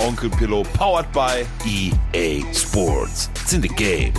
[0.00, 3.28] Onkel Pillow, powered by EA Sports.
[3.42, 4.14] It's in the game.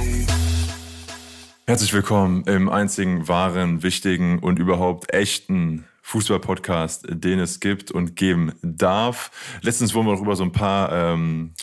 [1.66, 8.54] Herzlich willkommen im einzigen wahren, wichtigen und überhaupt echten Fußball-Podcast, den es gibt und geben
[8.62, 9.32] darf.
[9.62, 11.54] Letztens wurden wir noch über so ein paar ähm,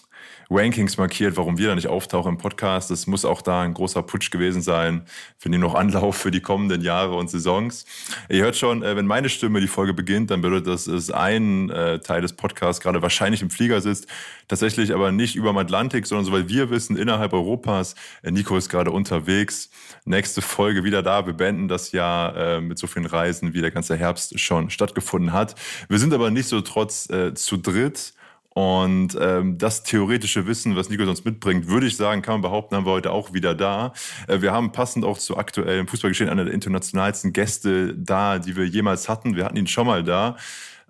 [0.50, 2.90] Rankings markiert, warum wir da nicht auftauchen im Podcast.
[2.90, 5.02] Es muss auch da ein großer Putsch gewesen sein.
[5.36, 7.84] für die noch Anlauf für die kommenden Jahre und Saisons.
[8.30, 11.68] Ihr hört schon, äh, wenn meine Stimme die Folge beginnt, dann bedeutet das, dass ein
[11.68, 14.06] äh, Teil des Podcasts gerade wahrscheinlich im Flieger sitzt.
[14.48, 17.94] Tatsächlich aber nicht über dem Atlantik, sondern soweit wir wissen, innerhalb Europas.
[18.22, 19.68] Äh, Nico ist gerade unterwegs.
[20.06, 21.26] Nächste Folge wieder da.
[21.26, 25.54] Wir beenden das Jahr mit so vielen Reisen, wie der ganze Herbst schon stattgefunden hat.
[25.88, 28.14] Wir sind aber nicht so trotz zu dritt.
[28.58, 32.74] Und ähm, das theoretische Wissen, was Nico sonst mitbringt, würde ich sagen, kann man behaupten,
[32.74, 33.92] haben wir heute auch wieder da.
[34.26, 38.66] Äh, wir haben passend auch zu aktuellem Fußballgeschehen einer der internationalsten Gäste da, die wir
[38.66, 39.36] jemals hatten.
[39.36, 40.36] Wir hatten ihn schon mal da.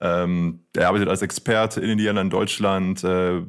[0.01, 3.43] Ähm, er arbeitet als Experte in Indiana, in Deutschland, äh,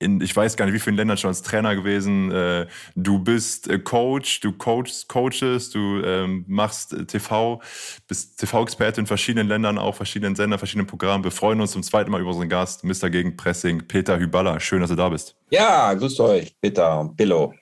[0.00, 2.32] in, ich weiß gar nicht, wie vielen Ländern schon als Trainer gewesen.
[2.32, 7.60] Äh, du bist äh, Coach, du coachst, coaches, du ähm, machst äh, TV,
[8.08, 11.22] bist TV-Experte in verschiedenen Ländern, auch verschiedenen Sendern, verschiedenen Programmen.
[11.22, 13.10] Wir freuen uns zum zweiten Mal über unseren Gast, Mr.
[13.10, 14.58] Gegenpressing, Peter Hyballa.
[14.58, 15.36] Schön, dass du da bist.
[15.50, 17.52] Ja, grüßt euch, Peter und Billo.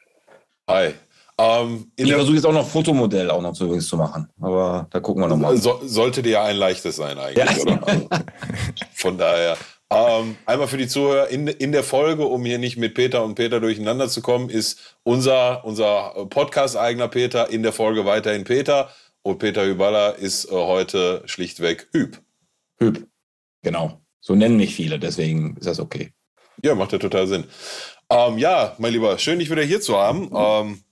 [0.68, 0.94] Hi.
[1.40, 5.22] Ähm, ich versuche jetzt auch noch Fotomodell auch noch zu, zu machen, aber da gucken
[5.22, 5.56] wir nochmal.
[5.56, 7.80] So, sollte dir ja ein leichtes sein eigentlich, ja.
[7.80, 7.80] oder?
[8.94, 9.56] Von daher.
[9.90, 13.36] Ähm, einmal für die Zuhörer in, in der Folge, um hier nicht mit Peter und
[13.36, 18.90] Peter durcheinander zu kommen, ist unser, unser Podcast-eigener Peter in der Folge weiterhin Peter
[19.22, 22.20] und Peter Hüballer ist äh, heute schlichtweg Hüb.
[22.78, 23.06] Hüb,
[23.62, 24.00] genau.
[24.20, 26.12] So nennen mich viele, deswegen ist das okay.
[26.62, 27.44] Ja, macht ja total Sinn.
[28.10, 30.30] Ähm, ja, mein Lieber, schön, dich wieder hier zu haben.
[30.34, 30.82] Ähm,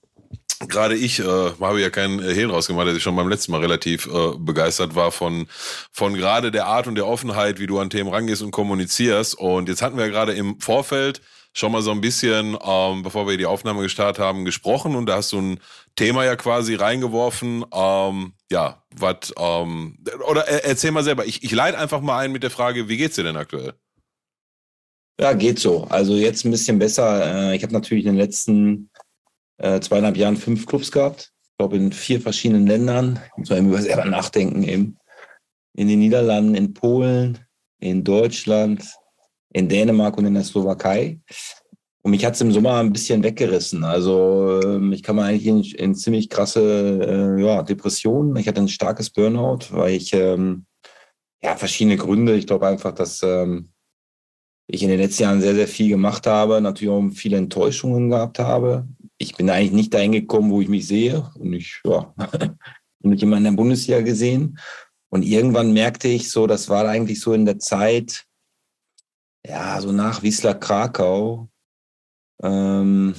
[0.68, 1.24] gerade ich äh,
[1.60, 4.94] habe ja keinen äh, Hehl rausgemacht, dass ich schon beim letzten Mal relativ äh, begeistert
[4.94, 5.46] war von,
[5.92, 9.38] von gerade der Art und der Offenheit, wie du an Themen rangehst und kommunizierst.
[9.38, 11.20] Und jetzt hatten wir ja gerade im Vorfeld
[11.52, 15.16] schon mal so ein bisschen, ähm, bevor wir die Aufnahme gestartet haben, gesprochen und da
[15.16, 15.60] hast du ein
[15.94, 17.64] Thema ja quasi reingeworfen.
[17.72, 21.24] Ähm, ja, was, ähm, oder äh, erzähl mal selber.
[21.24, 23.72] Ich, ich leite einfach mal ein mit der Frage, wie geht's dir denn aktuell?
[25.18, 25.84] Ja, geht so.
[25.84, 27.50] Also jetzt ein bisschen besser.
[27.50, 28.90] Äh, ich habe natürlich in den letzten
[29.58, 31.32] äh, zweieinhalb Jahren fünf Clubs gehabt.
[31.42, 33.18] Ich glaube, in vier verschiedenen Ländern.
[33.36, 34.98] Muss man über selber nachdenken eben.
[35.74, 37.38] In den Niederlanden, in Polen,
[37.80, 38.84] in Deutschland,
[39.52, 41.20] in Dänemark und in der Slowakei.
[42.02, 43.84] Und mich hat es im Sommer ein bisschen weggerissen.
[43.84, 45.46] Also ähm, ich kam eigentlich
[45.78, 48.36] in, in ziemlich krasse äh, ja, Depressionen.
[48.36, 50.66] Ich hatte ein starkes Burnout, weil ich ähm,
[51.42, 52.36] ja verschiedene Gründe.
[52.36, 53.70] Ich glaube einfach, dass ähm,
[54.68, 58.38] ich in den letzten Jahren sehr, sehr viel gemacht habe, natürlich auch viele Enttäuschungen gehabt
[58.38, 58.86] habe
[59.18, 61.30] ich bin eigentlich nicht dahin gekommen, wo ich mich sehe.
[61.38, 62.14] Und ich, ja,
[63.00, 64.58] mit jemandem in der Bundesliga gesehen.
[65.08, 68.26] Und irgendwann merkte ich so, das war eigentlich so in der Zeit,
[69.46, 71.48] ja, so nach Wiesler Krakau.
[72.42, 73.14] Ähm,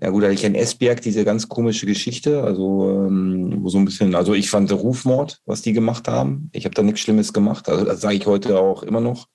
[0.00, 3.78] ja gut, da hatte ich in Esbjerg diese ganz komische Geschichte, also ähm, wo so
[3.78, 6.50] ein bisschen, also ich fand Rufmord, was die gemacht haben.
[6.52, 9.26] Ich habe da nichts Schlimmes gemacht, also das sage ich heute auch immer noch.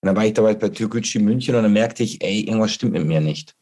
[0.00, 2.92] Und dann war ich dabei bei Türkgücü München und dann merkte ich, ey, irgendwas stimmt
[2.92, 3.54] mit mir nicht.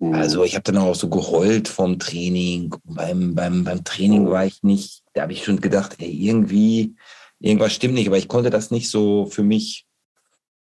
[0.00, 2.74] Also ich habe dann auch so geheult vom Training.
[2.84, 6.96] Beim, beim, beim Training war ich nicht, da habe ich schon gedacht, ey, irgendwie,
[7.38, 9.86] irgendwas stimmt nicht, aber ich konnte das nicht so für mich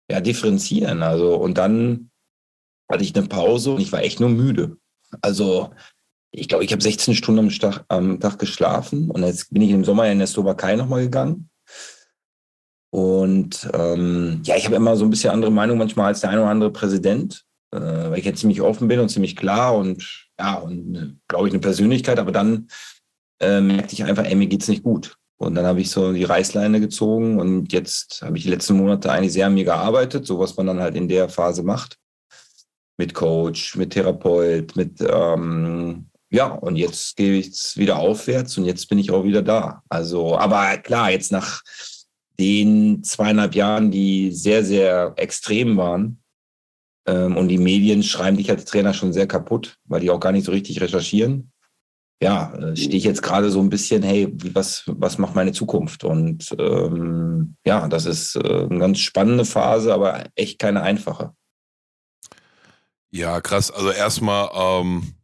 [0.08, 1.02] ja, differenzieren.
[1.02, 2.10] Also, und dann
[2.88, 4.76] hatte ich eine Pause und ich war echt nur müde.
[5.20, 5.70] Also,
[6.30, 9.70] ich glaube, ich habe 16 Stunden am Tag, am Tag geschlafen und jetzt bin ich
[9.70, 11.50] im Sommer in der Slowakei nochmal gegangen.
[12.90, 16.42] Und ähm, ja, ich habe immer so ein bisschen andere Meinung manchmal als der eine
[16.42, 20.54] oder andere Präsident äh, weil ich jetzt ziemlich offen bin und ziemlich klar und ja,
[20.54, 22.68] und äh, glaube ich eine Persönlichkeit, aber dann
[23.40, 25.16] äh, merkte ich einfach, ey, mir geht's nicht gut.
[25.36, 29.10] Und dann habe ich so die Reißleine gezogen und jetzt habe ich die letzten Monate
[29.10, 31.98] eigentlich sehr an mir gearbeitet, so was man dann halt in der Phase macht.
[32.96, 38.88] Mit Coach, mit Therapeut, mit ähm, ja, und jetzt gehe ich wieder aufwärts und jetzt
[38.88, 39.82] bin ich auch wieder da.
[39.88, 41.62] Also, aber klar, jetzt nach
[42.38, 46.23] den zweieinhalb Jahren, die sehr, sehr extrem waren,
[47.12, 50.44] und die Medien schreiben dich als Trainer schon sehr kaputt, weil die auch gar nicht
[50.44, 51.52] so richtig recherchieren.
[52.22, 56.04] Ja, äh, stehe ich jetzt gerade so ein bisschen, hey, was, was macht meine Zukunft?
[56.04, 61.34] Und ähm, ja, das ist äh, eine ganz spannende Phase, aber echt keine einfache.
[63.10, 63.70] Ja, krass.
[63.70, 65.14] Also erstmal, ähm,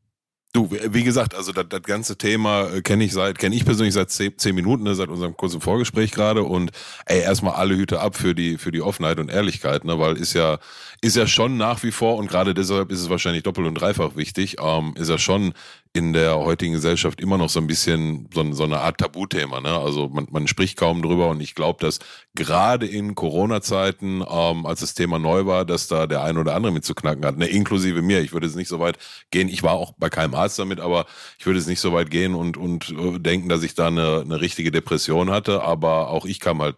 [0.52, 3.94] Du, wie gesagt, also das, das ganze Thema äh, kenne ich seit, kenne ich persönlich
[3.94, 6.42] seit zehn, Minuten, ne, seit unserem kurzen Vorgespräch gerade.
[6.42, 6.72] Und
[7.06, 10.32] ey, erstmal alle Hüte ab für die, für die Offenheit und Ehrlichkeit, ne, weil ist
[10.32, 10.58] ja,
[11.02, 14.16] ist ja schon nach wie vor und gerade deshalb ist es wahrscheinlich doppelt und dreifach
[14.16, 15.54] wichtig, ähm, ist ja schon
[15.92, 19.60] in der heutigen Gesellschaft immer noch so ein bisschen so, so eine Art Tabuthema.
[19.60, 19.76] Ne?
[19.76, 21.98] Also man, man spricht kaum drüber und ich glaube, dass
[22.36, 26.72] gerade in Corona-Zeiten, ähm, als das Thema neu war, dass da der ein oder andere
[26.72, 27.46] mit zu knacken hat, ne?
[27.46, 28.20] inklusive mir.
[28.20, 28.98] Ich würde es nicht so weit
[29.32, 29.48] gehen.
[29.48, 31.06] Ich war auch bei keinem Arzt damit, aber
[31.40, 34.20] ich würde es nicht so weit gehen und, und äh, denken, dass ich da eine,
[34.20, 35.62] eine richtige Depression hatte.
[35.62, 36.76] Aber auch ich kam halt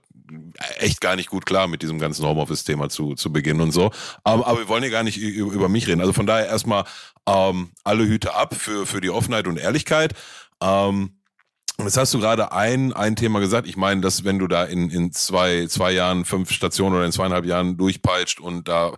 [0.79, 3.90] echt gar nicht gut klar mit diesem ganzen Homeoffice-Thema zu, zu Beginn und so.
[4.25, 6.00] Aber, aber wir wollen ja gar nicht über mich reden.
[6.00, 6.84] Also von daher erstmal
[7.26, 10.14] ähm, alle Hüte ab für, für die Offenheit und Ehrlichkeit.
[10.61, 11.17] Ähm,
[11.78, 13.66] Jetzt hast du gerade ein, ein Thema gesagt.
[13.66, 17.12] Ich meine, dass wenn du da in, in zwei, zwei Jahren, fünf Stationen oder in
[17.12, 18.94] zweieinhalb Jahren durchpeitscht und da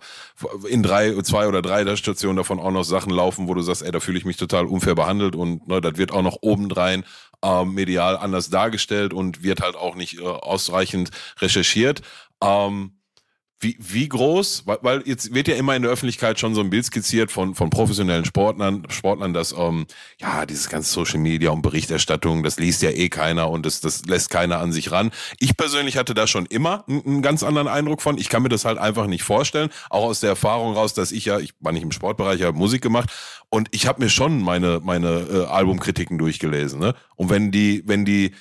[0.68, 3.92] in drei, zwei oder drei Stationen davon auch noch Sachen laufen, wo du sagst, ey,
[3.92, 7.04] da fühle ich mich total unfair behandelt und ne, das wird auch noch obendrein
[7.42, 11.10] ähm, medial anders dargestellt und wird halt auch nicht äh, ausreichend
[11.40, 12.02] recherchiert.
[12.42, 12.92] Ähm,
[13.60, 16.70] wie, wie groß, weil, weil jetzt wird ja immer in der Öffentlichkeit schon so ein
[16.70, 19.86] Bild skizziert von, von professionellen Sportlern, Sportlern, dass ähm,
[20.20, 24.04] ja dieses ganze Social Media und Berichterstattung, das liest ja eh keiner und das, das
[24.04, 25.10] lässt keiner an sich ran.
[25.38, 28.18] Ich persönlich hatte da schon immer einen, ganz anderen Eindruck von.
[28.18, 31.24] Ich kann mir das halt einfach nicht vorstellen, auch aus der Erfahrung raus, dass ich
[31.24, 33.10] ja, ich war nicht im Sportbereich, ich habe Musik gemacht
[33.48, 36.80] und ich habe mir schon meine meine äh, Albumkritiken durchgelesen.
[36.80, 36.94] Ne?
[37.16, 38.32] Und wenn die, wenn die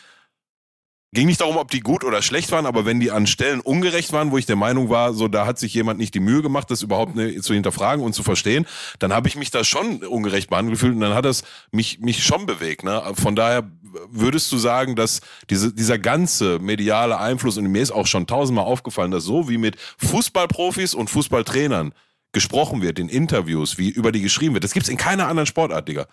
[1.13, 4.11] ging nicht darum, ob die gut oder schlecht waren, aber wenn die an Stellen ungerecht
[4.11, 6.69] waren, wo ich der Meinung war, so da hat sich jemand nicht die Mühe gemacht,
[6.71, 8.65] das überhaupt ne, zu hinterfragen und zu verstehen,
[8.99, 12.23] dann habe ich mich da schon ungerecht behandelt gefühlt und dann hat das mich mich
[12.23, 12.83] schon bewegt.
[12.83, 13.01] Ne?
[13.13, 13.69] Von daher
[14.09, 18.65] würdest du sagen, dass diese, dieser ganze mediale Einfluss und mir ist auch schon tausendmal
[18.65, 21.93] aufgefallen, dass so wie mit Fußballprofis und Fußballtrainern
[22.31, 25.87] gesprochen wird in Interviews, wie über die geschrieben wird, das gibt's in keiner anderen Sportart,
[25.87, 26.07] Digga.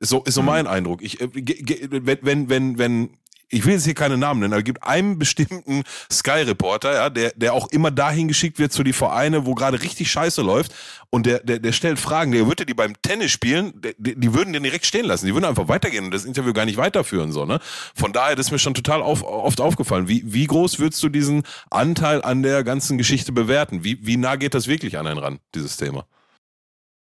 [0.00, 0.46] Ist so, ist so mhm.
[0.46, 1.02] mein Eindruck.
[1.02, 3.10] Ich, äh, wenn, wenn, wenn, wenn
[3.50, 7.32] ich will jetzt hier keine Namen nennen, aber es gibt einen bestimmten Sky-Reporter, ja, der,
[7.34, 10.74] der auch immer dahin geschickt wird zu die Vereine, wo gerade richtig Scheiße läuft.
[11.10, 14.52] Und der, der, der stellt Fragen, der würde die beim Tennis spielen, die, die würden
[14.52, 15.24] den direkt stehen lassen.
[15.26, 17.60] Die würden einfach weitergehen und das Interview gar nicht weiterführen, so, ne?
[17.94, 20.08] Von daher, das ist mir schon total auf, oft aufgefallen.
[20.08, 23.84] Wie, wie groß würdest du diesen Anteil an der ganzen Geschichte bewerten?
[23.84, 26.04] Wie, wie nah geht das wirklich an einen ran, dieses Thema?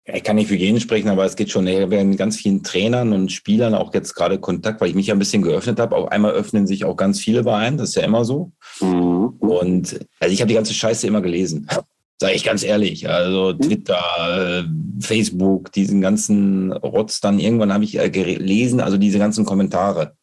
[0.06, 1.66] Ich kann nicht für jeden sprechen, aber es geht schon.
[1.66, 4.96] Ich habe ja mit ganz vielen Trainern und Spielern auch jetzt gerade Kontakt, weil ich
[4.96, 5.96] mich ja ein bisschen geöffnet habe.
[5.96, 7.78] Auf einmal öffnen sich auch ganz viele bei einem.
[7.78, 8.52] Das ist ja immer so.
[8.82, 9.36] Mhm.
[9.40, 11.68] Und also ich habe die ganze Scheiße immer gelesen.
[12.20, 13.10] Sage ich ganz ehrlich.
[13.10, 14.66] Also Twitter,
[15.00, 20.16] Facebook, diesen ganzen Rotz dann irgendwann habe ich gelesen, also diese ganzen Kommentare.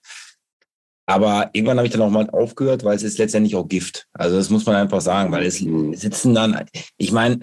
[1.06, 4.06] Aber irgendwann habe ich dann auch mal aufgehört, weil es ist letztendlich auch Gift.
[4.12, 5.94] Also das muss man einfach sagen, weil es mhm.
[5.94, 6.64] sitzen dann,
[6.98, 7.40] ich meine,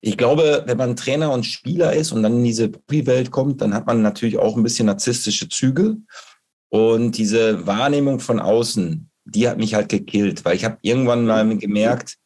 [0.00, 3.74] ich glaube, wenn man Trainer und Spieler ist und dann in diese Profi-Welt kommt, dann
[3.74, 5.96] hat man natürlich auch ein bisschen narzisstische Züge.
[6.68, 11.56] Und diese Wahrnehmung von außen, die hat mich halt gekillt, weil ich habe irgendwann mal
[11.56, 12.16] gemerkt,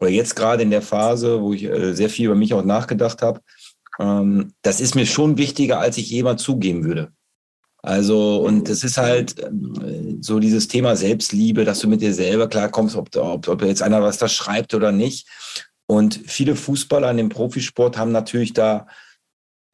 [0.00, 3.22] oder jetzt gerade in der Phase, wo ich äh, sehr viel über mich auch nachgedacht
[3.22, 3.40] habe,
[4.00, 7.12] ähm, das ist mir schon wichtiger, als ich jemand zugeben würde.
[7.82, 12.48] Also, und es ist halt ähm, so dieses Thema Selbstliebe, dass du mit dir selber
[12.48, 15.28] klarkommst, ob, ob, ob jetzt einer was da schreibt oder nicht.
[15.86, 18.86] Und viele Fußballer in dem Profisport haben natürlich da,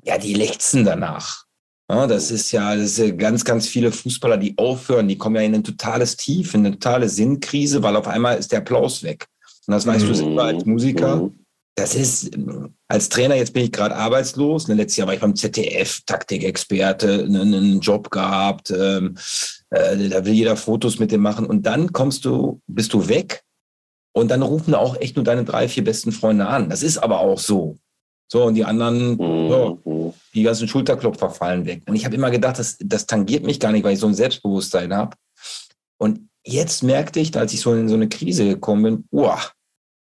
[0.05, 1.45] ja, die lechzen danach.
[1.91, 5.43] Ja, das ist ja, das ist ganz, ganz viele Fußballer, die aufhören, die kommen ja
[5.43, 9.26] in ein totales Tief, in eine totale Sinnkrise, weil auf einmal ist der Applaus weg.
[9.67, 10.09] Und das weißt mhm.
[10.09, 11.17] du selber als Musiker.
[11.17, 11.40] Mhm.
[11.75, 12.31] Das ist,
[12.88, 14.69] als Trainer, jetzt bin ich gerade arbeitslos.
[14.69, 18.71] Ne, letztes Jahr war ich beim ZDF, Taktikexperte, einen, einen Job gehabt.
[18.71, 19.17] Ähm,
[19.71, 21.47] äh, da will jeder Fotos mit dem machen.
[21.47, 23.43] Und dann kommst du, bist du weg
[24.12, 26.69] und dann rufen auch echt nur deine drei, vier besten Freunde an.
[26.69, 27.79] Das ist aber auch so.
[28.33, 29.49] So, und die anderen, mhm.
[29.49, 31.83] so, die ganzen Schulterklopfer fallen weg.
[31.87, 34.14] Und ich habe immer gedacht, das, das tangiert mich gar nicht, weil ich so ein
[34.14, 35.17] Selbstbewusstsein habe.
[35.99, 39.40] Und jetzt merkte ich, als ich so in so eine Krise gekommen bin, uah,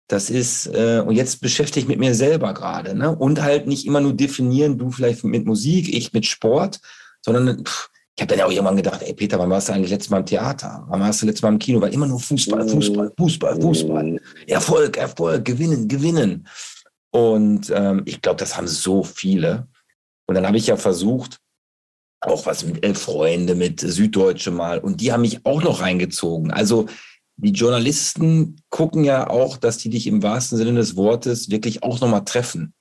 [0.08, 2.96] das ist, äh, und jetzt beschäftige ich mit mir selber gerade.
[2.96, 3.14] Ne?
[3.14, 6.80] Und halt nicht immer nur definieren, du vielleicht mit Musik, ich mit Sport,
[7.22, 9.90] sondern pff, ich habe dann ja auch irgendwann gedacht, ey Peter, wann warst du eigentlich
[9.90, 10.86] letztes Mal im Theater?
[10.88, 11.82] Wann warst du letztes Mal im Kino?
[11.82, 14.22] Weil immer nur Fußball, Fußball, Fußball, Fußball.
[14.46, 16.48] Erfolg, Erfolg, gewinnen, gewinnen.
[17.12, 19.68] Und ähm, ich glaube, das haben so viele.
[20.28, 21.40] Und dann habe ich ja versucht,
[22.22, 24.80] auch was mit Elf Freunde, mit Süddeutsche mal.
[24.80, 26.52] Und die haben mich auch noch reingezogen.
[26.52, 26.86] Also
[27.38, 32.00] die Journalisten gucken ja auch, dass die dich im wahrsten Sinne des Wortes wirklich auch
[32.00, 32.74] nochmal treffen.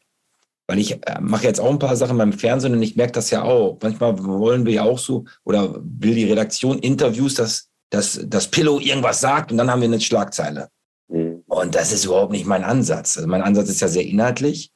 [0.66, 3.31] Weil ich äh, mache jetzt auch ein paar Sachen beim Fernsehen und ich merke das
[3.31, 3.78] ja auch.
[3.83, 8.78] Manchmal wollen wir ja auch so, oder will die Redaktion Interviews, dass, dass, dass Pillow
[8.78, 10.69] irgendwas sagt und dann haben wir eine Schlagzeile.
[11.09, 11.42] Mhm.
[11.47, 13.16] Und das ist überhaupt nicht mein Ansatz.
[13.16, 14.71] Also mein Ansatz ist ja sehr inhaltlich.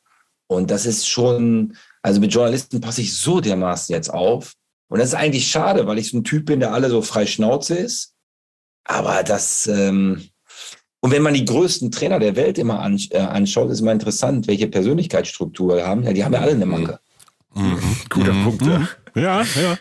[0.49, 4.55] Und das ist schon, Also mit Journalisten passe ich so dermaßen jetzt auf.
[4.88, 7.26] Und das ist eigentlich schade, weil ich so ein Typ bin, der alle so frei
[7.26, 8.14] Schnauze ist.
[8.85, 10.28] Aber das, ähm,
[11.07, 14.67] und wenn man die größten Trainer der Welt immer äh, anschaut, ist immer interessant, welche
[14.67, 16.03] Persönlichkeitsstruktur wir haben.
[16.03, 16.99] Ja, die haben ja alle eine Macke.
[17.55, 17.79] Mhm.
[18.11, 18.43] Guter mhm.
[18.43, 18.89] Punkt, ja.
[19.15, 19.79] Ja, ja.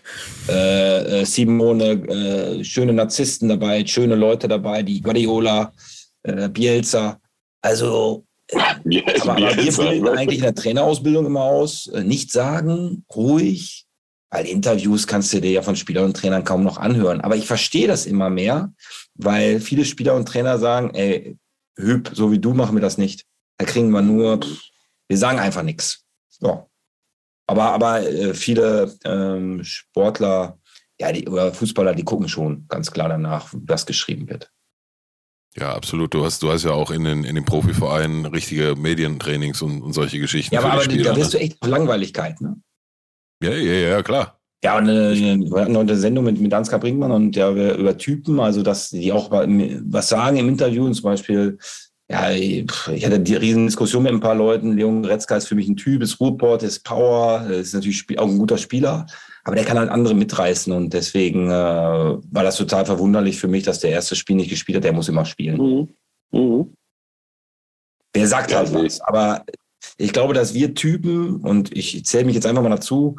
[0.48, 5.74] Äh, äh, Simone, äh, schöne Narzissten dabei, schöne Leute dabei, die Guardiola,
[6.22, 7.20] äh, Bielsa.
[7.60, 8.78] Also, ja,
[9.22, 13.88] aber, aber wir bilden eigentlich in der Trainerausbildung immer aus, äh, nicht sagen, ruhig,
[14.30, 17.22] weil Interviews kannst du dir ja von Spielern und Trainern kaum noch anhören.
[17.22, 18.72] Aber ich verstehe das immer mehr,
[19.16, 21.38] weil viele Spieler und Trainer sagen, ey,
[21.78, 23.26] Hüb, so wie du machen wir das nicht.
[23.58, 24.40] Da kriegen wir nur,
[25.08, 26.06] wir sagen einfach nichts.
[26.30, 26.70] So.
[27.48, 30.58] Aber, aber äh, viele ähm, Sportler
[31.00, 34.52] ja, die, oder Fußballer, die gucken schon ganz klar danach, was geschrieben wird.
[35.58, 36.14] Ja, absolut.
[36.14, 39.94] Du hast, du hast ja auch in den, in den Profivereinen richtige Medientrainings und, und
[39.94, 40.54] solche Geschichten.
[40.54, 41.40] Ja, aber, aber Spieler, da wirst ne?
[41.40, 42.62] du echt Langweiligkeit, ne?
[43.42, 44.35] Ja, ja, ja, klar.
[44.64, 47.98] Ja, und eine, wir hatten heute eine Sendung mit, mit Ansgar Brinkmann und ja, über
[47.98, 51.58] Typen, also dass die auch was sagen im Interview, zum Beispiel
[52.08, 54.78] ja, ich hatte die riesen Diskussion mit ein paar Leuten.
[54.78, 58.38] Leon Goretzka ist für mich ein Typ, ist Ruhrport, ist Power, ist natürlich auch ein
[58.38, 59.08] guter Spieler,
[59.44, 63.64] aber der kann halt andere mitreißen und deswegen äh, war das total verwunderlich für mich,
[63.64, 64.84] dass der erste Spiel nicht gespielt hat.
[64.84, 65.58] Der muss immer spielen.
[65.58, 66.40] Mhm.
[66.40, 66.74] Mhm.
[68.14, 69.44] Der sagt ja, halt was, aber
[69.98, 73.16] ich glaube, dass wir Typen und ich zähle mich jetzt einfach mal dazu.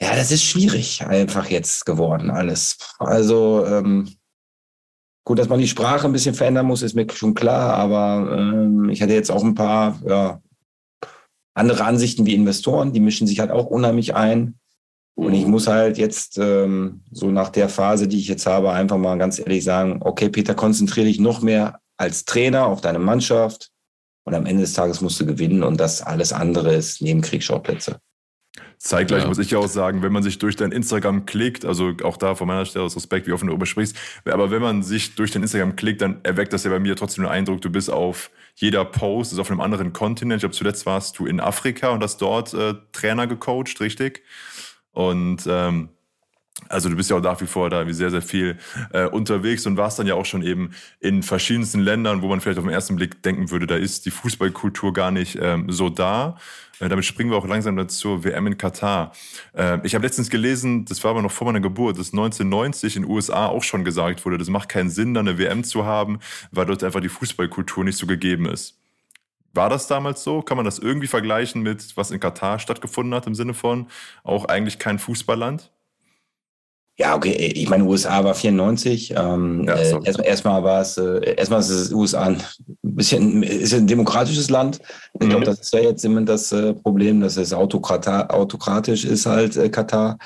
[0.00, 2.78] Ja, das ist schwierig einfach jetzt geworden alles.
[2.98, 4.18] Also ähm,
[5.28, 8.88] Gut, dass man die Sprache ein bisschen verändern muss, ist mir schon klar, aber ähm,
[8.88, 10.40] ich hatte jetzt auch ein paar ja,
[11.52, 14.58] andere Ansichten wie Investoren, die mischen sich halt auch unheimlich ein.
[15.14, 18.96] Und ich muss halt jetzt ähm, so nach der Phase, die ich jetzt habe, einfach
[18.96, 23.70] mal ganz ehrlich sagen, okay, Peter, konzentriere dich noch mehr als Trainer auf deine Mannschaft
[24.24, 28.00] und am Ende des Tages musst du gewinnen und das alles andere ist Nebenkriegsschauplätze.
[28.78, 29.28] Zeitgleich ja.
[29.28, 32.34] muss ich ja auch sagen, wenn man sich durch dein Instagram klickt, also auch da
[32.34, 35.32] von meiner Stelle aus Respekt, wie offen du darüber sprichst, aber wenn man sich durch
[35.32, 38.30] dein Instagram klickt, dann erweckt das ja bei mir trotzdem den Eindruck, du bist auf
[38.54, 40.38] jeder Post, ist auf einem anderen Kontinent.
[40.38, 44.22] Ich glaube, zuletzt warst du in Afrika und hast dort äh, Trainer gecoacht, richtig?
[44.92, 45.90] Und ähm,
[46.68, 48.58] also du bist ja auch nach wie vor da wie sehr, sehr viel
[48.92, 52.58] äh, unterwegs und warst dann ja auch schon eben in verschiedensten Ländern, wo man vielleicht
[52.58, 56.36] auf den ersten Blick denken würde, da ist die Fußballkultur gar nicht ähm, so da.
[56.80, 59.12] Äh, damit springen wir auch langsam zur WM in Katar.
[59.54, 63.02] Äh, ich habe letztens gelesen, das war aber noch vor meiner Geburt, dass 1990 in
[63.02, 66.18] den USA auch schon gesagt wurde, das macht keinen Sinn, da eine WM zu haben,
[66.50, 68.78] weil dort einfach die Fußballkultur nicht so gegeben ist.
[69.54, 70.42] War das damals so?
[70.42, 73.88] Kann man das irgendwie vergleichen mit, was in Katar stattgefunden hat, im Sinne von
[74.22, 75.70] auch eigentlich kein Fußballland?
[77.00, 79.14] Ja, okay, ich meine, USA war 94.
[79.16, 82.42] Ähm, ja, äh, erstmal, erstmal war es, äh, erstmal ist es USA ein
[82.82, 84.80] bisschen, ist ein demokratisches Land.
[85.14, 85.30] Ich mhm.
[85.30, 89.68] glaube, das ist ja jetzt immer das äh, Problem, dass es autokratisch ist halt, äh,
[89.68, 90.18] Katar.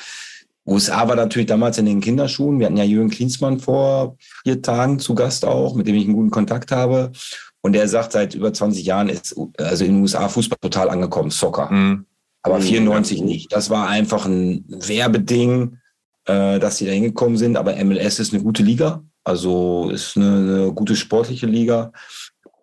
[0.65, 2.59] USA war natürlich damals in den Kinderschuhen.
[2.59, 6.15] Wir hatten ja Jürgen Klinsmann vor vier Tagen zu Gast auch, mit dem ich einen
[6.15, 7.13] guten Kontakt habe.
[7.61, 11.31] Und der sagt, seit über 20 Jahren ist also in den USA Fußball total angekommen,
[11.31, 11.71] Soccer.
[11.71, 12.07] Mhm.
[12.43, 13.27] Aber 94 mhm.
[13.27, 13.53] nicht.
[13.53, 15.79] Das war einfach ein Werbeding
[16.27, 17.57] äh, dass sie da hingekommen sind.
[17.57, 21.93] Aber MLS ist eine gute Liga, also ist eine, eine gute sportliche Liga.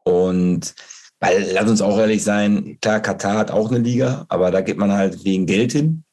[0.04, 0.74] Und
[1.20, 4.78] weil, lass uns auch ehrlich sein, klar, Katar hat auch eine Liga, aber da geht
[4.78, 6.04] man halt wegen Geld hin.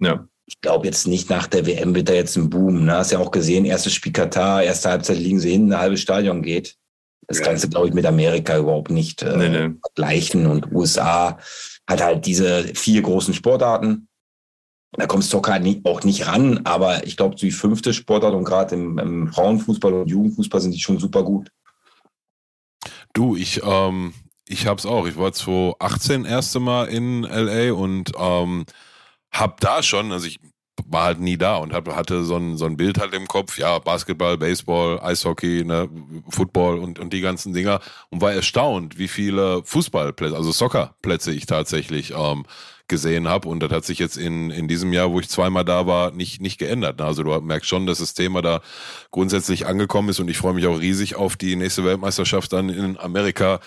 [0.00, 0.26] Ja.
[0.46, 2.86] Ich glaube jetzt nicht nach der WM wird da jetzt ein Boom.
[2.86, 2.92] Ne?
[2.92, 6.42] Hast ja auch gesehen, erstes Spiel Katar, erste Halbzeit liegen sie hin, ein halbes Stadion
[6.42, 6.76] geht.
[7.28, 7.52] Das ja.
[7.52, 9.74] du, glaube ich, mit Amerika überhaupt nicht äh, nee, nee.
[9.82, 10.46] vergleichen.
[10.46, 11.38] Und USA
[11.86, 14.07] hat halt diese vier großen Sportarten.
[14.92, 18.98] Da Soccer halt auch nicht ran, aber ich glaube, die fünfte Sportart und gerade im,
[18.98, 21.50] im, Frauenfußball und Jugendfußball sind die schon super gut.
[23.12, 24.14] Du, ich, ähm,
[24.46, 25.06] ich hab's auch.
[25.06, 28.64] Ich war 2018 erste Mal in LA und ähm,
[29.30, 30.40] hab da schon, also ich
[30.86, 33.58] war halt nie da und hab, hatte so ein, so ein Bild halt im Kopf,
[33.58, 35.88] ja, Basketball, Baseball, Eishockey, ne,
[36.28, 37.80] Football und, und die ganzen Dinger
[38.10, 42.46] und war erstaunt, wie viele Fußballplätze, also Soccerplätze ich tatsächlich ähm,
[42.88, 43.48] gesehen habe.
[43.48, 46.40] Und das hat sich jetzt in, in diesem Jahr, wo ich zweimal da war, nicht,
[46.40, 47.00] nicht geändert.
[47.00, 48.60] Also du merkst schon, dass das Thema da
[49.10, 52.98] grundsätzlich angekommen ist und ich freue mich auch riesig auf die nächste Weltmeisterschaft dann in
[52.98, 53.60] Amerika,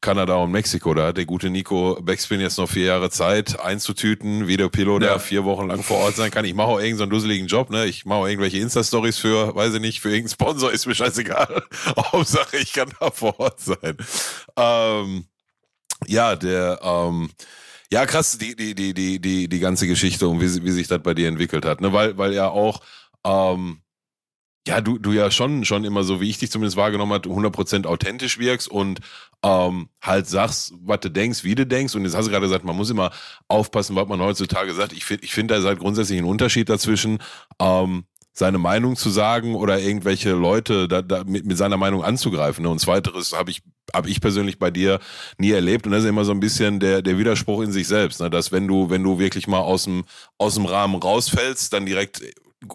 [0.00, 0.94] Kanada und Mexiko.
[0.94, 5.02] Da hat der gute Nico Beckspin jetzt noch vier Jahre Zeit einzutüten, wie der Pilot,
[5.02, 6.44] der vier Wochen lang vor Ort sein kann.
[6.44, 7.86] Ich mache auch irgendeinen so dusseligen Job, ne?
[7.86, 11.62] Ich mache auch irgendwelche Insta-Stories für, weiß ich nicht, für irgendeinen Sponsor, ist mir scheißegal.
[12.12, 13.96] Hauptsache, ich kann da vor Ort sein.
[14.56, 15.24] Ähm,
[16.06, 17.30] ja, der, ähm,
[17.94, 21.00] ja, krass, die, die, die, die, die, die ganze Geschichte und wie, wie sich das
[21.00, 21.80] bei dir entwickelt hat.
[21.80, 21.92] Ne?
[21.92, 22.80] Weil, weil ja auch,
[23.24, 23.82] ähm,
[24.66, 27.86] ja, du, du ja schon, schon immer so, wie ich dich zumindest wahrgenommen habe, 100%
[27.86, 28.98] authentisch wirkst und
[29.44, 31.94] ähm, halt sagst, was du denkst, wie du denkst.
[31.94, 33.12] Und jetzt hast du gerade gesagt, man muss immer
[33.46, 34.92] aufpassen, was man heutzutage sagt.
[34.92, 37.18] Ich finde, ich finde, da halt grundsätzlich ein Unterschied dazwischen,
[37.60, 42.64] ähm, seine Meinung zu sagen oder irgendwelche Leute da, da mit, mit seiner Meinung anzugreifen.
[42.64, 42.68] Ne?
[42.68, 43.62] Und zweiteres habe ich,
[43.92, 44.98] hab ich persönlich bei dir
[45.38, 45.86] nie erlebt.
[45.86, 48.20] Und das ist immer so ein bisschen der, der Widerspruch in sich selbst.
[48.20, 48.30] Ne?
[48.30, 50.04] Dass wenn du, wenn du wirklich mal aus dem,
[50.36, 52.22] aus dem Rahmen rausfällst, dann direkt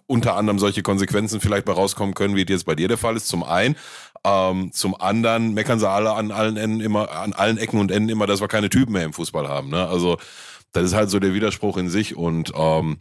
[0.08, 3.28] unter anderem solche Konsequenzen vielleicht bei rauskommen können, wie jetzt bei dir der Fall ist.
[3.28, 3.76] Zum einen.
[4.24, 8.10] Ähm, zum anderen meckern sie alle an allen Enden immer, an allen Ecken und Enden
[8.10, 9.70] immer, dass wir keine Typen mehr im Fußball haben.
[9.70, 9.88] Ne?
[9.88, 10.18] Also
[10.74, 12.98] das ist halt so der Widerspruch in sich und ähm,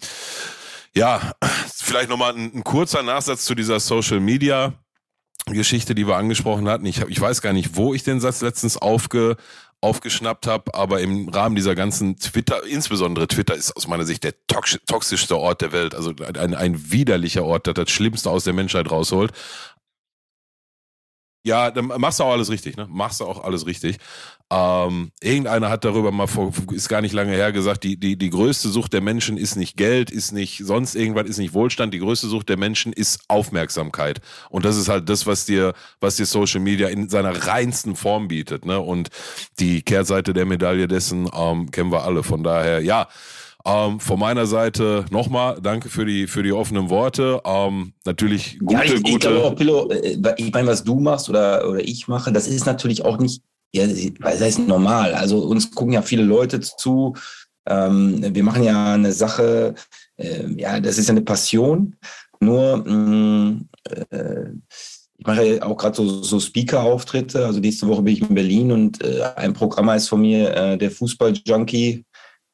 [0.94, 1.32] ja,
[1.74, 4.74] vielleicht nochmal ein, ein kurzer Nachsatz zu dieser Social Media
[5.46, 6.86] Geschichte, die wir angesprochen hatten.
[6.86, 9.36] Ich, hab, ich weiß gar nicht, wo ich den Satz letztens aufge,
[9.80, 14.34] aufgeschnappt habe, aber im Rahmen dieser ganzen Twitter, insbesondere Twitter ist aus meiner Sicht der
[14.46, 18.90] toxischste Ort der Welt, also ein, ein widerlicher Ort, der das Schlimmste aus der Menschheit
[18.90, 19.32] rausholt.
[21.44, 22.86] Ja, dann machst du auch alles richtig, ne?
[22.90, 23.98] Machst du auch alles richtig.
[24.50, 28.30] Ähm, irgendeiner hat darüber mal vor, ist gar nicht lange her gesagt, die, die, die
[28.30, 31.94] größte Sucht der Menschen ist nicht Geld, ist nicht sonst irgendwas, ist nicht Wohlstand.
[31.94, 34.20] Die größte Sucht der Menschen ist Aufmerksamkeit.
[34.50, 38.28] Und das ist halt das, was dir, was dir Social Media in seiner reinsten Form
[38.28, 38.80] bietet, ne?
[38.80, 39.08] Und
[39.58, 42.22] die Kehrseite der Medaille dessen ähm, kennen wir alle.
[42.22, 43.08] Von daher, ja.
[43.64, 47.40] Ähm, von meiner Seite nochmal danke für die, für die offenen Worte.
[47.44, 49.08] Ähm, natürlich gute, ja, ich, gute.
[49.08, 52.46] Ich glaube auch, Pillow, äh, ich meine, was du machst oder, oder ich mache, das
[52.46, 55.14] ist natürlich auch nicht ja, das heißt normal.
[55.14, 57.14] Also uns gucken ja viele Leute zu.
[57.66, 59.74] Ähm, wir machen ja eine Sache,
[60.16, 61.96] äh, ja, das ist ja eine Passion.
[62.40, 63.68] Nur, mh, mm,
[64.10, 64.44] äh,
[65.20, 67.44] ich mache ja auch gerade so, so Speaker-Auftritte.
[67.44, 70.78] Also nächste Woche bin ich in Berlin und äh, ein Programm heißt von mir äh,
[70.78, 72.04] der Fußball-Junkie.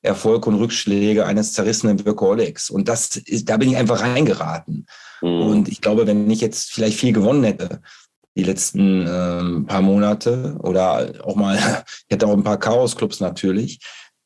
[0.04, 2.70] Erfolg und Rückschläge eines zerrissenen Workaholics.
[2.70, 4.86] Und das ist, da bin ich einfach reingeraten.
[5.22, 5.42] Mhm.
[5.42, 7.80] Und ich glaube, wenn ich jetzt vielleicht viel gewonnen hätte,
[8.36, 11.56] die letzten ähm, paar Monate oder auch mal,
[12.08, 13.80] ich hatte auch ein paar Chaos-Clubs natürlich,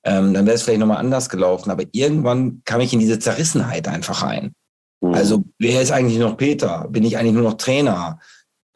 [0.04, 1.70] ähm, dann wäre es vielleicht nochmal anders gelaufen.
[1.70, 4.54] Aber irgendwann kam ich in diese Zerrissenheit einfach rein.
[5.00, 5.14] Mhm.
[5.14, 6.88] Also, wer ist eigentlich noch Peter?
[6.90, 8.18] Bin ich eigentlich nur noch Trainer?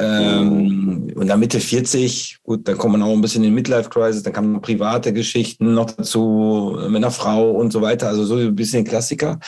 [0.03, 4.33] Ähm, und dann Mitte 40, gut, dann kommt man auch ein bisschen in Midlife-Crisis, dann
[4.33, 8.85] kamen private Geschichten noch dazu mit einer Frau und so weiter, also so ein bisschen
[8.85, 9.38] Klassiker.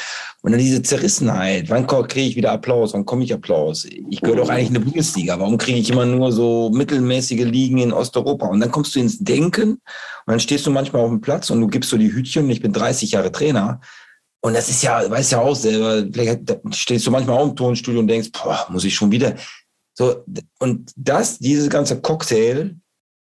[0.42, 3.84] Und dann diese Zerrissenheit, wann kriege ich wieder Applaus, wann komme ich Applaus?
[3.84, 7.78] Ich gehöre doch eigentlich in eine Bundesliga, warum kriege ich immer nur so mittelmäßige Ligen
[7.78, 8.46] in Osteuropa?
[8.46, 9.80] Und dann kommst du ins Denken und
[10.26, 12.72] dann stehst du manchmal auf dem Platz und du gibst so die Hütchen, ich bin
[12.72, 13.80] 30 Jahre Trainer.
[14.44, 18.00] Und das ist ja, weißt ja auch selber, vielleicht stehst du manchmal auch im Tonstudio
[18.00, 19.34] und denkst, boah, muss ich schon wieder
[19.94, 20.24] so,
[20.58, 22.76] und das, diese ganze Cocktail,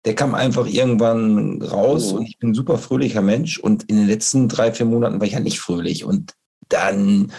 [0.04, 2.18] der kam einfach irgendwann raus mhm.
[2.18, 5.26] und ich bin ein super fröhlicher Mensch und in den letzten drei, vier Monaten war
[5.26, 6.34] ich ja nicht fröhlich und
[6.68, 7.32] dann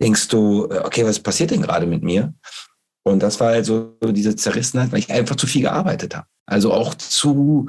[0.00, 2.34] denkst du, äh, okay, was passiert denn gerade mit mir?
[3.04, 6.26] Und das war also diese Zerrissenheit, weil ich einfach zu viel gearbeitet habe.
[6.46, 7.66] Also auch zu,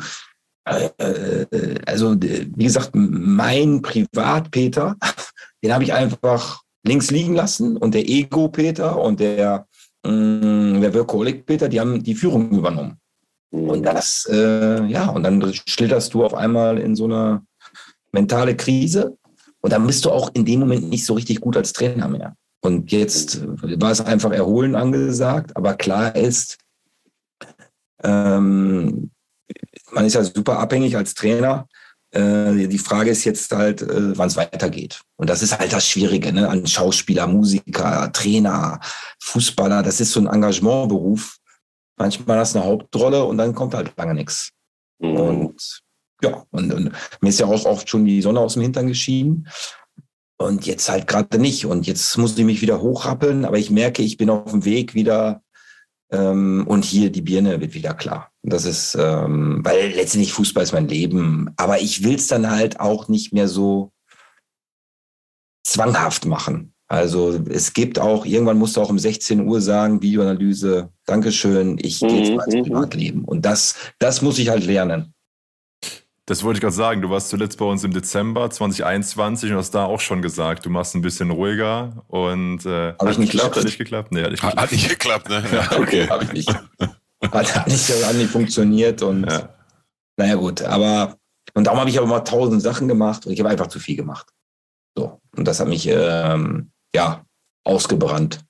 [0.65, 4.95] äh, äh also wie gesagt, mein Privat-Peter,
[5.63, 9.67] den habe ich einfach links liegen lassen und der Ego-Peter und der
[10.03, 12.97] Mm, der Workaholic Peter, die haben die Führung übernommen.
[13.51, 17.43] Und das, äh, ja, und dann schlitterst du auf einmal in so eine
[18.11, 19.17] mentale Krise
[19.61, 22.35] und dann bist du auch in dem Moment nicht so richtig gut als Trainer mehr.
[22.61, 23.41] Und jetzt
[23.81, 26.57] war es einfach Erholen angesagt, aber klar ist,
[28.03, 29.11] ähm,
[29.91, 31.78] man ist ja super abhängig als Trainer äh,
[32.11, 35.01] die Frage ist jetzt halt, äh, wann es weitergeht.
[35.17, 36.49] Und das ist halt das Schwierige, ne?
[36.49, 38.79] An Schauspieler, Musiker, Trainer,
[39.21, 41.37] Fußballer, das ist so ein Engagementberuf.
[41.97, 44.51] Manchmal hast du eine Hauptrolle und dann kommt halt lange nichts.
[44.99, 45.15] Mhm.
[45.15, 45.81] Und
[46.21, 46.91] ja, und, und
[47.21, 49.47] mir ist ja auch oft schon die Sonne aus dem Hintern geschienen.
[50.37, 51.65] Und jetzt halt gerade nicht.
[51.65, 54.95] Und jetzt muss ich mich wieder hochrappeln, aber ich merke, ich bin auf dem Weg
[54.95, 55.43] wieder
[56.11, 58.28] ähm, und hier die Birne wird wieder klar.
[58.43, 61.51] Das ist, ähm, weil letztendlich Fußball ist mein Leben.
[61.57, 63.91] Aber ich will es dann halt auch nicht mehr so
[65.65, 66.73] zwanghaft machen.
[66.87, 71.99] Also es gibt auch, irgendwann musst du auch um 16 Uhr sagen, Videoanalyse, Dankeschön, ich
[71.99, 72.65] gehe jetzt mal ins mhm, mhm.
[72.65, 73.25] Privatleben.
[73.25, 75.13] Und das, das muss ich halt lernen.
[76.25, 77.01] Das wollte ich gerade sagen.
[77.01, 80.69] Du warst zuletzt bei uns im Dezember 2021 und hast da auch schon gesagt, du
[80.69, 83.57] machst ein bisschen ruhiger und äh, hat nicht geklappt?
[83.57, 84.11] Hat nicht geklappt?
[84.11, 84.59] Nee, hat nicht geklappt.
[84.61, 85.43] Hat nicht geklappt, ne?
[85.51, 86.07] Ja, okay.
[86.07, 86.55] Habe ich nicht.
[87.31, 89.49] Hat, hat, nicht, hat nicht funktioniert und ja.
[90.17, 91.17] naja gut, aber
[91.53, 93.95] und darum habe ich aber mal tausend Sachen gemacht und ich habe einfach zu viel
[93.95, 94.27] gemacht.
[94.97, 95.19] So.
[95.35, 97.25] Und das hat mich ähm, ja
[97.65, 98.43] ausgebrannt.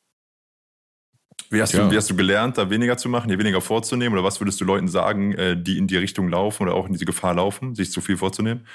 [1.49, 1.84] Wie hast, ja.
[1.84, 4.13] du, wie hast du gelernt, da weniger zu machen, hier weniger vorzunehmen?
[4.13, 6.93] Oder was würdest du Leuten sagen, äh, die in die Richtung laufen oder auch in
[6.93, 8.67] diese Gefahr laufen, sich zu viel vorzunehmen?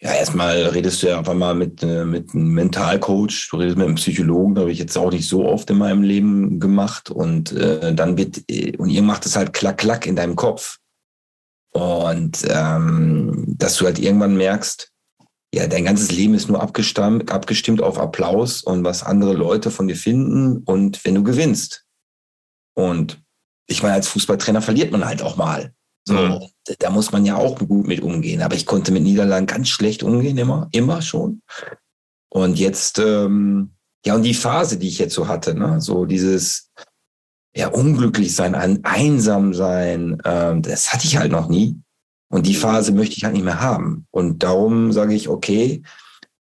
[0.00, 3.86] Ja, erstmal redest du ja einfach mal mit, äh, mit einem Mentalcoach, du redest mit
[3.86, 7.10] einem Psychologen, da habe ich jetzt auch nicht so oft in meinem Leben gemacht.
[7.10, 10.78] Und äh, dann wird, äh, und ihr macht es halt klack, klack in deinem Kopf.
[11.72, 14.92] Und ähm, dass du halt irgendwann merkst,
[15.52, 19.88] ja, dein ganzes Leben ist nur abgestimmt, abgestimmt auf Applaus und was andere Leute von
[19.88, 21.86] dir finden und wenn du gewinnst.
[22.74, 23.20] Und
[23.66, 25.72] ich meine, als Fußballtrainer verliert man halt auch mal.
[26.06, 26.46] So, mhm.
[26.78, 28.42] Da muss man ja auch gut mit umgehen.
[28.42, 31.42] Aber ich konnte mit Niederlagen ganz schlecht umgehen, immer, immer schon.
[32.30, 33.70] Und jetzt, ähm,
[34.04, 36.70] ja, und die Phase, die ich jetzt so hatte, ne, so dieses,
[37.56, 38.54] ja, unglücklich sein,
[38.84, 41.80] einsam sein, ähm, das hatte ich halt noch nie.
[42.30, 44.06] Und die Phase möchte ich halt nicht mehr haben.
[44.10, 45.82] Und darum sage ich, okay,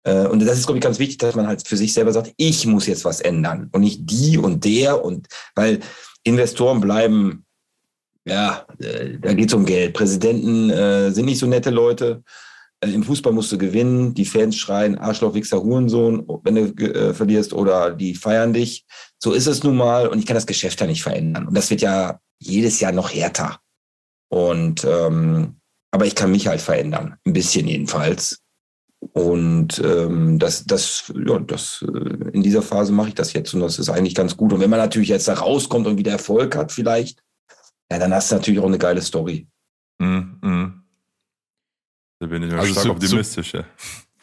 [0.04, 2.34] äh, und das ist, glaube ich, ganz wichtig, dass man halt für sich selber sagt,
[2.38, 5.80] ich muss jetzt was ändern und nicht die und der und weil
[6.24, 7.46] Investoren bleiben,
[8.26, 9.94] ja, äh, da geht es um Geld.
[9.94, 12.24] Präsidenten äh, sind nicht so nette Leute.
[12.82, 14.14] Äh, Im Fußball musst du gewinnen.
[14.14, 18.86] Die Fans schreien Arschloch, Wichser, Hurensohn, wenn du äh, verlierst oder die feiern dich.
[19.18, 21.48] So ist es nun mal und ich kann das Geschäft ja nicht verändern.
[21.48, 23.60] Und das wird ja jedes Jahr noch härter.
[24.30, 25.56] Und ähm,
[25.92, 28.42] aber ich kann mich halt verändern, ein bisschen jedenfalls.
[29.14, 33.62] Und ähm, das, das, ja, das, äh, in dieser Phase mache ich das jetzt und
[33.62, 34.54] das ist eigentlich ganz gut.
[34.54, 37.24] Und wenn man natürlich jetzt da rauskommt und wieder Erfolg hat, vielleicht,
[37.92, 39.48] ja, dann hast du natürlich auch eine geile Story.
[40.00, 40.84] Mm, mm.
[42.20, 43.52] Da bin ich mal also stark zu, optimistisch.
[43.52, 43.66] Zu,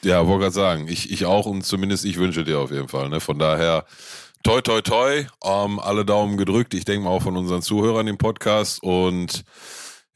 [0.03, 3.09] ja, wollte gerade sagen, ich, ich auch und zumindest ich wünsche dir auf jeden Fall.
[3.09, 3.21] Ne?
[3.21, 3.87] Von daher,
[4.43, 6.75] toi, toi, toi, ähm, alle Daumen gedrückt.
[6.75, 9.45] Ich denke mal auch von unseren Zuhörern im Podcast und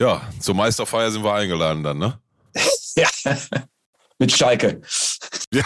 [0.00, 2.18] ja, zur Meisterfeier sind wir eingeladen dann, ne?
[2.96, 3.08] ja,
[4.18, 4.80] mit Schalke.
[5.52, 5.64] Ja,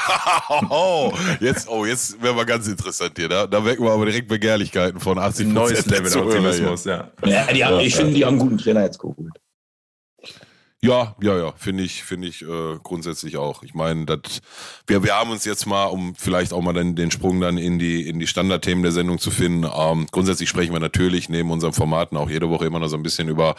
[0.70, 3.28] oh, jetzt, oh, jetzt wäre mal ganz interessant hier.
[3.28, 7.10] Da, da wecken wir aber direkt Begehrlichkeiten von 80 Neues Level Optimismus, ja.
[7.24, 9.32] ja, die haben, ich finde, die haben einen guten Trainer jetzt geholt.
[10.84, 13.62] Ja, ja, ja, finde ich, finde ich äh, grundsätzlich auch.
[13.62, 14.04] Ich meine,
[14.86, 17.78] wir, wir haben uns jetzt mal, um vielleicht auch mal dann den Sprung dann in
[17.78, 19.66] die in die Standardthemen der Sendung zu finden.
[19.74, 23.02] Ähm, grundsätzlich sprechen wir natürlich neben unseren Formaten auch jede Woche immer noch so ein
[23.02, 23.54] bisschen über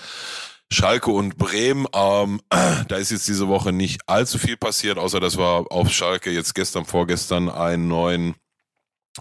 [0.71, 1.87] Schalke und Bremen.
[1.93, 6.31] Ähm, da ist jetzt diese Woche nicht allzu viel passiert, außer dass wir auf Schalke
[6.31, 8.35] jetzt gestern, vorgestern einen neuen,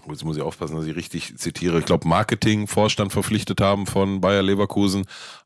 [0.07, 4.43] jetzt muss ich aufpassen, dass ich richtig zitiere, ich glaube Marketingvorstand verpflichtet haben von Bayer
[4.43, 5.05] Leverkusen,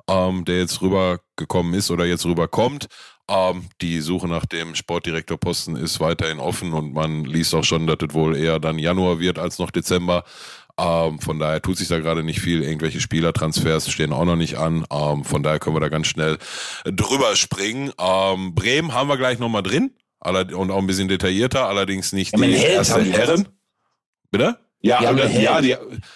[0.09, 2.87] ähm, der jetzt rübergekommen ist oder jetzt rüberkommt.
[3.29, 7.97] Ähm, die Suche nach dem Sportdirektorposten ist weiterhin offen und man liest auch schon, dass
[8.01, 10.23] es wohl eher dann Januar wird als noch Dezember.
[10.79, 12.63] Ähm, von daher tut sich da gerade nicht viel.
[12.63, 14.85] Irgendwelche Spielertransfers stehen auch noch nicht an.
[14.91, 16.37] Ähm, von daher können wir da ganz schnell
[16.85, 17.91] drüber springen.
[17.99, 19.91] Ähm, Bremen haben wir gleich nochmal drin.
[20.21, 23.47] Und auch ein bisschen detaillierter, allerdings nicht ja, die erste Herren.
[24.31, 24.59] Bitte?
[24.81, 25.75] Ja, ja, ja die,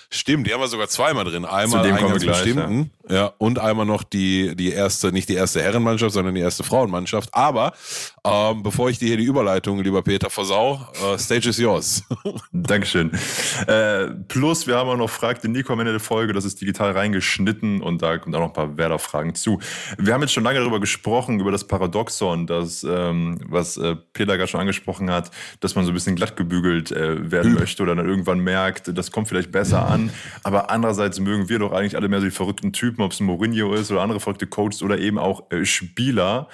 [0.10, 1.44] stimmt, die haben wir sogar zweimal drin.
[1.44, 3.03] Einmal einen ganz gleich, bestimmten, ja.
[3.10, 3.34] Ja.
[3.38, 7.30] und einmal noch die, die erste, nicht die erste Herrenmannschaft, sondern die erste Frauenmannschaft.
[7.34, 7.74] Aber
[8.26, 12.04] ähm, bevor ich dir hier die Überleitung, lieber Peter, versau, äh, Stage is yours.
[12.52, 13.12] Dankeschön.
[13.68, 16.62] Äh, plus, wir haben auch noch fragt den Nico am Ende der Folge, das ist
[16.62, 19.60] digital reingeschnitten und da kommt auch noch ein paar Werder-Fragen zu.
[19.98, 24.38] Wir haben jetzt schon lange darüber gesprochen, über das Paradoxon, das, ähm, was äh, Peter
[24.38, 27.96] gerade schon angesprochen hat, dass man so ein bisschen glatt gebügelt äh, werden möchte oder
[27.96, 30.12] dann irgendwann merkt, das kommt vielleicht besser an.
[30.44, 33.74] Aber andererseits mögen wir doch eigentlich alle mehr so die verrückten Typen, ob es Mourinho
[33.74, 36.48] ist oder andere verrückte Coaches oder eben auch äh, Spieler.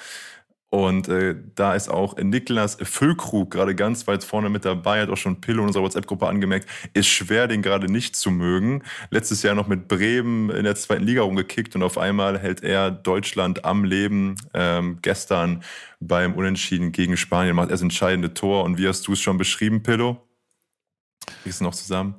[0.71, 5.17] Und äh, da ist auch Niklas Füllkrug gerade ganz weit vorne mit dabei, hat auch
[5.17, 8.83] schon Pillow in unserer WhatsApp-Gruppe angemerkt, ist schwer, den gerade nicht zu mögen.
[9.09, 12.91] Letztes Jahr noch mit Bremen in der zweiten Liga rumgekickt und auf einmal hält er
[12.91, 14.35] Deutschland am Leben.
[14.53, 15.63] Ähm, gestern
[15.99, 18.63] beim Unentschieden gegen Spanien macht er das entscheidende Tor.
[18.63, 20.21] Und wie hast du es schon beschrieben, Pillow?
[21.41, 22.15] Kriegst du noch zusammen?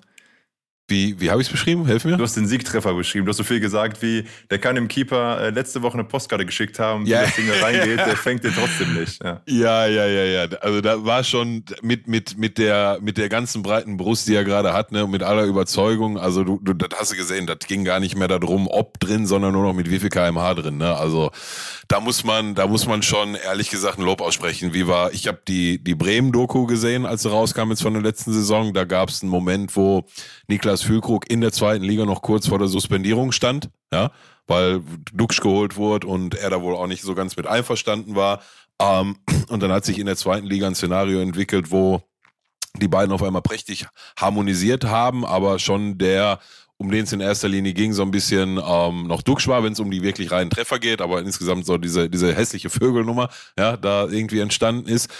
[0.90, 1.86] Wie, wie habe ich es beschrieben?
[1.86, 2.16] Helf mir.
[2.16, 3.24] Du hast den Siegtreffer beschrieben.
[3.24, 6.44] Du hast so viel gesagt wie, der kann dem Keeper äh, letzte Woche eine Postkarte
[6.44, 7.22] geschickt haben, wie ja.
[7.22, 9.22] das Ding da reingeht, der fängt den trotzdem nicht.
[9.22, 9.40] Ja.
[9.46, 10.56] ja, ja, ja, ja.
[10.60, 14.44] Also da war schon mit, mit, mit, der, mit der ganzen breiten Brust, die er
[14.44, 17.84] gerade hat, ne, mit aller Überzeugung, also du, du das hast du gesehen, das ging
[17.84, 20.78] gar nicht mehr darum, ob drin, sondern nur noch mit wie viel kmh drin.
[20.78, 20.96] Ne?
[20.96, 21.30] Also
[21.90, 24.72] da muss man, da muss man schon ehrlich gesagt ein Lob aussprechen.
[24.72, 28.32] Wie war, ich habe die, die Bremen-Doku gesehen, als sie rauskam jetzt von der letzten
[28.32, 28.72] Saison.
[28.72, 30.04] Da gab es einen Moment, wo
[30.46, 34.12] Niklas Füllkrug in der zweiten Liga noch kurz vor der Suspendierung stand, ja,
[34.46, 38.40] weil Duxch geholt wurde und er da wohl auch nicht so ganz mit einverstanden war.
[38.80, 39.16] Ähm,
[39.48, 42.02] und dann hat sich in der zweiten Liga ein Szenario entwickelt, wo
[42.76, 46.38] die beiden auf einmal prächtig harmonisiert haben, aber schon der
[46.80, 49.74] um den es in erster Linie ging, so ein bisschen ähm, noch Duxch war, wenn
[49.74, 53.76] es um die wirklich reinen Treffer geht, aber insgesamt so diese, diese hässliche Vögelnummer, ja,
[53.76, 55.10] da irgendwie entstanden ist.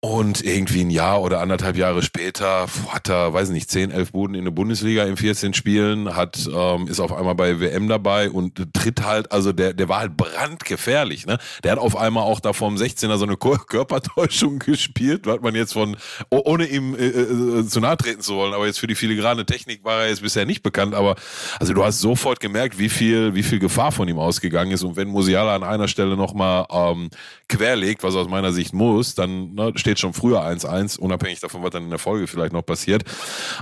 [0.00, 4.36] Und irgendwie ein Jahr oder anderthalb Jahre später hat er, weiß nicht, 10, 11 Buden
[4.36, 8.72] in der Bundesliga in 14 Spielen, hat, ähm, ist auf einmal bei WM dabei und
[8.74, 11.38] tritt halt, also der, der war halt brandgefährlich, ne?
[11.64, 15.72] Der hat auf einmal auch da vorm 16er so eine Körpertäuschung gespielt, hat man jetzt
[15.72, 15.96] von,
[16.30, 19.82] ohne ihm äh, äh, zu nahe treten zu wollen, aber jetzt für die filigrane Technik
[19.82, 21.16] war er jetzt bisher nicht bekannt, aber
[21.58, 24.84] also du hast sofort gemerkt, wie viel, wie viel Gefahr von ihm ausgegangen ist.
[24.84, 27.10] Und wenn Musiala an einer Stelle nochmal ähm,
[27.48, 31.70] querlegt, was aus meiner Sicht muss, dann ne, steht schon früher 1-1, unabhängig davon, was
[31.70, 33.04] dann in der Folge vielleicht noch passiert.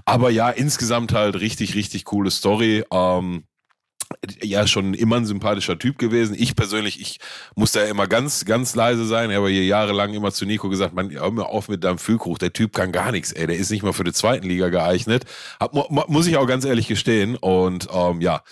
[0.05, 2.85] Aber ja, insgesamt halt richtig, richtig coole Story.
[2.91, 3.45] Ähm,
[4.43, 6.37] ja schon immer ein sympathischer Typ gewesen.
[6.39, 7.19] Ich persönlich, ich
[7.55, 9.31] musste ja immer ganz, ganz leise sein.
[9.31, 12.39] Ich habe hier jahrelang immer zu Nico gesagt, man, hör mir auf mit deinem Füllkrug.
[12.39, 13.47] Der Typ kann gar nichts, ey.
[13.47, 15.25] Der ist nicht mal für die zweiten Liga geeignet.
[15.61, 15.75] Hab,
[16.09, 17.37] muss ich auch ganz ehrlich gestehen.
[17.37, 18.43] Und ähm, ja,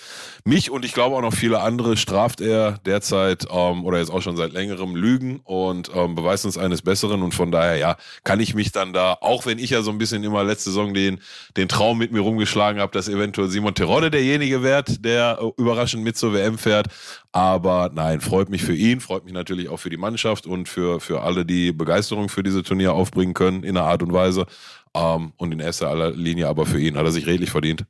[0.44, 4.22] mich und ich glaube auch noch viele andere straft er derzeit ähm, oder jetzt auch
[4.22, 7.22] schon seit längerem Lügen und ähm, beweist uns eines Besseren.
[7.22, 9.98] Und von daher, ja, kann ich mich dann da, auch wenn ich ja so ein
[9.98, 11.20] bisschen immer letzte Saison den,
[11.56, 16.16] den Traum mit mir rumgeschlagen habe, dass eventuell Simon Terodde derjenige wird, der überraschend mit
[16.16, 16.88] zur WM fährt.
[17.32, 21.00] Aber nein, freut mich für ihn, freut mich natürlich auch für die Mannschaft und für,
[21.00, 24.46] für alle, die Begeisterung für diese Turnier aufbringen können, in einer Art und Weise.
[24.94, 27.84] Ähm, und in erster Linie aber für ihn hat er sich redlich verdient.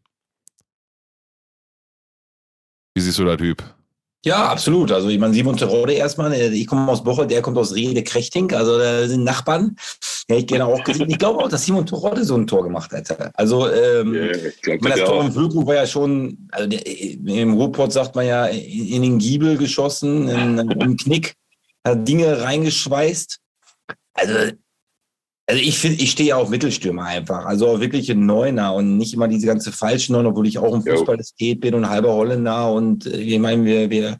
[2.95, 3.62] Wie siehst du der Typ?
[4.25, 4.91] Ja, absolut.
[4.91, 8.03] Also ich meine, Simon Terode erstmal, äh, ich komme aus Bochum, der kommt aus Rede
[8.03, 9.77] Krechting, also da sind Nachbarn.
[10.31, 11.11] Ja, ich gerne auch gesehen.
[11.11, 13.39] Ich glaube auch, dass Simon Terode so ein Tor gemacht hat.
[13.39, 17.93] Also ähm, ja, glaub, das Tor im Füllkrug war ja schon, also der, im Ruhrport
[17.93, 21.35] sagt man ja, in den Giebel geschossen, in, im Knick,
[21.87, 23.39] hat Dinge reingeschweißt.
[24.15, 24.53] Also
[25.47, 27.45] also ich finde, ich stehe ja auf Mittelstürmer einfach.
[27.45, 30.75] Also auch wirklich ein Neuner und nicht immer diese ganze falschen Neuner, obwohl ich auch
[30.75, 34.17] im Fußball Ästhet bin und halber Holländer und äh, ich meine, wir, wir,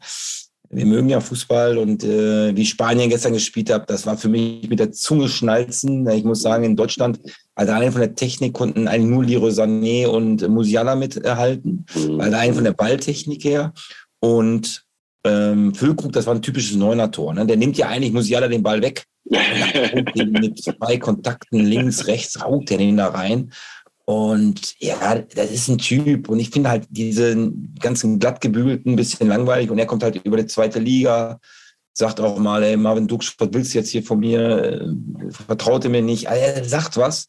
[0.69, 4.69] wir mögen ja Fußball und äh, wie Spanien gestern gespielt hat, das war für mich
[4.69, 6.07] mit der Zunge schnalzen.
[6.09, 7.19] Ich muss sagen, in Deutschland,
[7.55, 12.21] also allein von der Technik konnten eigentlich nur Leroy Sané und Musiala miterhalten, mhm.
[12.21, 13.73] allein von der Balltechnik her.
[14.19, 14.83] Und
[15.25, 17.33] ähm, Füllkrug, das war ein typisches Neuner-Tor.
[17.33, 17.47] Ne?
[17.47, 22.77] Der nimmt ja eigentlich Musiala den Ball weg mit zwei Kontakten links, rechts raucht er
[22.77, 23.51] den da rein.
[24.05, 26.29] Und ja, das ist ein Typ.
[26.29, 29.71] Und ich finde halt diese ganzen glattgebügelten ein bisschen langweilig.
[29.71, 31.39] Und er kommt halt über die zweite Liga,
[31.93, 34.95] sagt auch mal, ey, Marvin Dux, was willst du jetzt hier von mir?
[35.47, 36.29] Vertraute mir nicht.
[36.29, 37.27] Also er sagt was.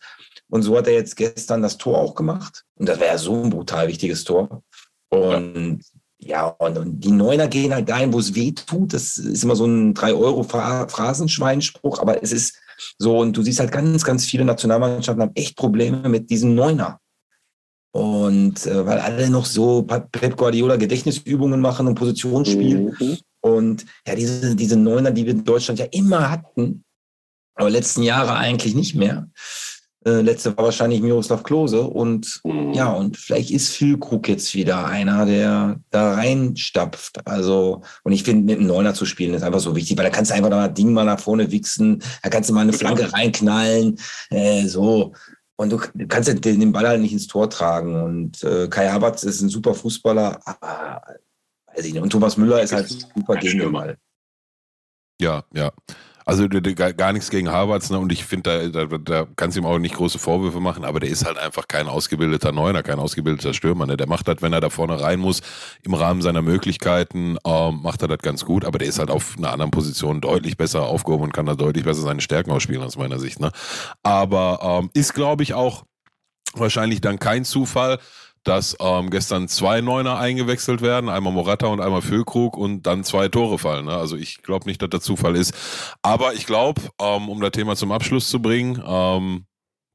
[0.49, 2.65] Und so hat er jetzt gestern das Tor auch gemacht.
[2.77, 4.63] Und das wäre ja so ein brutal wichtiges Tor.
[5.09, 5.81] Und
[6.29, 8.93] ja, und, und, die Neuner gehen halt dahin, wo es weh tut.
[8.93, 12.59] Das ist immer so ein 3-Euro-Phrasenschweinspruch, aber es ist
[12.99, 17.01] so, und du siehst halt ganz, ganz viele Nationalmannschaften haben echt Probleme mit diesem Neuner.
[17.93, 22.95] Und äh, weil alle noch so Pep Guardiola Gedächtnisübungen machen und Positionsspiel.
[22.99, 23.19] Mhm.
[23.41, 26.85] Und ja, diese, diese Neuner, die wir in Deutschland ja immer hatten,
[27.55, 29.31] aber letzten Jahre eigentlich nicht mehr.
[30.07, 31.81] Äh, letzte war wahrscheinlich Miroslav Klose.
[31.83, 32.73] Und mhm.
[32.73, 37.27] ja, und vielleicht ist Füllkrug jetzt wieder einer, der da reinstapft.
[37.27, 40.11] Also, und ich finde, mit einem Neuner zu spielen ist einfach so wichtig, weil da
[40.11, 43.13] kannst du einfach da Ding mal nach vorne wichsen, da kannst du mal eine Flanke
[43.13, 43.99] reinknallen,
[44.31, 45.13] äh, so.
[45.57, 48.01] Und du, du kannst den, den Ball halt nicht ins Tor tragen.
[48.01, 50.39] Und äh, Kai Havertz ist ein super Fußballer.
[50.45, 51.03] Aber,
[51.75, 52.03] weiß ich nicht.
[52.03, 53.97] Und Thomas Müller ist halt super gegen den Ball.
[55.21, 55.73] Ja, ja.
[56.29, 58.01] Also gar nichts gegen Harvards, ne?
[58.01, 60.99] Und ich finde, da, da, da kannst du ihm auch nicht große Vorwürfe machen, aber
[60.99, 63.87] der ist halt einfach kein ausgebildeter Neuner, kein ausgebildeter Stürmer.
[63.87, 63.97] Ne?
[63.97, 65.41] Der macht das, wenn er da vorne rein muss,
[65.85, 69.37] im Rahmen seiner Möglichkeiten, ähm, macht er das ganz gut, aber der ist halt auf
[69.39, 72.99] einer anderen Position deutlich besser aufgehoben und kann da deutlich besser seine Stärken ausspielen, aus
[72.99, 73.39] meiner Sicht.
[73.39, 73.53] Ne?
[74.03, 75.85] Aber ähm, ist, glaube ich, auch
[76.55, 78.01] wahrscheinlich dann kein Zufall,
[78.47, 83.29] dass ähm, gestern zwei Neuner eingewechselt werden, einmal Morata und einmal Füllkrug und dann zwei
[83.29, 83.87] Tore fallen.
[83.87, 83.97] Ne?
[83.97, 85.53] Also ich glaube nicht, dass der Zufall ist.
[86.03, 89.47] Aber ich glaube, ähm, um das Thema zum Abschluss zu bringen, ähm,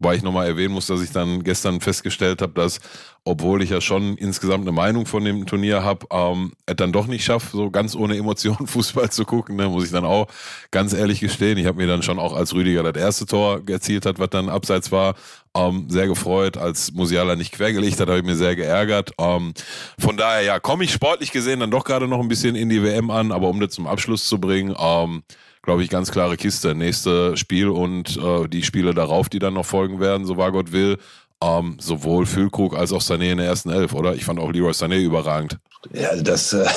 [0.02, 2.80] weil ich nochmal erwähnen muss, dass ich dann gestern festgestellt habe, dass,
[3.24, 7.06] obwohl ich ja schon insgesamt eine Meinung von dem Turnier habe, ähm, er dann doch
[7.06, 9.56] nicht schafft, so ganz ohne Emotionen Fußball zu gucken.
[9.56, 10.28] Ne, muss ich dann auch
[10.72, 11.58] ganz ehrlich gestehen.
[11.58, 14.50] Ich habe mir dann schon auch, als Rüdiger das erste Tor erzielt hat, was dann
[14.50, 15.16] abseits war,
[15.56, 16.58] ähm, sehr gefreut.
[16.58, 19.12] Als Musiala nicht quergelegt hat, habe ich mir sehr geärgert.
[19.20, 19.54] Ähm,
[20.00, 22.82] von daher, ja, komme ich sportlich gesehen dann doch gerade noch ein bisschen in die
[22.82, 25.24] WM an, aber um das zum Abschluss zu bringen, ähm,
[25.62, 26.76] glaube ich, ganz klare Kiste.
[26.76, 30.72] Nächste Spiel und äh, die Spiele darauf, die dann noch folgen werden, so war Gott
[30.72, 30.98] will.
[31.44, 34.14] Ähm, sowohl Füllkrug als auch Sané in der ersten Elf, oder?
[34.14, 35.58] Ich fand auch Leroy Sané überragend.
[35.92, 36.68] Ja, also das, äh,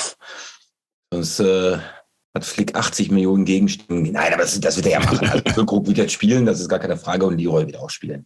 [1.11, 1.77] sonst äh,
[2.33, 4.11] hat Flick 80 Millionen Gegenstimmen.
[4.11, 5.29] Nein, aber das, das wird er ja machen.
[5.29, 8.25] Also Füllkrug wird jetzt spielen, das ist gar keine Frage, und Leroy wird auch spielen.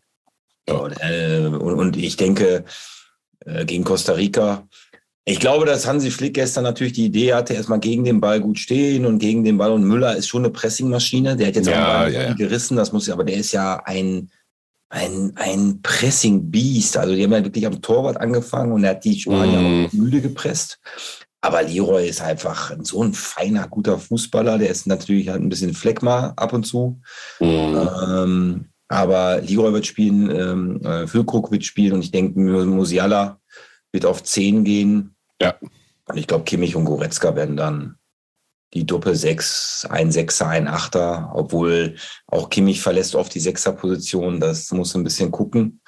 [0.68, 0.76] Ja.
[0.76, 2.64] Und, äh, und, und, ich denke,
[3.46, 4.68] äh, gegen Costa Rica,
[5.30, 8.58] Ich glaube, dass Hansi Flick gestern natürlich die Idee hatte, erstmal gegen den Ball gut
[8.58, 9.72] stehen und gegen den Ball.
[9.72, 11.36] Und Müller ist schon eine Pressingmaschine.
[11.36, 13.82] Der hat jetzt Ja, auch mal ja, gerissen, das muss ja, aber der ist ja
[13.86, 14.32] ein,
[14.90, 16.98] ein, ein Pressing-Beast.
[16.98, 19.86] Also die haben ja wirklich am Torwart angefangen und er hat die Spanier Mhm.
[19.86, 20.80] auch müde gepresst.
[21.42, 24.58] Aber Leroy ist einfach so ein feiner, guter Fußballer.
[24.58, 27.00] Der ist natürlich halt ein bisschen Fleckma ab und zu.
[27.40, 27.88] Mhm.
[28.08, 33.40] Ähm, aber Leroy wird spielen, ähm, äh, Füllkrug wird spielen und ich denke, Musiala
[33.92, 35.16] wird auf 10 gehen.
[35.42, 35.56] Ja.
[36.06, 37.98] Und ich glaube, Kimmich und Goretzka werden dann
[38.74, 41.96] die Doppel 6, ein Sechser, ein Achter, obwohl
[42.28, 44.40] auch Kimmich verlässt oft die Sechser-Position.
[44.40, 45.82] Das muss ein bisschen gucken.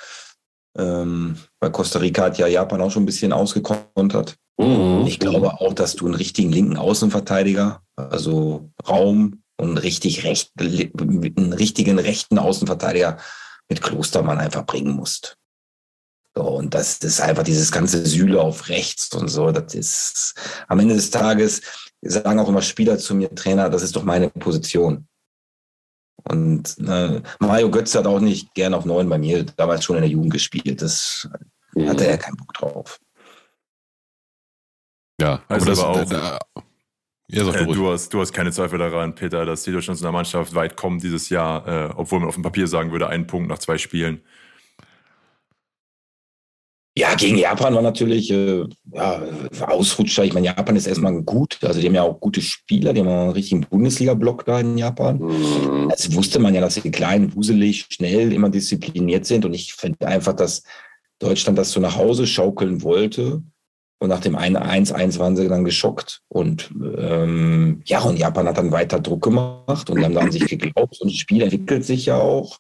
[0.77, 4.37] Ähm, bei Costa Rica hat ja Japan auch schon ein bisschen ausgekontert.
[4.57, 5.05] Mhm.
[5.05, 11.53] Ich glaube auch, dass du einen richtigen linken Außenverteidiger, also Raum und richtig recht, einen
[11.53, 13.17] richtigen rechten Außenverteidiger
[13.69, 15.37] mit Klostermann einfach bringen musst.
[16.35, 19.51] So, und das ist einfach dieses ganze Sühle auf rechts und so.
[19.51, 20.33] Das ist
[20.67, 21.61] am Ende des Tages
[22.03, 25.07] sagen auch immer Spieler zu mir, Trainer, das ist doch meine Position.
[26.23, 30.01] Und äh, Mario Götze hat auch nicht gern auf neun bei mir damals schon in
[30.03, 30.81] der Jugend gespielt.
[30.81, 31.27] Das
[31.73, 31.89] Mhm.
[31.89, 32.99] hatte er keinen Bock drauf.
[35.21, 36.39] Ja, aber das, aber auch- da, da,
[37.29, 41.01] ja, Äh, du hast, du hast keine Zweifel daran, Peter, dass die Deutschlandsmannschaft weit kommt
[41.03, 44.21] dieses Jahr, äh, obwohl man auf dem Papier sagen würde, einen Punkt nach zwei Spielen.
[46.97, 49.21] Ja, gegen Japan war natürlich äh, ja,
[49.61, 50.25] Ausrutscher.
[50.25, 51.57] Ich meine, Japan ist erstmal gut.
[51.61, 54.77] Also die haben ja auch gute Spieler, die haben auch einen richtigen Bundesliga-Block da in
[54.77, 55.19] Japan.
[55.19, 55.87] Mhm.
[55.89, 59.45] Das wusste man ja, dass sie klein, wuselig, schnell, immer diszipliniert sind.
[59.45, 60.63] Und ich finde einfach, dass
[61.19, 63.41] Deutschland das so nach Hause schaukeln wollte.
[63.99, 66.21] Und nach dem 1-1 waren sie dann geschockt.
[66.27, 70.99] Und ähm, ja, und Japan hat dann weiter Druck gemacht und die haben sich geglaubt.
[70.99, 72.57] Und das Spiel entwickelt sich ja auch.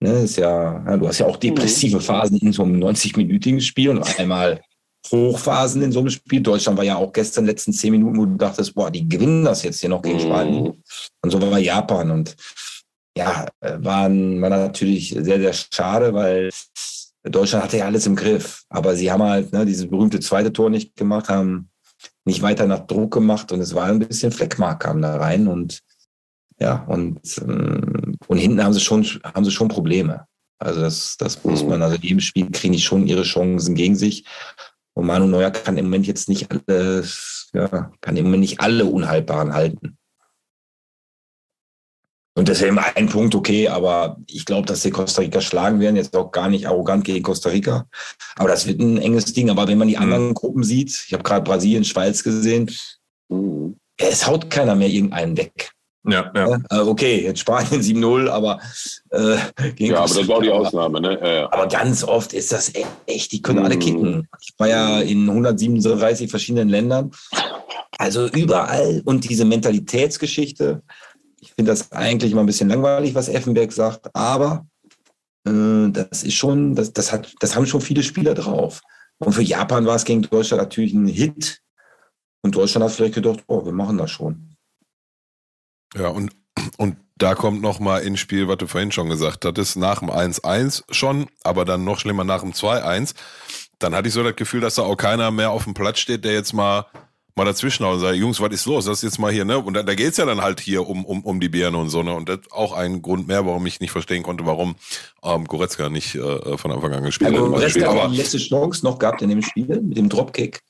[0.00, 3.90] Ne, ist ja, ja, du hast ja auch depressive Phasen in so einem 90-minütigen Spiel
[3.90, 4.60] und einmal
[5.10, 6.40] Hochphasen in so einem Spiel.
[6.40, 9.62] Deutschland war ja auch gestern letzten zehn Minuten, wo du dachtest, boah, die gewinnen das
[9.62, 10.64] jetzt hier noch gegen Spanien.
[10.64, 10.82] Mhm.
[11.22, 12.10] Und so war Japan.
[12.10, 12.36] Und
[13.16, 16.50] ja, äh, waren, war natürlich sehr, sehr schade, weil
[17.22, 18.64] Deutschland hatte ja alles im Griff.
[18.68, 21.70] Aber sie haben halt ne, dieses berühmte zweite Tor nicht gemacht, haben
[22.24, 25.80] nicht weiter nach Druck gemacht und es war ein bisschen Fleckmark kam da rein und
[26.58, 30.26] ja, und, ähm, und hinten haben sie schon, haben sie schon Probleme.
[30.58, 31.68] Also das, das muss Mhm.
[31.70, 34.24] man, also in jedem Spiel kriegen die schon ihre Chancen gegen sich.
[34.94, 38.84] Und Manu Neuer kann im Moment jetzt nicht alles, ja, kann im Moment nicht alle
[38.84, 39.98] Unhaltbaren halten.
[42.36, 45.94] Und deswegen ein Punkt okay, aber ich glaube, dass sie Costa Rica schlagen werden.
[45.94, 47.86] Jetzt auch gar nicht arrogant gegen Costa Rica.
[48.34, 49.50] Aber das wird ein enges Ding.
[49.50, 52.70] Aber wenn man die anderen Gruppen sieht, ich habe gerade Brasilien, Schweiz gesehen,
[53.28, 53.76] Mhm.
[53.96, 55.70] es haut keiner mehr irgendeinen weg.
[56.06, 56.58] Ja, ja.
[56.70, 58.60] Äh, okay, jetzt Spanien 7-0, aber
[59.10, 59.36] äh,
[59.74, 61.18] gegen Ja, aber das war die Ausnahme, ne?
[61.20, 61.52] Ja, ja.
[61.52, 63.80] Aber ganz oft ist das e- echt, die können alle Mhm.
[63.80, 64.28] kicken.
[64.40, 67.10] Ich war ja in 137 verschiedenen Ländern.
[67.98, 69.00] Also überall.
[69.04, 70.82] Und diese Mentalitätsgeschichte,
[71.40, 74.66] ich finde das eigentlich immer ein bisschen langweilig, was Effenberg sagt, aber
[75.46, 78.80] äh, das ist schon, das, das, hat, das haben schon viele Spieler drauf.
[79.18, 81.60] Und für Japan war es gegen Deutschland natürlich ein Hit.
[82.42, 84.53] Und Deutschland hat vielleicht gedacht, oh, wir machen das schon.
[85.96, 86.32] Ja, und,
[86.76, 90.10] und da kommt noch mal ins Spiel, was du vorhin schon gesagt hattest, nach dem
[90.10, 93.14] 1-1 schon, aber dann noch schlimmer nach dem 2-1.
[93.78, 96.24] Dann hatte ich so das Gefühl, dass da auch keiner mehr auf dem Platz steht,
[96.24, 96.86] der jetzt mal,
[97.36, 98.84] mal dazwischen haut und sagt, Jungs, was ist los?
[98.86, 99.58] Das ist jetzt mal hier, ne?
[99.58, 102.02] Und da, da geht's ja dann halt hier um, um, um die Birne und so,
[102.02, 102.12] ne?
[102.14, 104.74] Und das ist auch ein Grund mehr, warum ich nicht verstehen konnte, warum
[105.22, 107.52] ähm, Goretzka nicht äh, von Anfang an gespielt Also, hat.
[107.52, 110.60] Goretzka hat die letzte Chance noch gehabt in dem Spiel mit dem Dropkick.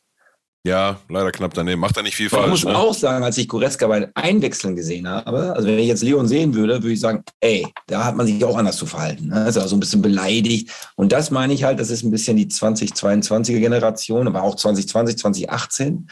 [0.66, 1.80] Ja, leider knapp daneben.
[1.80, 2.76] Macht er nicht viel falsch, muss ne?
[2.76, 6.54] auch sagen, als ich Goretzka bei Einwechseln gesehen habe, also wenn ich jetzt Leon sehen
[6.54, 9.28] würde, würde ich sagen, ey, da hat man sich auch anders zu verhalten.
[9.28, 9.36] Ne?
[9.36, 10.70] Also so ein bisschen beleidigt.
[10.96, 15.18] Und das meine ich halt, das ist ein bisschen die 2022er Generation, aber auch 2020,
[15.18, 16.08] 2018.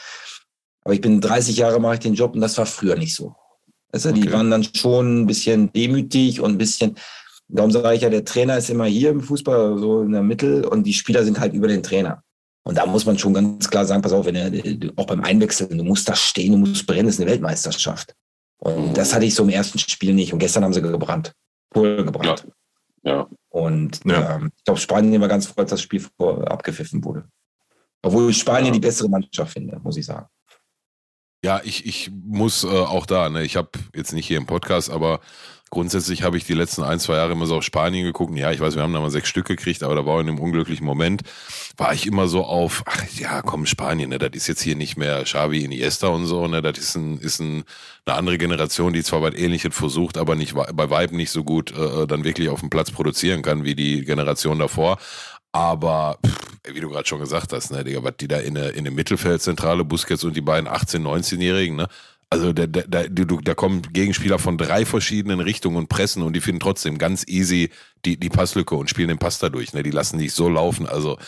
[0.85, 3.35] Aber ich bin 30 Jahre, mache ich den Job und das war früher nicht so.
[3.93, 4.33] Weißt du, die Okay.
[4.33, 6.97] waren dann schon ein bisschen demütig und ein bisschen,
[7.49, 10.69] darum sage ich ja, der Trainer ist immer hier im Fußball, so in der Mitte
[10.69, 12.23] und die Spieler sind halt über den Trainer.
[12.65, 15.23] Und da muss man schon ganz klar sagen, pass auf, wenn er, du- auch beim
[15.23, 18.15] Einwechseln, du musst da stehen, du musst brennen, das ist eine Weltmeisterschaft.
[18.59, 20.33] Und das hatte ich so im ersten Spiel nicht.
[20.33, 21.33] Und gestern haben sie gebrannt.
[21.73, 22.47] Voll gebrannt.
[23.03, 23.27] Ja.
[23.49, 24.37] Und Ja.
[24.37, 27.25] ähm, ich glaube, Spanien war ganz froh, als das Spiel vor, abgepfiffen wurde.
[28.03, 28.73] Obwohl ich Spanien Ja.
[28.73, 30.27] die bessere Mannschaft finde, muss ich sagen.
[31.45, 34.91] Ja, ich, ich muss äh, auch da, ne, ich habe jetzt nicht hier im Podcast,
[34.91, 35.19] aber
[35.73, 38.37] grundsätzlich habe ich die letzten ein, zwei Jahre immer so auf Spanien geguckt.
[38.37, 40.39] Ja, ich weiß, wir haben da mal sechs Stück gekriegt, aber da war in einem
[40.39, 41.23] unglücklichen Moment,
[41.79, 44.99] war ich immer so auf, ach ja, komm, Spanien, ne, das ist jetzt hier nicht
[44.99, 47.65] mehr Xavi, Iniesta und so, ne, das ist, ein, ist ein,
[48.05, 51.73] eine andere Generation, die zwar was ähnliches versucht, aber nicht bei Weitem nicht so gut
[51.73, 54.99] äh, dann wirklich auf dem Platz produzieren kann wie die Generation davor.
[55.53, 58.75] Aber pff, wie du gerade schon gesagt hast, ne, Digga, was die da in der,
[58.75, 61.89] in der Mittelfeldzentrale, Busquets und die beiden 18-, 19-Jährigen, ne?
[62.33, 66.41] Also da, da, da, da kommen Gegenspieler von drei verschiedenen Richtungen und pressen und die
[66.41, 67.69] finden trotzdem ganz easy
[68.07, 69.75] die, die Passlücke und spielen den Pass dadurch.
[69.75, 69.83] Ne?
[69.83, 70.87] Die lassen dich so laufen.
[70.87, 71.19] Also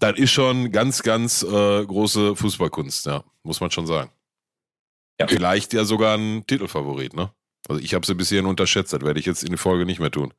[0.00, 4.10] das ist schon ganz, ganz äh, große Fußballkunst, ja, muss man schon sagen.
[5.20, 5.28] Ja.
[5.28, 7.30] Vielleicht ja sogar ein Titelfavorit, ne?
[7.68, 10.00] Also ich habe sie bis hierhin unterschätzt, das werde ich jetzt in der Folge nicht
[10.00, 10.34] mehr tun.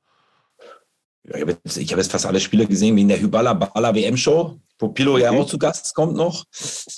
[1.24, 3.96] Ja, ich habe jetzt, hab jetzt fast alle Spiele gesehen, wie in der Hyballa Balla
[3.96, 5.38] WM-Show, wo Pilo ja Mhm.
[5.38, 6.44] auch zu Gast kommt noch,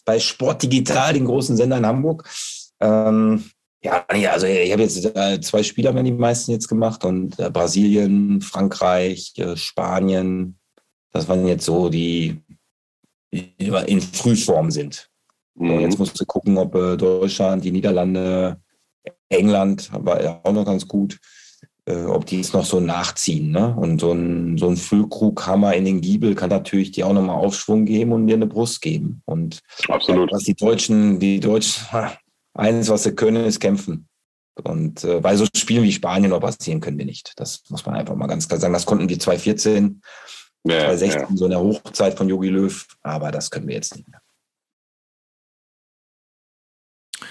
[0.04, 2.28] bei Sport Digital, den großen Sender in Hamburg.
[2.84, 3.44] Ähm,
[3.82, 7.40] ja, nee, also ich habe jetzt äh, zwei Spieler, ja die meisten jetzt gemacht und
[7.40, 10.58] äh, Brasilien, Frankreich, äh, Spanien,
[11.12, 12.42] das waren jetzt so die,
[13.32, 15.10] die in Frühform sind.
[15.56, 15.82] Mhm.
[15.82, 18.58] jetzt musst du gucken, ob Deutschland, die Niederlande,
[19.30, 21.20] England war ja auch noch ganz gut,
[21.86, 23.52] ob die es noch so nachziehen.
[23.52, 23.76] Ne?
[23.78, 27.86] Und so ein, so ein Füllkrughammer in den Giebel kann natürlich dir auch nochmal Aufschwung
[27.86, 29.22] geben und dir eine Brust geben.
[29.26, 29.60] Und
[29.90, 30.32] Absolut.
[30.32, 31.86] was die Deutschen, die Deutschen,
[32.54, 34.08] eins, was sie können, ist kämpfen.
[34.62, 37.34] Und äh, weil so Spielen wie Spanien oder Brasilien können wir nicht.
[37.38, 38.74] Das muss man einfach mal ganz klar sagen.
[38.74, 40.02] Das konnten wir 2014,
[40.66, 41.28] Ja, 2016, ja.
[41.36, 44.22] so in der Hochzeit von Jogi Löw, aber das können wir jetzt nicht mehr.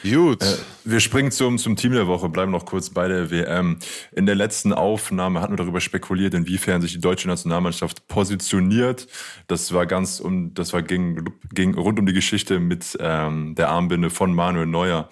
[0.02, 0.42] Gut.
[0.42, 3.78] Äh, wir springen zum, zum Team der Woche, bleiben noch kurz bei der WM.
[4.12, 9.06] In der letzten Aufnahme hatten wir darüber spekuliert, inwiefern sich die deutsche Nationalmannschaft positioniert.
[9.46, 13.68] Das war ganz um, das war ging, ging rund um die Geschichte mit ähm, der
[13.68, 15.08] Armbinde von Manuel Neuer.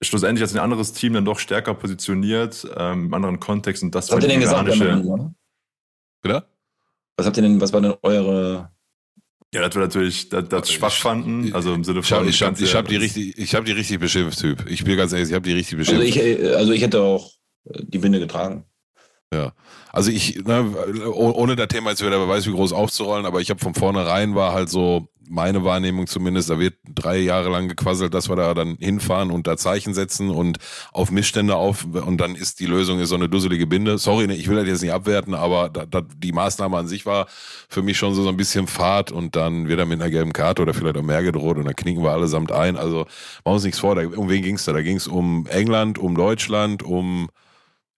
[0.00, 3.94] Schlussendlich hat sich ein anderes Team dann doch stärker positioniert, ähm, im anderen Kontext und
[3.94, 5.34] das Was habt ihr denn gesagt?
[6.22, 6.46] Bitte?
[7.16, 8.70] Was habt ihr denn, was war denn eure
[9.56, 12.28] Ja, das wir natürlich das, das schwach fanden, also im Sinne Ich habe von.
[12.28, 14.66] ich hab, ganz ich hab die richtig, ich die richtig beschimpft, Typ.
[14.68, 16.08] Ich bin ganz ehrlich, ich habe die richtig Also beschimpft.
[16.14, 17.30] ich, äh, also ich hätte auch
[17.70, 18.66] äh, die Binde getragen.
[19.32, 19.52] Ja.
[19.92, 20.72] Also ich, ne,
[21.06, 23.74] oh- ohne das Thema jetzt wieder, wer weiß wie groß aufzurollen, aber ich habe von
[23.74, 28.36] vornherein war halt so meine Wahrnehmung zumindest, da wird drei Jahre lang gequasselt, dass wir
[28.36, 30.58] da dann hinfahren und da Zeichen setzen und
[30.92, 33.98] auf Missstände auf und dann ist die Lösung ist so eine dusselige Binde.
[33.98, 37.06] Sorry, ne, ich will das jetzt nicht abwerten, aber da, da, die Maßnahme an sich
[37.06, 37.26] war
[37.68, 40.32] für mich schon so, so ein bisschen Fahrt und dann wird er mit einer gelben
[40.32, 42.76] Karte oder vielleicht auch mehr gedroht und dann knicken wir allesamt ein.
[42.76, 43.08] Also machen
[43.46, 44.72] wir uns nichts vor, da, um wen ging's da?
[44.72, 47.28] Da ging's um England, um Deutschland, um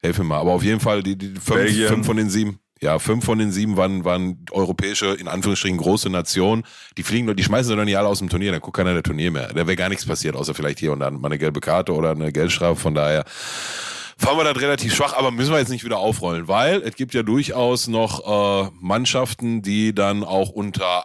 [0.01, 0.39] Helf mir mal.
[0.39, 3.51] Aber auf jeden Fall, die, die fünf, fünf von den sieben, ja, fünf von den
[3.51, 6.65] sieben waren, waren europäische, in Anführungsstrichen, große Nationen.
[6.97, 9.31] Die fliegen, die schmeißen doch nicht alle aus dem Turnier, dann guckt keiner der Turnier
[9.31, 9.49] mehr.
[9.49, 12.13] Da wäre gar nichts passiert, außer vielleicht hier und dann mal eine gelbe Karte oder
[12.13, 12.81] eine Geldstrafe.
[12.81, 13.25] Von daher
[14.17, 17.15] fahren wir das relativ schwach, aber müssen wir jetzt nicht wieder aufrollen, weil es gibt
[17.15, 21.05] ja durchaus noch äh, Mannschaften, die dann auch unter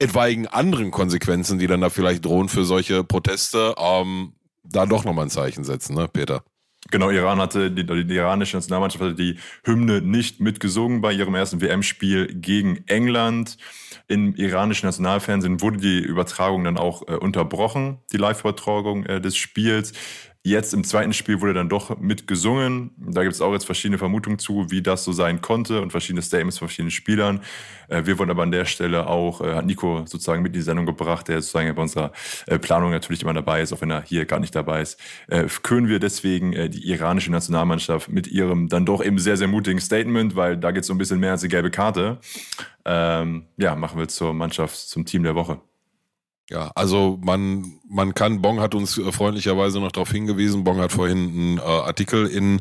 [0.00, 4.34] etwaigen anderen Konsequenzen, die dann da vielleicht drohen für solche Proteste, ähm,
[4.64, 6.42] da doch nochmal ein Zeichen setzen, ne, Peter?
[6.92, 11.62] Genau, Iran hatte, die, die iranische Nationalmannschaft hatte die Hymne nicht mitgesungen bei ihrem ersten
[11.62, 13.56] WM-Spiel gegen England.
[14.08, 19.94] Im iranischen Nationalfernsehen wurde die Übertragung dann auch äh, unterbrochen, die Live-Übertragung äh, des Spiels.
[20.44, 22.90] Jetzt im zweiten Spiel wurde dann doch mitgesungen.
[22.96, 26.20] Da gibt es auch jetzt verschiedene Vermutungen zu, wie das so sein konnte und verschiedene
[26.20, 27.42] Statements von verschiedenen Spielern.
[27.86, 30.62] Äh, wir wollen aber an der Stelle auch, äh, hat Nico sozusagen mit in die
[30.62, 32.10] Sendung gebracht, der sozusagen bei unserer
[32.48, 34.98] äh, Planung natürlich immer dabei ist, auch wenn er hier gar nicht dabei ist,
[35.62, 40.34] können wir deswegen die iranische Nationalmannschaft mit ihrem dann doch eben sehr, sehr mutigen Statement,
[40.36, 42.18] weil da geht es so ein bisschen mehr als die gelbe Karte.
[42.84, 45.60] Ähm, ja, machen wir zur Mannschaft, zum Team der Woche.
[46.50, 50.92] Ja, also man, man kann, Bong hat uns äh, freundlicherweise noch darauf hingewiesen, Bong hat
[50.92, 52.60] vorhin einen äh, Artikel in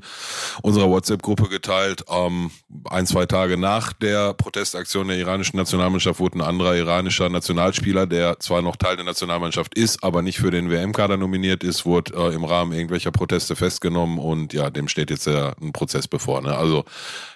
[0.62, 2.04] unserer WhatsApp-Gruppe geteilt.
[2.10, 2.52] Ähm,
[2.90, 8.40] ein, zwei Tage nach der Protestaktion der iranischen Nationalmannschaft wurde ein anderer iranischer Nationalspieler, der
[8.40, 12.36] zwar noch Teil der Nationalmannschaft ist, aber nicht für den WM-Kader nominiert ist, wurde äh,
[12.36, 16.42] im Rahmen irgendwelcher Proteste festgenommen und ja, dem steht jetzt ja ein Prozess bevor.
[16.42, 16.56] Ne?
[16.56, 16.84] Also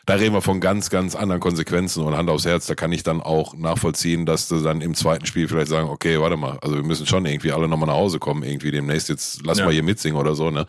[0.06, 3.04] da reden wir von ganz, ganz anderen Konsequenzen und Hand aufs Herz, da kann ich
[3.04, 6.76] dann auch nachvollziehen, dass du dann im zweiten Spiel vielleicht sagen, okay, warte mal, also
[6.76, 9.66] wir müssen schon irgendwie alle nochmal nach Hause kommen, irgendwie demnächst, jetzt lass Ja.
[9.66, 10.66] mal hier mitsingen oder so, ne?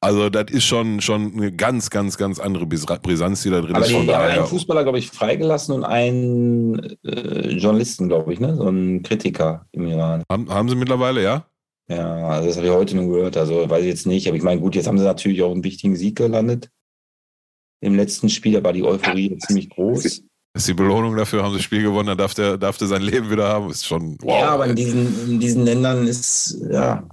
[0.00, 3.84] Also das ist schon, schon eine ganz, ganz, ganz andere Brisanz, die da drin Aber
[3.84, 3.90] ist.
[3.90, 8.56] die, Von einen Fußballer, glaube ich, freigelassen und einen äh, Journalisten, glaube ich, ne?
[8.56, 10.22] So einen Kritiker im Iran.
[10.30, 11.46] haben, haben sie mittlerweile, ja?
[11.90, 13.36] Ja, also das habe ich heute nur gehört.
[13.38, 14.28] Also weiß ich jetzt nicht.
[14.28, 16.68] Aber ich meine, gut, jetzt haben sie natürlich auch einen wichtigen Sieg gelandet.
[17.80, 20.22] Im letzten Spiel, da war die Euphorie ziemlich groß.
[20.58, 23.02] Ist die Belohnung dafür, haben sie das Spiel gewonnen, dann darf der, darf der sein
[23.02, 23.70] Leben wieder haben.
[23.70, 24.40] Ist schon, wow.
[24.40, 27.04] ja, aber in diesen, in diesen Ländern ist, ja,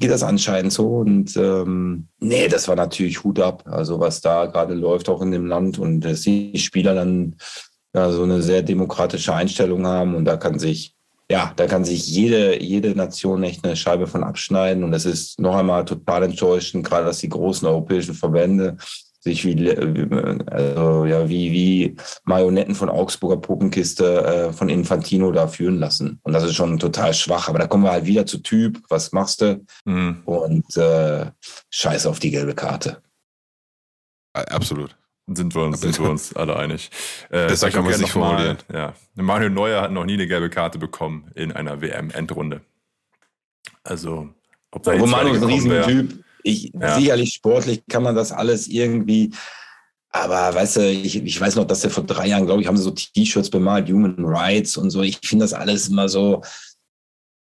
[0.00, 0.88] geht das anscheinend so.
[0.88, 3.62] Und ähm, nee, das war natürlich Hut ab.
[3.66, 7.36] Also was da gerade läuft, auch in dem Land und dass die Spieler dann
[7.94, 10.94] ja, so eine sehr demokratische Einstellung haben und da kann sich,
[11.30, 14.82] ja, da kann sich jede, jede Nation echt eine Scheibe von abschneiden.
[14.82, 18.78] Und das ist noch einmal total enttäuschend, gerade dass die großen europäischen Verbände
[19.24, 19.70] sich wie,
[20.50, 26.20] also, ja, wie, wie Marionetten von Augsburger Puppenkiste äh, von Infantino da führen lassen.
[26.22, 27.48] Und das ist schon total schwach.
[27.48, 28.80] Aber da kommen wir halt wieder zu Typ.
[28.90, 29.64] Was machst du?
[29.86, 30.22] Mhm.
[30.26, 31.30] Und äh,
[31.70, 33.02] scheiß auf die gelbe Karte.
[34.34, 34.94] Absolut.
[35.26, 36.90] Sind wir uns, sind wir uns alle einig.
[37.30, 38.58] Äh, Besser kann man mal- formulieren.
[38.70, 38.92] Ja.
[39.14, 42.60] Manuel Neuer hat noch nie eine gelbe Karte bekommen in einer WM-Endrunde.
[43.84, 44.28] Also,
[44.70, 46.23] ob da jetzt Romano ist ein Riesentyp.
[46.44, 46.96] Ich, Ja.
[46.96, 49.32] Sicherlich sportlich kann man das alles irgendwie.
[50.10, 52.76] Aber weißt du, ich, ich weiß noch, dass der vor drei Jahren, glaube ich, haben
[52.76, 55.02] sie so T-Shirts bemalt, Human Rights und so.
[55.02, 56.42] Ich finde das alles immer so.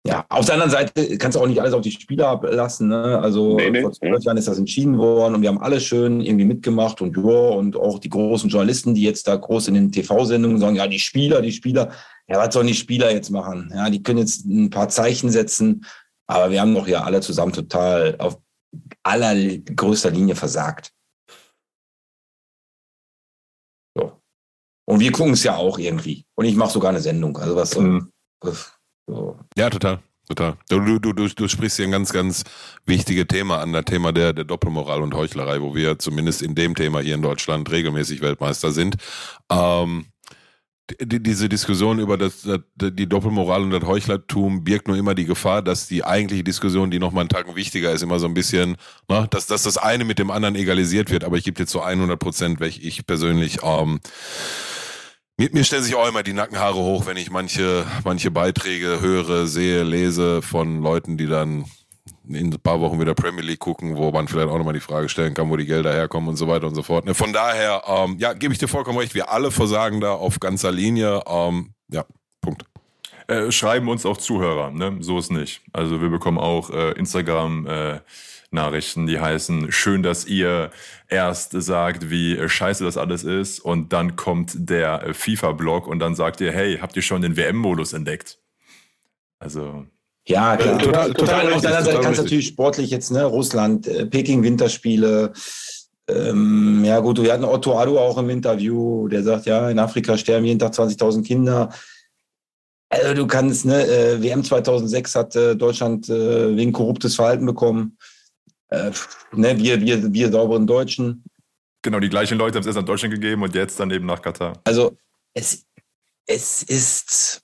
[0.04, 2.88] Ja, auf der anderen Seite kannst du auch nicht alles auf die Spieler ablassen.
[2.88, 3.20] Ne?
[3.20, 6.20] Also Nee, nee, vor zwölf Jahren ist das entschieden worden und wir haben alle schön
[6.20, 9.92] irgendwie mitgemacht und ja, und auch die großen Journalisten, die jetzt da groß in den
[9.92, 11.92] TV-Sendungen sagen, ja, die Spieler, die Spieler.
[12.26, 13.70] Ja, was sollen die Spieler jetzt machen?
[13.72, 15.84] Ja, die können jetzt ein paar Zeichen setzen,
[16.26, 18.38] aber wir haben doch ja alle zusammen total auf
[19.02, 20.92] allergrößter Linie versagt.
[23.96, 24.20] So.
[24.88, 26.24] Und wir gucken es ja auch irgendwie.
[26.34, 27.36] Und ich mache sogar eine Sendung.
[27.36, 27.76] Also was.
[27.76, 28.12] Mhm.
[29.06, 29.38] So.
[29.56, 30.02] Ja, total.
[30.28, 30.56] Total.
[30.68, 32.44] Du, du, du, du, du sprichst hier ein ganz, ganz
[32.86, 36.74] wichtiges Thema an, das Thema der, der Doppelmoral und Heuchlerei, wo wir zumindest in dem
[36.74, 38.96] Thema hier in Deutschland regelmäßig Weltmeister sind.
[39.50, 40.06] Ähm,
[41.00, 42.60] die, diese Diskussion über das, das,
[42.92, 46.98] die Doppelmoral und das Heuchlertum birgt nur immer die Gefahr, dass die eigentliche Diskussion, die
[46.98, 48.76] noch mal einen Tag wichtiger ist, immer so ein bisschen,
[49.08, 51.24] ne, dass, dass das eine mit dem anderen egalisiert wird.
[51.24, 54.00] Aber ich gebe dir zu 100 Prozent, welch ich persönlich ähm,
[55.38, 59.46] mir, mir stellen sich auch immer die Nackenhaare hoch, wenn ich manche, manche Beiträge höre,
[59.46, 61.64] sehe, lese von Leuten, die dann
[62.34, 65.08] in ein paar Wochen wieder Premier League gucken, wo man vielleicht auch nochmal die Frage
[65.08, 67.04] stellen kann, wo die Gelder herkommen und so weiter und so fort.
[67.04, 70.40] Ne, Von daher, ähm, ja, gebe ich dir vollkommen recht, wir alle versagen da auf
[70.40, 71.22] ganzer Linie.
[71.26, 72.04] Ähm, ja,
[72.40, 72.64] Punkt.
[73.28, 74.96] Äh, schreiben uns auch Zuhörer, ne?
[75.00, 75.62] So ist nicht.
[75.72, 78.00] Also wir bekommen auch äh, Instagram äh,
[78.50, 80.70] Nachrichten, die heißen, schön, dass ihr
[81.08, 86.40] erst sagt, wie scheiße das alles ist und dann kommt der FIFA-Blog und dann sagt
[86.40, 88.38] ihr, hey, habt ihr schon den WM-Modus entdeckt?
[89.38, 89.86] Also,
[90.28, 90.76] Ja, klar.
[90.80, 92.24] Äh, total- total Und auf der anderen Seite total kannst du richtig.
[92.24, 95.32] natürlich sportlich jetzt, ne, Russland, äh, Peking Winterspiele.
[96.08, 100.16] Ähm, ja, gut, wir hatten Otto Adu auch im Interview, der sagt, ja, in Afrika
[100.18, 101.72] sterben jeden Tag 20.000 Kinder.
[102.88, 107.96] Also du kannst, ne, äh, WM 2006 hat äh, Deutschland äh, wegen korruptes Verhalten bekommen.
[108.68, 108.90] Äh,
[109.32, 111.24] ne, wir, wir, wir sauberen Deutschen.
[111.82, 114.20] genau, die gleichen Leute haben es erst nach Deutschland gegeben und jetzt dann eben nach
[114.20, 114.60] Katar.
[114.64, 114.96] Also
[115.34, 115.64] es,
[116.26, 117.40] es ist,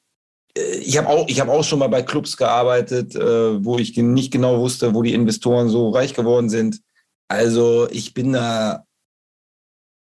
[0.80, 4.60] ich habe auch, habe auch schon mal bei Clubs gearbeitet, äh, wo ich nicht genau
[4.60, 6.80] wusste, wo die Investoren so reich geworden sind.
[7.28, 8.84] Also ich bin da,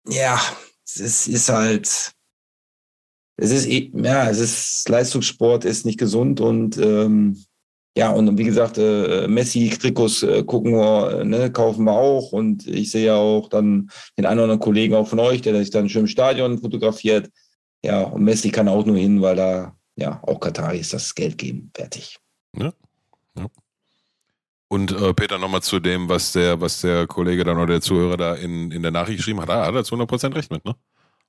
[0.09, 0.41] ja,
[0.85, 2.13] es ist, halt,
[3.37, 7.45] es ist, eh- ja, es ist Leistungssport, ist nicht gesund und ähm,
[7.97, 12.33] ja, und wie gesagt, äh, Messi-Trikots äh, gucken wir, ne, kaufen wir auch.
[12.33, 15.59] Und ich sehe ja auch dann den einen oder anderen Kollegen auch von euch, der
[15.59, 17.31] sich dann schön im Stadion fotografiert.
[17.85, 21.71] Ja, und Messi kann auch nur hin, weil da ja auch Kataris das Geld geben.
[21.75, 22.19] Fertig.
[24.73, 28.17] Und äh, Peter, nochmal zu dem, was der, was der Kollege dann oder der Zuhörer
[28.17, 29.51] da in, in der Nachricht geschrieben hat.
[29.51, 30.75] Ah, hat er zu 100 Prozent recht mit, ne?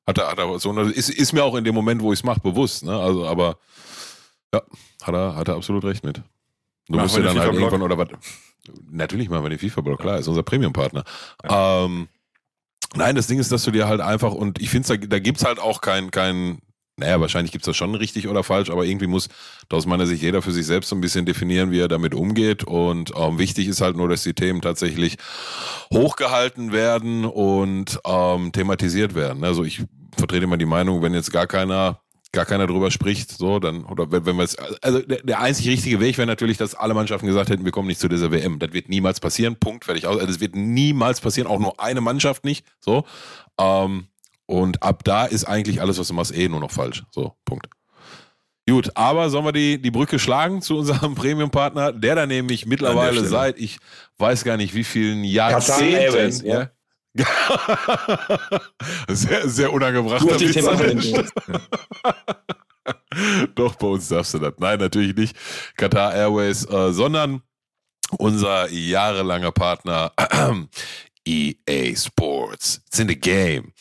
[0.07, 2.19] Hat er, hat er zu 100, ist, ist mir auch in dem Moment, wo ich
[2.19, 2.97] es mache, bewusst, ne?
[2.97, 3.57] Also, aber
[4.53, 4.61] ja,
[5.01, 6.21] hat er, hat er absolut recht mit.
[6.87, 8.07] Du Machen musst den dann halt irgendwann oder was.
[8.89, 11.03] Natürlich machen wir den FIFA-Blog, klar, ist unser Premium-Partner.
[11.43, 12.07] Ähm,
[12.95, 15.43] nein, das Ding ist, dass du dir halt einfach, und ich finde, da, da gibt's
[15.43, 16.59] halt auch kein, kein,
[16.97, 19.27] naja, wahrscheinlich gibt's das schon richtig oder falsch, aber irgendwie muss
[19.67, 22.13] da aus meiner Sicht jeder für sich selbst so ein bisschen definieren, wie er damit
[22.13, 22.63] umgeht.
[22.63, 25.17] Und ähm, wichtig ist halt nur, dass die Themen tatsächlich
[25.91, 29.43] hochgehalten werden und ähm, thematisiert werden.
[29.43, 29.83] Also ich
[30.15, 31.99] vertrete immer die Meinung, wenn jetzt gar keiner
[32.33, 35.67] gar keiner drüber spricht, so, dann, oder wenn, wenn wir es, also der, der einzig
[35.67, 38.57] richtige Weg wäre natürlich, dass alle Mannschaften gesagt hätten, wir kommen nicht zu dieser WM.
[38.57, 40.15] Das wird niemals passieren, Punkt, fertig aus.
[40.15, 43.05] Also das wird niemals passieren, auch nur eine Mannschaft nicht, so.
[43.59, 44.07] Ähm,
[44.45, 47.03] und ab da ist eigentlich alles, was du machst, eh nur noch falsch.
[47.11, 47.67] So, Punkt.
[48.67, 53.25] Gut, aber sollen wir die, die Brücke schlagen zu unserem Premium-Partner, der da nämlich mittlerweile
[53.25, 53.77] seit, ich
[54.17, 56.69] weiß gar nicht wie vielen Jahrzehnten, ja.
[57.13, 57.25] ja.
[59.09, 61.31] sehr, sehr unangebrachter Witz.
[63.55, 64.53] Doch, bei uns darfst du das.
[64.57, 65.35] Nein, natürlich nicht
[65.77, 67.41] Qatar Airways, äh, sondern
[68.17, 70.11] unser jahrelanger Partner
[71.27, 72.81] EA Sports.
[72.87, 73.73] It's in the game.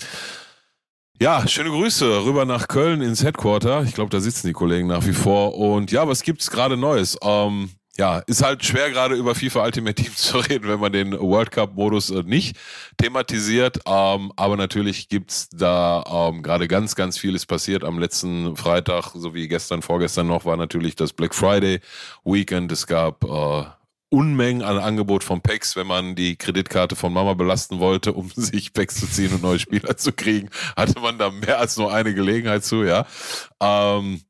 [1.23, 3.85] Ja, schöne Grüße rüber nach Köln ins Headquarter.
[3.85, 5.55] Ich glaube, da sitzen die Kollegen nach wie vor.
[5.55, 7.17] Und ja, was gibt's gerade Neues?
[7.23, 11.13] Ähm, ja, ist halt schwer gerade über FIFA Ultimate Team zu reden, wenn man den
[11.13, 12.59] World Cup Modus äh, nicht
[12.97, 13.79] thematisiert.
[13.87, 17.85] Ähm, aber natürlich gibt's da ähm, gerade ganz, ganz vieles passiert.
[17.85, 21.79] Am letzten Freitag, so wie gestern, vorgestern noch, war natürlich das Black Friday
[22.25, 22.73] Weekend.
[22.73, 23.67] Es gab äh,
[24.13, 28.73] Unmengen an Angebot von Packs, wenn man die Kreditkarte von Mama belasten wollte, um sich
[28.73, 32.15] Packs zu ziehen und neue Spieler zu kriegen, hatte man da mehr als nur eine
[32.15, 33.07] Gelegenheit zu, ja.
[33.61, 34.21] Ähm,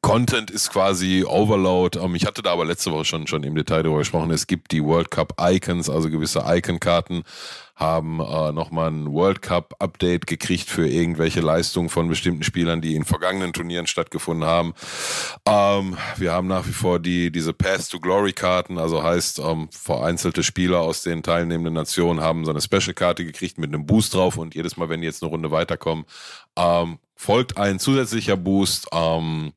[0.00, 1.98] Content ist quasi Overload.
[1.98, 4.30] Ähm, ich hatte da aber letzte Woche schon, schon im Detail darüber gesprochen.
[4.30, 7.24] Es gibt die World Cup Icons, also gewisse Icon-Karten,
[7.74, 12.94] haben äh, nochmal ein World Cup Update gekriegt für irgendwelche Leistungen von bestimmten Spielern, die
[12.94, 14.74] in vergangenen Turnieren stattgefunden haben.
[15.46, 19.68] Ähm, wir haben nach wie vor die, diese Path to Glory Karten, also heißt, ähm,
[19.70, 24.36] vereinzelte Spieler aus den teilnehmenden Nationen haben so eine Special-Karte gekriegt mit einem Boost drauf
[24.36, 26.04] und jedes Mal, wenn die jetzt eine Runde weiterkommen,
[26.56, 28.86] ähm, folgt ein zusätzlicher Boost.
[28.92, 29.52] Ähm,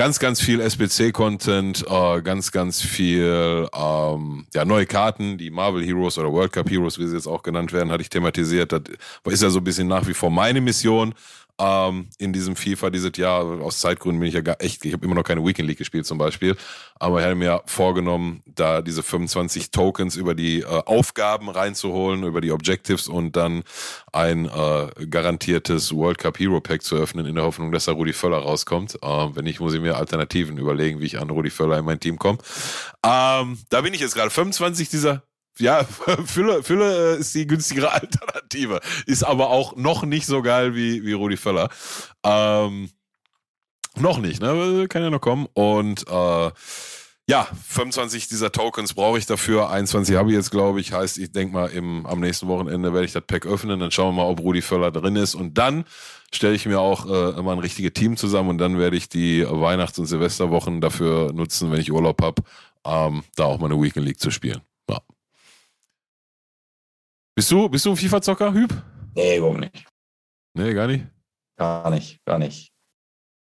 [0.00, 6.16] ganz, ganz viel SBC-Content, äh, ganz, ganz viel ähm, ja, neue Karten, die Marvel Heroes
[6.16, 8.72] oder World Cup Heroes, wie sie jetzt auch genannt werden, hatte ich thematisiert.
[8.72, 8.80] Das
[9.26, 11.12] ist ja so ein bisschen nach wie vor meine Mission
[11.60, 13.44] ähm, in diesem FIFA dieses Jahr.
[13.60, 16.06] Aus Zeitgründen bin ich ja gar echt, ich habe immer noch keine Weekend League gespielt
[16.06, 16.56] zum Beispiel,
[16.98, 22.40] aber ich hatte mir vorgenommen, da diese 25 Tokens über die äh, Aufgaben reinzuholen, über
[22.40, 23.62] die Objectives und dann
[24.12, 28.12] ein äh, garantiertes World Cup Hero Pack zu öffnen, in der Hoffnung, dass da Rudi
[28.12, 28.98] Völler rauskommt.
[29.02, 32.00] Ähm, wenn nicht, muss ich mir Alternativen überlegen, wie ich an Rudi Völler in mein
[32.00, 32.38] Team komme.
[33.04, 35.22] Ähm, da bin ich jetzt gerade 25 dieser
[35.58, 35.84] ja,
[36.24, 38.80] Fülle, Fülle ist die günstigere Alternative.
[39.06, 41.68] Ist aber auch noch nicht so geil wie, wie Rudi Völler.
[42.24, 42.90] Ähm,
[43.96, 44.86] noch nicht, ne?
[44.88, 45.46] Kann ja noch kommen.
[45.52, 46.50] Und äh,
[47.28, 49.70] ja, 25 dieser Tokens brauche ich dafür.
[49.70, 50.92] 21 habe ich jetzt, glaube ich.
[50.92, 53.78] Heißt, ich denke mal, im, am nächsten Wochenende werde ich das Pack öffnen.
[53.78, 55.34] Dann schauen wir mal, ob Rudi Völler drin ist.
[55.34, 55.84] Und dann
[56.32, 58.50] stelle ich mir auch äh, immer ein richtiges Team zusammen.
[58.50, 62.42] Und dann werde ich die Weihnachts- und Silvesterwochen dafür nutzen, wenn ich Urlaub habe,
[62.84, 64.60] ähm, da auch mal eine Weekend League zu spielen.
[67.34, 68.72] Bist du, bist du ein FIFA-Zocker, Hüb?
[69.14, 69.84] Nee, überhaupt nicht.
[70.54, 71.06] Nee, gar nicht.
[71.56, 72.70] Gar nicht, gar nicht.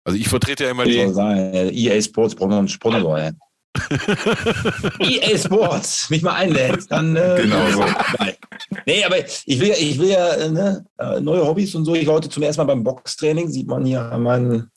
[0.05, 1.07] Also ich vertrete ja immer die.
[1.09, 3.31] sagen, EA Sports braucht noch einen Sponsor, ey.
[4.99, 7.15] EA Sports, mich mal einlädt, dann.
[7.15, 7.85] Äh, Genau so.
[8.85, 11.93] Nee, aber ich will, ja- ich will ja äh, ne, äh, neue Hobbys und so.
[11.95, 14.71] Ich war heute zum ersten Mal beim Boxtraining, sieht man hier an meinen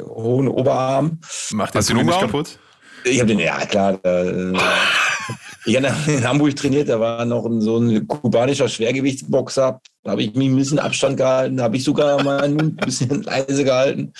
[0.00, 1.20] hohen Oberarm.
[1.52, 2.58] Macht Hast den nicht kaputt?
[3.04, 4.52] Ich habe den, ja klar, äh,
[5.64, 9.80] ich in Hamburg trainiert, da war noch ein, so ein kubanischer Schwergewichtsboxer.
[10.02, 12.84] Da habe ich mich ein bisschen Abstand gehalten, da habe ich sogar meinen Mund ein
[12.84, 14.12] bisschen leise gehalten.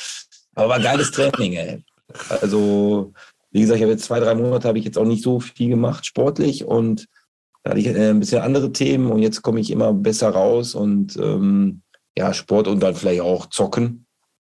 [0.55, 1.85] Aber war geiles Training, ey.
[2.41, 3.13] Also,
[3.51, 5.69] wie gesagt, ich habe jetzt zwei, drei Monate habe ich jetzt auch nicht so viel
[5.69, 7.07] gemacht, sportlich und
[7.63, 10.75] da hatte ich äh, ein bisschen andere Themen und jetzt komme ich immer besser raus
[10.75, 11.83] und ähm,
[12.17, 14.05] ja, Sport und dann vielleicht auch zocken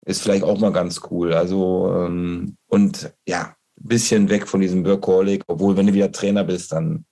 [0.06, 1.34] ist vielleicht auch mal ganz cool.
[1.34, 3.56] Also, ähm, und ja, ein
[3.88, 7.06] bisschen weg von diesem Workaholic, obwohl, wenn du wieder Trainer bist, dann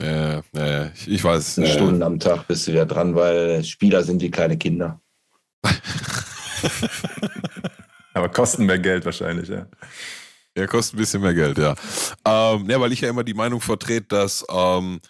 [0.00, 1.58] Äh, äh, ich, ich weiß.
[1.58, 5.00] Äh, Stunden am Tag bist du wieder dran, weil Spieler sind wie kleine Kinder.
[8.14, 9.66] Aber kosten mehr Geld wahrscheinlich, ja.
[10.56, 11.74] Ja, kostet ein bisschen mehr Geld, ja.
[12.26, 15.00] Ähm, ja, weil ich ja immer die Meinung vertrete, dass ähm,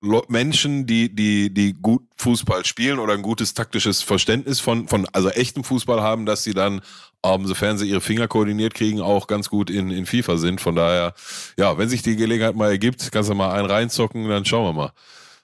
[0.00, 5.28] Menschen, die, die, die gut Fußball spielen oder ein gutes taktisches Verständnis von, von also
[5.30, 6.80] echtem Fußball haben, dass sie dann,
[7.24, 10.60] ähm, sofern sie ihre Finger koordiniert kriegen, auch ganz gut in, in FIFA sind.
[10.60, 11.14] Von daher,
[11.58, 14.72] ja, wenn sich die Gelegenheit mal ergibt, kannst du mal einen reinzocken, dann schauen wir
[14.72, 14.92] mal.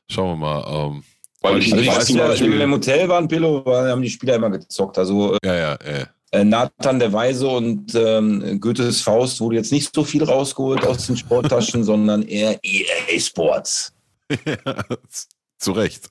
[0.08, 0.86] Schauen wir mal.
[0.92, 1.02] Ähm,
[1.40, 4.36] Weil ich Also die weiß wenn wir im Hotel waren, Pillow, waren- haben die Spieler
[4.36, 4.98] immer gezockt.
[4.98, 9.94] Also ja, ja, äh, äh, Nathan der Weise und ähm, Goethes Faust wurde jetzt nicht
[9.94, 13.93] so viel rausgeholt aus den Sporttaschen, sondern eher EA Sports.
[15.58, 16.10] zu Recht.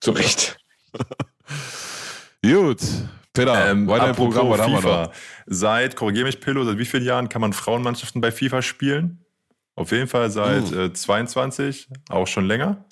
[0.00, 0.56] Zu Recht.
[2.44, 2.80] Gut.
[3.32, 5.12] Peter, Ähm, weiter im Programm, was haben wir noch?
[5.46, 9.24] Seit, korrigiere mich, Pillow, seit wie vielen Jahren kann man Frauenmannschaften bei FIFA spielen?
[9.74, 10.80] Auf jeden Fall seit Uh.
[10.82, 12.84] äh, 22, auch schon länger.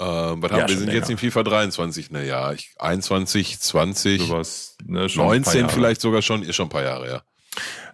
[0.00, 0.98] Ähm, was Ja, haben wir sind länger.
[1.00, 5.60] jetzt in FIFA 23, ne, ja, ich, 21, 20, Sowas, ne, schon ein paar 19
[5.62, 5.72] Jahre.
[5.72, 7.22] vielleicht sogar schon, ist schon ein paar Jahre, ja.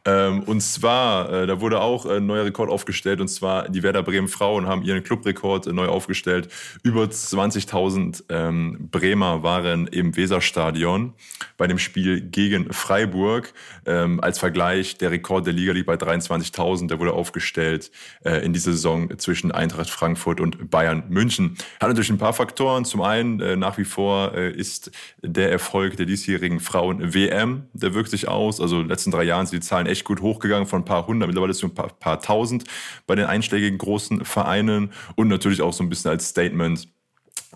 [0.07, 4.05] Ähm, und zwar, äh, da wurde auch ein neuer Rekord aufgestellt, und zwar die Werder
[4.05, 6.49] Bremen Frauen haben ihren Clubrekord äh, neu aufgestellt.
[6.85, 11.15] Über 20.000 ähm, Bremer waren im Weserstadion
[11.57, 13.53] bei dem Spiel gegen Freiburg.
[13.85, 17.91] Ähm, als Vergleich, der Rekord der Liga liegt bei 23.000, der wurde aufgestellt
[18.25, 21.57] äh, in dieser Saison zwischen Eintracht Frankfurt und Bayern München.
[21.81, 22.85] Hat natürlich ein paar Faktoren.
[22.85, 24.93] Zum einen, äh, nach wie vor äh, ist
[25.23, 28.61] der Erfolg der diesjährigen Frauen-WM, der wirkt sich aus.
[28.61, 31.07] Also in den letzten drei Jahren sind die Zahlen echt gut hochgegangen von ein paar
[31.07, 32.65] hundert, mittlerweile es ein paar, paar tausend
[33.07, 36.89] bei den einschlägigen großen Vereinen und natürlich auch so ein bisschen als Statement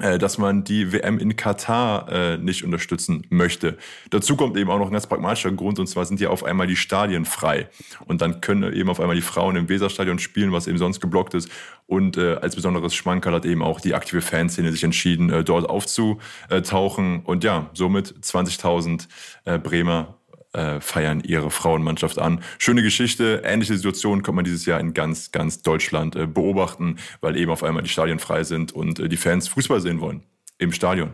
[0.01, 3.76] äh, dass man die WM in Katar äh, nicht unterstützen möchte.
[4.09, 6.66] Dazu kommt eben auch noch ein ganz pragmatischer Grund, und zwar sind ja auf einmal
[6.66, 7.68] die Stadien frei.
[8.07, 11.34] Und dann können eben auf einmal die Frauen im Weserstadion spielen, was eben sonst geblockt
[11.34, 11.51] ist.
[11.86, 15.68] Und äh, als besonderes Schmankerl hat eben auch die aktive Fanszene sich entschieden, äh, dort
[15.68, 17.20] aufzutauchen.
[17.24, 19.07] Und ja, somit 20.000
[19.45, 20.19] äh, Bremer
[20.53, 22.42] äh, feiern ihre Frauenmannschaft an.
[22.59, 27.36] Schöne Geschichte, ähnliche Situation kann man dieses Jahr in ganz, ganz Deutschland äh, beobachten, weil
[27.36, 30.24] eben auf einmal die Stadien frei sind und äh, die Fans Fußball sehen wollen
[30.59, 31.12] im Stadion.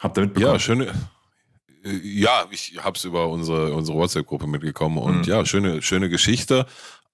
[0.00, 0.52] Habt ihr mitbekommen?
[0.54, 0.86] Ja, schöne.
[1.84, 5.24] äh, Ja, ich hab's über unsere, unsere WhatsApp-Gruppe mitgekommen und Mhm.
[5.24, 6.66] ja, schöne, schöne Geschichte.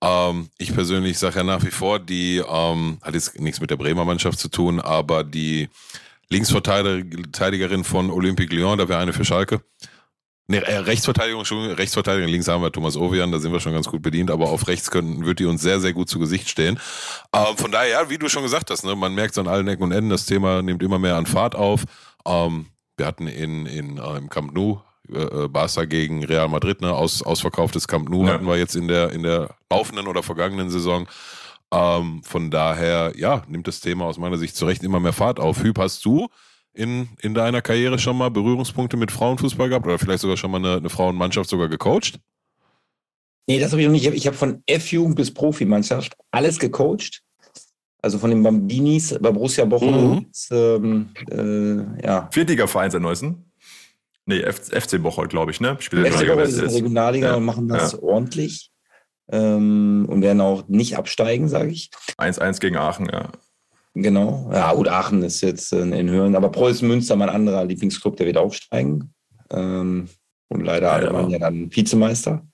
[0.03, 3.77] Ähm, ich persönlich sage ja nach wie vor, die ähm, hat jetzt nichts mit der
[3.77, 5.69] Bremer Mannschaft zu tun, aber die
[6.29, 9.63] Linksverteidigerin von Olympique Lyon, da wäre eine für Schalke.
[10.49, 14.31] Äh, Rechtsverteidigung, Rechtsverteidigung, links haben wir Thomas Ovian, da sind wir schon ganz gut bedient,
[14.31, 16.79] aber auf rechts könnten, wird die uns sehr, sehr gut zu Gesicht stehen.
[17.33, 19.67] Ähm, von daher, ja, wie du schon gesagt hast, ne, man merkt es an allen
[19.67, 21.83] Ecken und Enden, das Thema nimmt immer mehr an Fahrt auf.
[22.25, 22.67] Ähm,
[22.97, 24.81] wir hatten in, in äh, im Camp Nou
[25.13, 28.35] äh, äh, Barca gegen Real Madrid, ne, aus, ausverkauftes Camp Nou Ja.
[28.35, 31.09] hatten wir jetzt in der, in der laufenden oder vergangenen Saison.
[31.73, 35.41] Ähm, von daher, ja, nimmt das Thema aus meiner Sicht zu Recht immer mehr Fahrt
[35.41, 35.65] auf.
[35.65, 36.29] Hüb, hast du
[36.77, 40.59] in, in deiner Karriere schon mal Berührungspunkte mit Frauenfußball gehabt oder vielleicht sogar schon mal
[40.59, 42.21] eine, eine Frauenmannschaft sogar gecoacht?
[43.49, 44.07] Nee, das habe ich noch nicht.
[44.07, 47.23] Ich habe hab von F-Jugend bis Profimannschaft alles gecoacht.
[48.03, 50.15] Also von den Bambinis bei Borussia Bochum.
[50.17, 50.25] Mhm.
[50.29, 52.29] bis, Ähm, äh, ja.
[52.33, 53.51] Viertliga-Verein seit neuesten?
[54.27, 55.77] Nee, F FC Bocholt, glaube ich, ne?
[55.81, 56.77] Spielt FC Bochum ist in der West.
[56.77, 57.35] Regionalliga Ja.
[57.37, 58.71] und machen das ordentlich.
[59.29, 61.91] Ähm, und werden auch nicht absteigen, sage ich.
[62.19, 63.31] 1-1 gegen Aachen, ja.
[63.99, 64.51] Genau.
[64.53, 68.27] Ja, gut, Aachen ist jetzt äh, in Höhen, aber Preußen Münster, mein anderer Lieblingsclub, der
[68.27, 69.15] wird aufsteigen.
[69.51, 70.09] Ähm,
[70.49, 72.47] und leider Ja, Alemannia dann Vizemeister.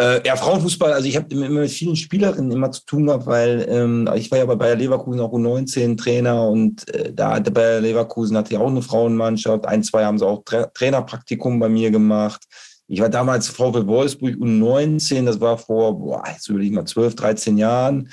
[0.00, 3.66] Äh, ja, Frauenfußball, also ich habe immer mit vielen Spielerinnen immer zu tun gehabt, weil
[3.68, 8.36] ähm, ich war ja bei Bayer Leverkusen auch U19-Trainer und äh, da hatte Bayer Leverkusen
[8.38, 9.66] hatte ja auch eine Frauenmannschaft.
[9.66, 12.42] Ein, zwei haben sie auch Tra Trainerpraktikum bei mir gemacht.
[12.88, 17.14] Ich war damals VfL Wolfsburg U19, das war vor, boah, jetzt überlege ich mal, 12,
[17.14, 18.08] 13 Jahren.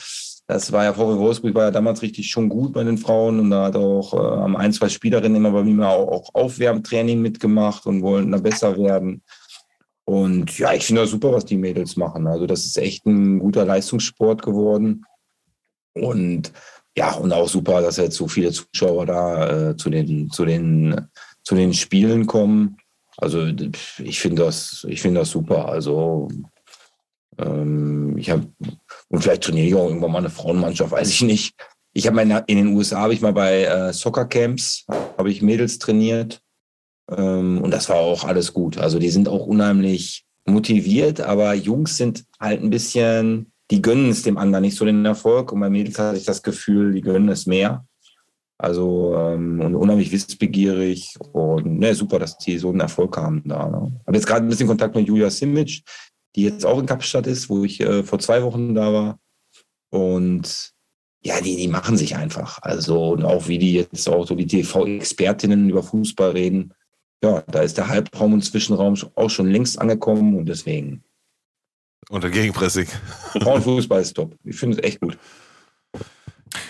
[0.51, 3.51] Das war ja VfL Wolfsburg, war ja damals richtig schon gut bei den Frauen und
[3.51, 8.01] da hat auch äh, ein, zwei Spielerinnen immer bei mir auch, auch Aufwärmtraining mitgemacht und
[8.01, 9.23] wollten da besser werden.
[10.03, 12.27] Und ja, ich finde das super, was die Mädels machen.
[12.27, 15.05] Also das ist echt ein guter Leistungssport geworden.
[15.93, 16.51] Und
[16.97, 21.07] ja, und auch super, dass jetzt so viele Zuschauer da äh, zu, den, zu, den,
[21.43, 22.75] zu den Spielen kommen.
[23.15, 23.45] Also
[23.99, 25.69] ich finde das, ich das super.
[25.69, 26.27] Also
[27.37, 28.47] ähm, ich habe,
[29.11, 31.53] und vielleicht trainiere ich auch irgendwann mal eine Frauenmannschaft, weiß ich nicht.
[31.93, 34.85] Ich habe mal in den USA habe ich mal bei äh, Soccer-Camps,
[35.17, 36.41] habe ich Mädels trainiert.
[37.11, 38.77] Ähm, und das war auch alles gut.
[38.77, 44.23] Also die sind auch unheimlich motiviert, aber Jungs sind halt ein bisschen, die gönnen es
[44.23, 45.51] dem anderen nicht so den Erfolg.
[45.51, 47.85] Und bei Mädels hatte ich das Gefühl, die gönnen es mehr.
[48.57, 53.67] Also ähm, und unheimlich wissbegierig und ne, super, dass die so einen Erfolg haben da.
[53.67, 53.91] Ne.
[54.07, 55.81] Habe jetzt gerade ein bisschen Kontakt mit Julia Simic,
[56.35, 59.19] die jetzt auch in Kapstadt ist, wo ich äh, vor zwei Wochen da war.
[59.89, 60.71] Und
[61.23, 62.59] ja, die, die machen sich einfach.
[62.61, 66.73] Also und auch wie die jetzt auch so die TV-Expertinnen über Fußball reden.
[67.23, 71.03] Ja, da ist der Halbraum und Zwischenraum auch schon längst angekommen und deswegen.
[72.09, 72.87] Unter Gegenpressing.
[73.41, 74.35] Frauenfußball ist top.
[74.43, 75.17] Ich finde es echt gut.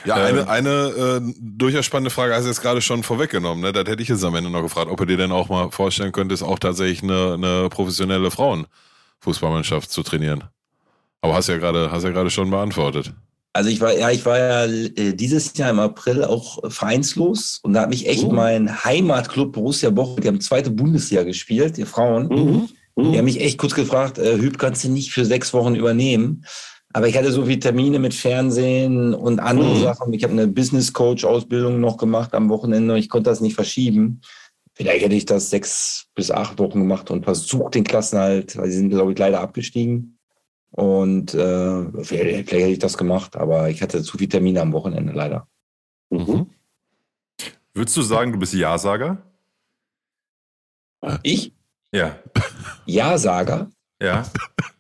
[0.06, 0.40] Ja, Ähm.
[0.40, 3.64] eine, eine äh, durchaus spannende Frage hast du jetzt gerade schon vorweggenommen.
[3.64, 3.72] Ne?
[3.72, 6.12] Das hätte ich jetzt am Ende noch gefragt, ob du dir denn auch mal vorstellen
[6.12, 8.30] könntest, auch tatsächlich eine, eine professionelle
[9.22, 10.44] Frauenfußballmannschaft zu trainieren.
[11.22, 13.14] Aber hast ja gerade, hast ja gerade schon beantwortet.
[13.54, 17.74] Also ich war, ja, ich war ja äh, dieses Jahr im April auch vereinslos und
[17.74, 18.32] da hat mich echt Oh.
[18.32, 22.28] mein Heimatclub Borussia Bochum, die haben zweite Bundesliga gespielt, die Frauen.
[22.28, 22.70] Mhm.
[23.12, 26.46] Die haben mich echt kurz gefragt, äh, Hüb, kannst du nicht für sechs Wochen übernehmen?
[26.94, 29.82] Aber ich hatte so viele Termine mit Fernsehen und andere Mhm.
[29.82, 30.14] Sachen.
[30.14, 32.98] Ich habe eine Business Coach Ausbildung noch gemacht am Wochenende.
[32.98, 34.22] Ich konnte das nicht verschieben.
[34.82, 38.78] Vielleicht hätte ich das sechs bis acht Wochen gemacht und versucht den Klassenhalt, weil sie
[38.78, 40.18] sind, glaube ich, leider abgestiegen.
[40.72, 44.74] Und äh, vielleicht, vielleicht hätte ich das gemacht, aber ich hatte zu viele Termine am
[44.74, 45.48] Wochenende leider.
[46.10, 46.48] Mhm.
[47.76, 49.22] Würdest du sagen, du bist Ja-Sager?
[51.22, 51.54] Ich?
[51.94, 52.16] Ja.
[52.88, 53.70] Ja-Sager?
[54.02, 54.24] Ja.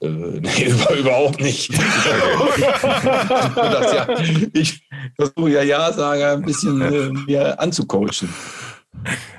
[0.01, 1.71] Äh, nee, über, überhaupt nicht.
[2.83, 4.07] ja,
[4.51, 4.81] ich
[5.15, 8.29] versuche ja Ja-Sager ein bisschen äh, mir anzucoachen.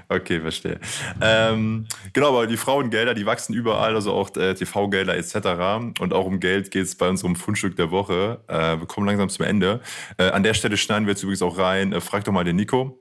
[0.08, 0.78] Okay, verstehe.
[1.20, 6.00] Ähm, genau, aber die Frauengelder, die wachsen überall, also auch äh, TV-Gelder etc.
[6.00, 8.40] Und auch um Geld geht es bei unserem Fundstück der Woche.
[8.48, 9.80] Äh, wir kommen langsam zum Ende.
[10.18, 11.92] Äh, an der Stelle schneiden wir jetzt übrigens auch rein.
[11.92, 12.98] Äh, frag doch mal den Nico.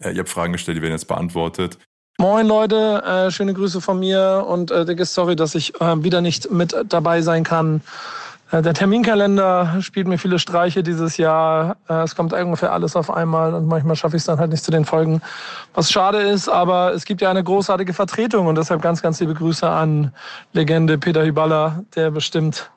[0.00, 1.78] Äh, ihr habt Fragen gestellt, die werden jetzt beantwortet.
[2.18, 6.50] Moin Leute, äh, schöne Grüße von mir und dicke Sorry, dass ich äh, wieder nicht
[6.50, 7.80] mit dabei sein kann.
[8.50, 11.76] Äh, der Terminkalender spielt mir viele Streiche dieses Jahr.
[11.88, 14.64] Äh, es kommt ungefähr alles auf einmal und manchmal schaffe ich es dann halt nicht
[14.64, 15.20] zu den Folgen,
[15.74, 19.34] was schade ist, aber es gibt ja eine großartige Vertretung und deshalb ganz, ganz liebe
[19.34, 20.12] Grüße an
[20.52, 22.70] Legende Peter Hyballa, der bestimmt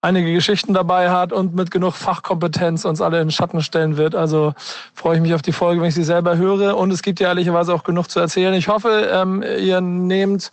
[0.00, 4.14] einige Geschichten dabei hat und mit genug Fachkompetenz uns alle in Schatten stellen wird.
[4.14, 4.54] Also
[4.94, 6.76] freue ich mich auf die Folge, wenn ich sie selber höre.
[6.76, 8.54] Und es gibt ja ehrlicherweise auch genug zu erzählen.
[8.54, 10.52] Ich hoffe, ähm, ihr nehmt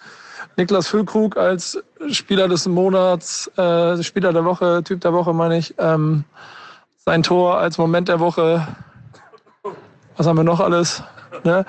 [0.58, 5.76] Niklas Füllkrug als Spieler des Monats, äh, Spieler der Woche, Typ der Woche meine ich,
[5.78, 6.24] ähm,
[7.06, 8.66] sein Tor als Moment der Woche.
[10.18, 11.04] Was haben wir noch alles?
[11.44, 11.66] Ne?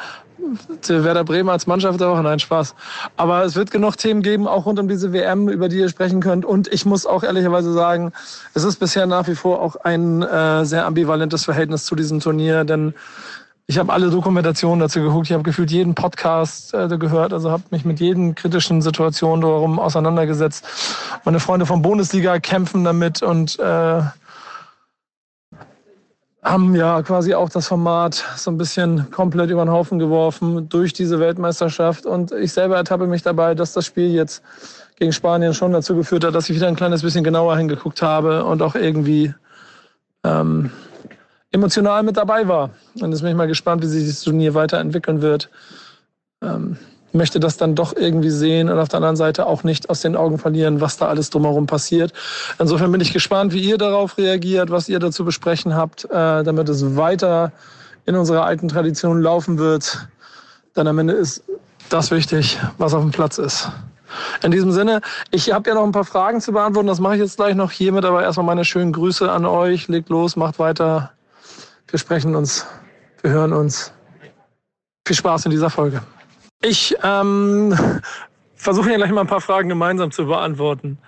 [0.87, 2.75] Werder Bremen als Mannschaft der Woche, nein, Spaß.
[3.17, 6.21] Aber es wird genug Themen geben, auch rund um diese WM, über die ihr sprechen
[6.21, 6.45] könnt.
[6.45, 8.13] Und ich muss auch ehrlicherweise sagen,
[8.55, 12.65] es ist bisher nach wie vor auch ein äh, sehr ambivalentes Verhältnis zu diesem Turnier,
[12.65, 12.95] denn
[13.69, 17.65] ich habe alle Dokumentationen dazu geguckt, ich habe gefühlt jeden Podcast äh, gehört, also habe
[17.71, 20.65] mich mit jeden kritischen Situationen darum auseinandergesetzt.
[21.25, 24.03] Meine Freunde vom Bundesliga kämpfen damit und äh,
[26.45, 30.93] haben ja quasi auch das Format so ein bisschen komplett über den Haufen geworfen durch
[30.93, 32.07] diese Weltmeisterschaft.
[32.07, 34.43] Und ich selber ertappe mich dabei, dass das Spiel jetzt
[34.95, 38.45] gegen Spanien schon dazu geführt hat, dass ich wieder ein kleines bisschen genauer hingeguckt habe
[38.45, 39.35] und auch irgendwie
[40.23, 40.71] ähm,
[41.57, 42.71] emotional mit dabei war.
[43.01, 45.51] Und jetzt bin ich mal gespannt, wie sich das Turnier weiterentwickeln wird.
[46.43, 46.77] Ähm,
[47.13, 50.17] möchte das dann doch irgendwie sehen und auf der anderen Seite auch nicht aus den
[50.17, 52.13] Augen verlieren, was da alles drumherum passiert.
[52.59, 56.69] Insofern bin ich gespannt, wie ihr darauf reagiert, was ihr dazu besprechen habt, äh, damit
[56.69, 57.53] es weiter
[58.05, 60.07] in unserer alten Tradition laufen wird.
[60.77, 61.43] Denn am Ende ist
[61.89, 63.71] das wichtig, was auf dem Platz ist.
[64.43, 65.01] In diesem Sinne,
[65.31, 67.71] ich habe ja noch ein paar Fragen zu beantworten, das mache ich jetzt gleich noch
[67.71, 69.89] hiermit, aber erstmal meine schönen Grüße an euch.
[69.89, 71.13] Legt los, macht weiter.
[71.97, 72.67] Wir sprechen uns,
[73.23, 73.91] wir hören uns.
[75.09, 76.03] Viel Spaß in dieser Folge.
[76.61, 77.75] Ich ähm,
[78.55, 80.99] versuche hier gleich mal ein paar Fragen gemeinsam zu beantworten.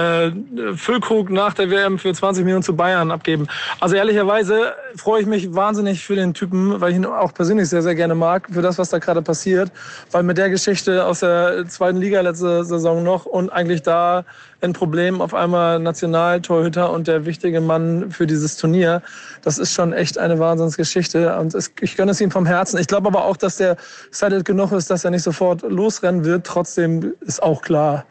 [0.00, 0.32] Äh,
[0.76, 3.46] Füllkrug nach der WM für 20 Millionen zu Bayern abgeben.
[3.80, 7.82] Also ehrlicherweise freue ich mich wahnsinnig für den Typen, weil ich ihn auch persönlich sehr,
[7.82, 9.70] sehr gerne mag, für das, was da gerade passiert.
[10.10, 14.24] Weil mit der Geschichte aus der zweiten Liga letzte Saison noch und eigentlich da
[14.62, 19.02] ein Problem auf einmal Nationaltorhüter und der wichtige Mann für dieses Turnier.
[19.42, 22.78] Das ist schon echt eine Wahnsinnsgeschichte und es, ich gönne es ihm vom Herzen.
[22.78, 23.76] Ich glaube aber auch, dass der
[24.08, 26.46] excited genug ist, dass er nicht sofort losrennen wird.
[26.46, 28.04] Trotzdem ist auch klar,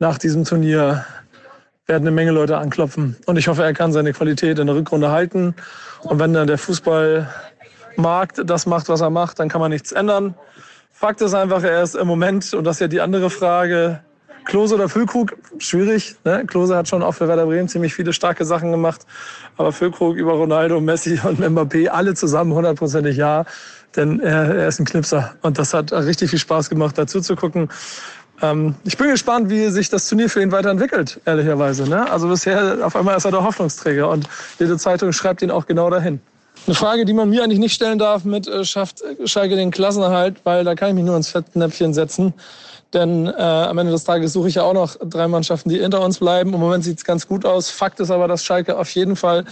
[0.00, 1.04] nach diesem Turnier
[1.86, 3.16] werden eine Menge Leute anklopfen.
[3.26, 5.54] Und ich hoffe, er kann seine Qualität in der Rückrunde halten.
[6.02, 10.34] Und wenn dann der Fußballmarkt das macht, was er macht, dann kann man nichts ändern.
[10.92, 14.00] Fakt ist einfach, er ist im Moment, und das ist ja die andere Frage,
[14.44, 16.16] Klose oder Füllkrug, schwierig.
[16.24, 16.44] Ne?
[16.46, 19.06] Klose hat schon auch für Werder Bremen ziemlich viele starke Sachen gemacht.
[19.56, 23.44] Aber Füllkrug über Ronaldo, Messi und Mbappé, alle zusammen hundertprozentig ja.
[23.96, 25.34] Denn er, er ist ein Knipser.
[25.42, 27.68] Und das hat richtig viel Spaß gemacht, dazu zu gucken.
[28.42, 31.88] Ähm, ich bin gespannt, wie sich das Turnier für ihn weiterentwickelt, ehrlicherweise.
[31.88, 32.10] Ne?
[32.10, 34.28] Also bisher, auf einmal ist er der Hoffnungsträger und
[34.58, 36.20] jede Zeitung schreibt ihn auch genau dahin.
[36.66, 40.36] Eine Frage, die man mir eigentlich nicht stellen darf mit, äh, schafft Schalke den Klassenerhalt,
[40.44, 42.32] weil da kann ich mich nur ins Fettnäpfchen setzen.
[42.94, 46.00] Denn äh, am Ende des Tages suche ich ja auch noch drei Mannschaften, die hinter
[46.00, 46.54] uns bleiben.
[46.54, 47.68] Im Moment sieht es ganz gut aus.
[47.68, 49.44] Fakt ist aber, dass Schalke auf jeden Fall,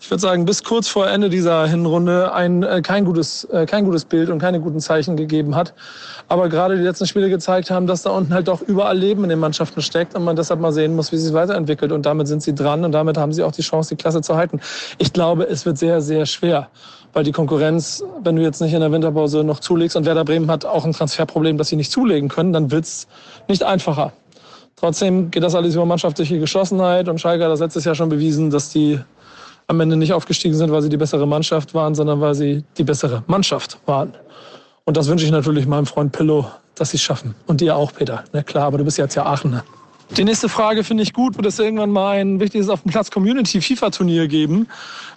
[0.00, 3.84] ich würde sagen, bis kurz vor Ende dieser Hinrunde ein, äh, kein, gutes, äh, kein
[3.84, 5.74] gutes Bild und keine guten Zeichen gegeben hat.
[6.28, 9.28] Aber gerade die letzten Spiele gezeigt haben, dass da unten halt doch überall Leben in
[9.28, 11.92] den Mannschaften steckt und man deshalb mal sehen muss, wie sich weiterentwickelt.
[11.92, 14.36] Und damit sind sie dran und damit haben sie auch die Chance, die Klasse zu
[14.36, 14.60] halten.
[14.96, 16.68] Ich glaube, es wird sehr, sehr schwer
[17.16, 20.50] weil die Konkurrenz, wenn du jetzt nicht in der Winterpause noch zulegst und Werder Bremen
[20.50, 23.08] hat auch ein Transferproblem, dass sie nicht zulegen können, dann wird's
[23.48, 24.12] nicht einfacher.
[24.76, 28.50] Trotzdem geht das alles über mannschaftliche Geschlossenheit und Schalke hat das letztes Jahr schon bewiesen,
[28.50, 29.00] dass die
[29.66, 32.84] am Ende nicht aufgestiegen sind, weil sie die bessere Mannschaft waren, sondern weil sie die
[32.84, 34.12] bessere Mannschaft waren.
[34.84, 36.44] Und das wünsche ich natürlich meinem Freund Pillow,
[36.74, 37.34] dass sie es schaffen.
[37.46, 38.24] Und dir auch, Peter.
[38.34, 39.64] Ne, klar, aber du bist jetzt ja Aachener.
[40.10, 43.10] Die nächste Frage finde ich gut, wird es irgendwann mal ein wichtiges auf dem Platz
[43.10, 44.68] Community FIFA Turnier geben.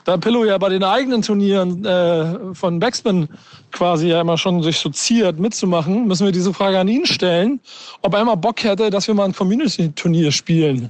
[0.04, 3.30] Da Pillow ja bei den eigenen Turnieren äh, von Backspin
[3.72, 7.60] quasi ja immer schon sich so ziert mitzumachen, müssen wir diese Frage an ihn stellen,
[8.02, 10.90] ob er immer Bock hätte, dass wir mal ein Community Turnier spielen.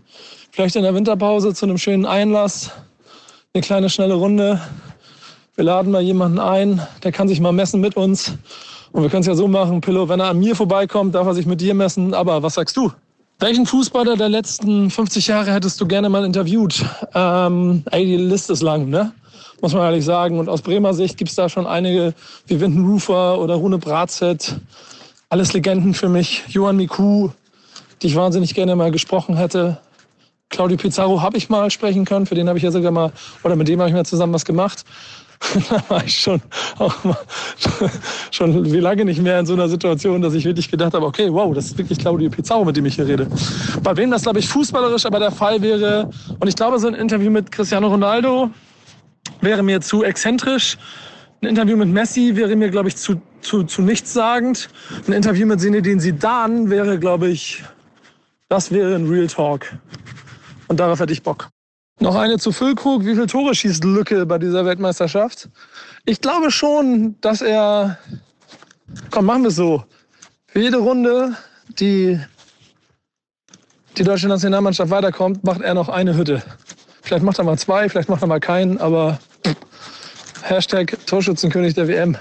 [0.52, 2.72] Vielleicht in der Winterpause zu einem schönen Einlass,
[3.54, 4.62] eine kleine schnelle Runde.
[5.56, 8.38] Wir laden mal jemanden ein, der kann sich mal messen mit uns.
[8.91, 11.34] Und wir können es ja so machen, Pillow, wenn er an mir vorbeikommt, darf er
[11.34, 12.14] sich mit dir messen.
[12.14, 12.91] Aber was sagst du?
[13.42, 16.84] Welchen Fußballer der letzten 50 Jahre hättest du gerne mal interviewt?
[17.14, 19.14] Ähm, ey, die Liste ist lang, ne?
[19.62, 20.40] Muss man ehrlich sagen.
[20.40, 22.14] Und aus Bremer Sicht gibt's da schon einige
[22.48, 24.60] wie Winton Rufer oder Rune Bratzett.
[25.30, 26.44] Alles Legenden für mich.
[26.50, 27.30] Johann Miku,
[28.02, 29.78] die ich wahnsinnig gerne mal gesprochen hätte.
[30.50, 33.14] Claudio Pizarro habe ich mal sprechen können, für den habe ich ja sogar mal,
[33.44, 34.84] oder mit dem habe ich mal zusammen was gemacht.
[35.70, 36.42] da war ich schon,
[36.78, 37.18] auch mal,
[38.32, 41.32] schon wie lange nicht mehr in so einer Situation, dass ich wirklich gedacht habe, okay,
[41.32, 43.28] wow, das ist wirklich Claudio Pizarro, mit dem ich hier rede.
[43.82, 46.10] Bei wem das, glaube ich, fußballerisch aber der Fall wäre,
[46.40, 48.52] und ich glaube, so ein Interview mit Cristiano Ronaldo
[49.42, 50.78] wäre mir zu exzentrisch.
[51.42, 54.70] Ein Interview mit Messi wäre mir, glaube ich, zu, zu, zu nichtssagend.
[55.08, 57.64] Ein Interview mit Zinedine Zidane wäre, glaube ich,
[58.50, 59.72] das wäre ein Real Talk.
[60.68, 61.50] Und darauf hätte ich Bock.
[62.00, 63.06] Noch eine zu Füllkrug.
[63.06, 65.50] Wie viele Tore schießt Lücke bei dieser Weltmeisterschaft?
[66.06, 67.97] Ich glaube schon, dass er.
[69.12, 69.84] Komm, machen wir es so.
[70.47, 71.36] Für jede Runde,
[71.80, 72.20] die
[73.97, 76.41] die deutsche Nationalmannschaft weiterkommt, macht er noch eine Hütte.
[77.02, 79.20] Vielleicht macht er mal zwei, vielleicht macht er mal keinen, aber
[80.41, 82.18] Hashtag Torschützenkönig der WM.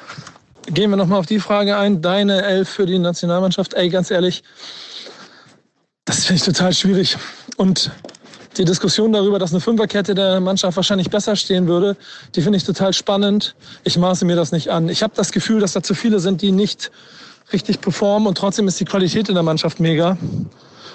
[0.67, 2.03] Gehen wir nochmal auf die Frage ein.
[2.03, 3.75] Deine Elf für die Nationalmannschaft.
[3.75, 4.43] Ey, ganz ehrlich,
[6.05, 7.17] das finde ich total schwierig.
[7.57, 7.91] Und
[8.59, 11.97] die Diskussion darüber, dass eine Fünferkette der Mannschaft wahrscheinlich besser stehen würde,
[12.35, 13.55] die finde ich total spannend.
[13.85, 14.89] Ich maße mir das nicht an.
[14.89, 16.91] Ich habe das Gefühl, dass da zu viele sind, die nicht
[17.53, 20.19] richtig performen und trotzdem ist die Qualität in der Mannschaft mega.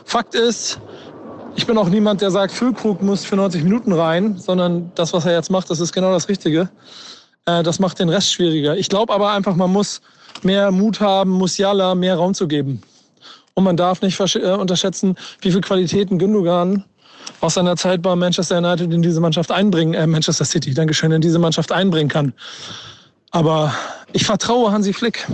[0.05, 0.80] Fakt ist,
[1.55, 5.26] ich bin auch niemand, der sagt, Füllkrug muss für 90 Minuten rein, sondern das, was
[5.26, 6.70] er jetzt macht, das ist genau das Richtige.
[7.45, 8.76] Äh, das macht den Rest schwieriger.
[8.76, 10.01] Ich glaube aber einfach, man muss
[10.41, 12.82] mehr Mut haben, Musiala mehr Raum zu geben.
[13.53, 16.84] Und man darf nicht äh, unterschätzen, wie viel Qualitäten Gündogan
[17.42, 21.22] aus seiner Zeit bei Manchester United in diese Mannschaft einbringen, äh, Manchester City, Dankeschön, in
[21.22, 22.34] diese Mannschaft einbringen kann.
[23.32, 23.74] Aber
[24.14, 25.28] ich vertraue Hansi Flick.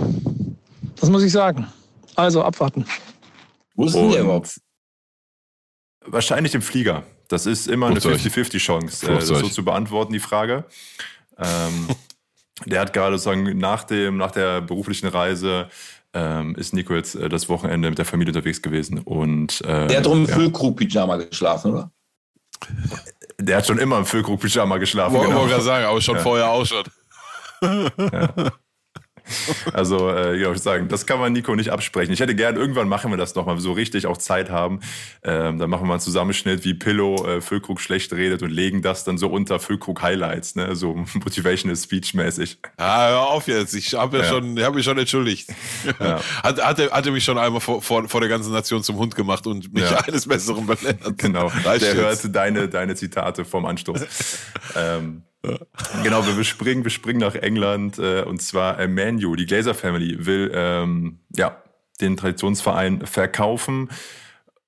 [0.96, 1.66] Das muss ich sagen.
[2.16, 2.86] Also abwarten.
[3.74, 4.60] Wo ist denn der überhaupt?
[6.06, 7.04] Wahrscheinlich im Flieger.
[7.28, 10.64] Das ist immer eine 50-50-Chance, äh, das so zu beantworten, die Frage.
[11.38, 11.88] Ähm,
[12.66, 15.68] der hat gerade sozusagen nach, dem, nach der beruflichen Reise
[16.12, 18.98] ähm, ist Nico jetzt äh, das Wochenende mit der Familie unterwegs gewesen.
[18.98, 20.34] Und, äh, der hat drum im ja.
[20.34, 21.92] Füllkrug-Pyjama geschlafen, oder?
[23.38, 25.14] Der hat schon immer im Füllkrug-Pyjama geschlafen.
[25.14, 25.46] Wollte genau.
[25.46, 26.22] gerade sagen, aber schon ja.
[26.22, 26.84] vorher auch schon.
[27.62, 28.52] ja.
[29.72, 32.12] Also, äh, ja, ich sagen, das kann man Nico nicht absprechen.
[32.12, 34.80] Ich hätte gern, irgendwann machen wir das nochmal, so richtig auch Zeit haben.
[35.22, 38.82] Ähm, dann machen wir mal einen Zusammenschnitt, wie Pillow äh, Füllkrug schlecht redet und legen
[38.82, 40.74] das dann so unter Füllkrug Highlights, ne?
[40.74, 42.58] so Motivational Speech mäßig.
[42.76, 43.74] Ah, hör auf jetzt.
[43.74, 45.50] Ich habe ja, ja, schon, hab mich schon entschuldigt.
[45.98, 46.20] Ja.
[46.42, 49.46] Hat, hatte, hatte mich schon einmal vor, vor, vor der ganzen Nation zum Hund gemacht
[49.46, 49.98] und mich ja.
[49.98, 51.18] eines Besseren belehrt.
[51.18, 51.50] Genau.
[51.64, 51.94] Der jetzt.
[51.94, 54.06] hört deine, deine Zitate vom Anstoß.
[54.76, 55.22] ähm,
[56.02, 60.26] Genau, wir springen, wir springen nach England äh, und zwar äh, Manu, die Glazer Family
[60.26, 61.62] will ähm, ja
[62.00, 63.88] den Traditionsverein verkaufen.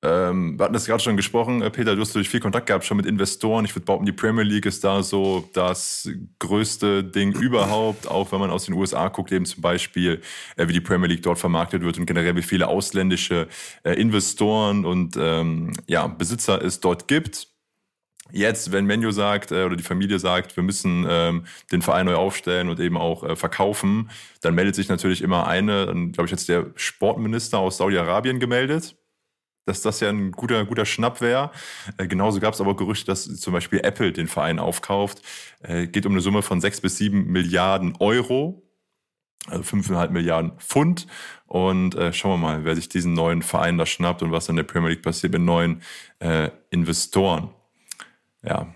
[0.05, 2.85] Ähm, wir hatten das gerade schon gesprochen, äh, Peter, du hast natürlich viel Kontakt gehabt
[2.85, 3.65] schon mit Investoren.
[3.65, 6.11] Ich würde behaupten, die Premier League ist da so das
[6.41, 10.21] größte Ding überhaupt, auch wenn man aus den USA guckt, eben zum Beispiel,
[10.57, 13.47] äh, wie die Premier League dort vermarktet wird und generell wie viele ausländische
[13.85, 17.52] äh, Investoren und ähm, ja, Besitzer es dort gibt.
[18.33, 22.15] Jetzt, wenn Menu sagt äh, oder die Familie sagt, wir müssen ähm, den Verein neu
[22.15, 24.11] aufstellen und eben auch äh, verkaufen,
[24.41, 28.97] dann meldet sich natürlich immer eine, glaube ich jetzt der Sportminister aus Saudi-Arabien gemeldet,
[29.67, 31.51] dass das ja ein guter, guter Schnapp wäre.
[31.99, 35.21] Äh, genauso gab es aber Gerüchte, dass zum Beispiel Apple den Verein aufkauft.
[35.61, 38.63] Äh, geht um eine Summe von sechs bis sieben Milliarden Euro.
[39.47, 41.07] Also 5,5 Milliarden Pfund.
[41.47, 44.57] Und äh, schauen wir mal, wer sich diesen neuen Verein da schnappt und was in
[44.57, 45.83] der Premier League passiert mit neuen
[46.21, 47.51] äh, Investoren
[48.45, 48.75] ja.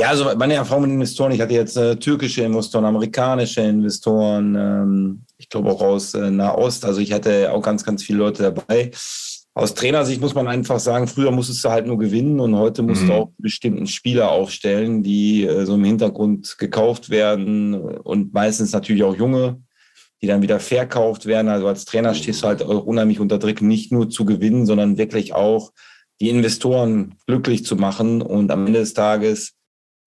[0.00, 5.26] Ja, also meine Erfahrung mit Investoren, ich hatte jetzt äh, türkische Investoren, amerikanische Investoren, ähm,
[5.36, 8.92] ich glaube auch aus äh, Nahost, also ich hatte auch ganz, ganz viele Leute dabei.
[9.52, 13.02] Aus Trainersicht muss man einfach sagen, früher musstest du halt nur gewinnen und heute musst
[13.02, 13.06] mhm.
[13.08, 19.02] du auch bestimmten Spieler aufstellen, die äh, so im Hintergrund gekauft werden und meistens natürlich
[19.02, 19.60] auch junge,
[20.22, 21.48] die dann wieder verkauft werden.
[21.48, 25.34] Also als Trainer stehst du halt unheimlich unter Druck, nicht nur zu gewinnen, sondern wirklich
[25.34, 25.72] auch
[26.20, 28.22] die Investoren glücklich zu machen.
[28.22, 29.54] Und am Ende des Tages,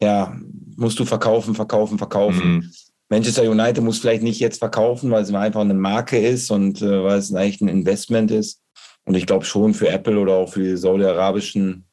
[0.01, 0.35] ja,
[0.75, 2.55] musst du verkaufen, verkaufen, verkaufen.
[2.55, 2.71] Mhm.
[3.09, 7.03] Manchester United muss vielleicht nicht jetzt verkaufen, weil es einfach eine Marke ist und äh,
[7.03, 8.61] weil es eigentlich ein Investment ist.
[9.05, 11.85] Und ich glaube schon für Apple oder auch für die saudi-arabischen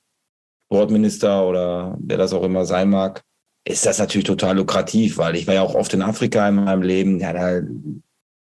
[0.67, 3.23] Sportminister oder wer das auch immer sein mag,
[3.65, 6.83] ist das natürlich total lukrativ, weil ich war ja auch oft in Afrika in meinem
[6.83, 7.19] Leben.
[7.19, 7.61] Ja, da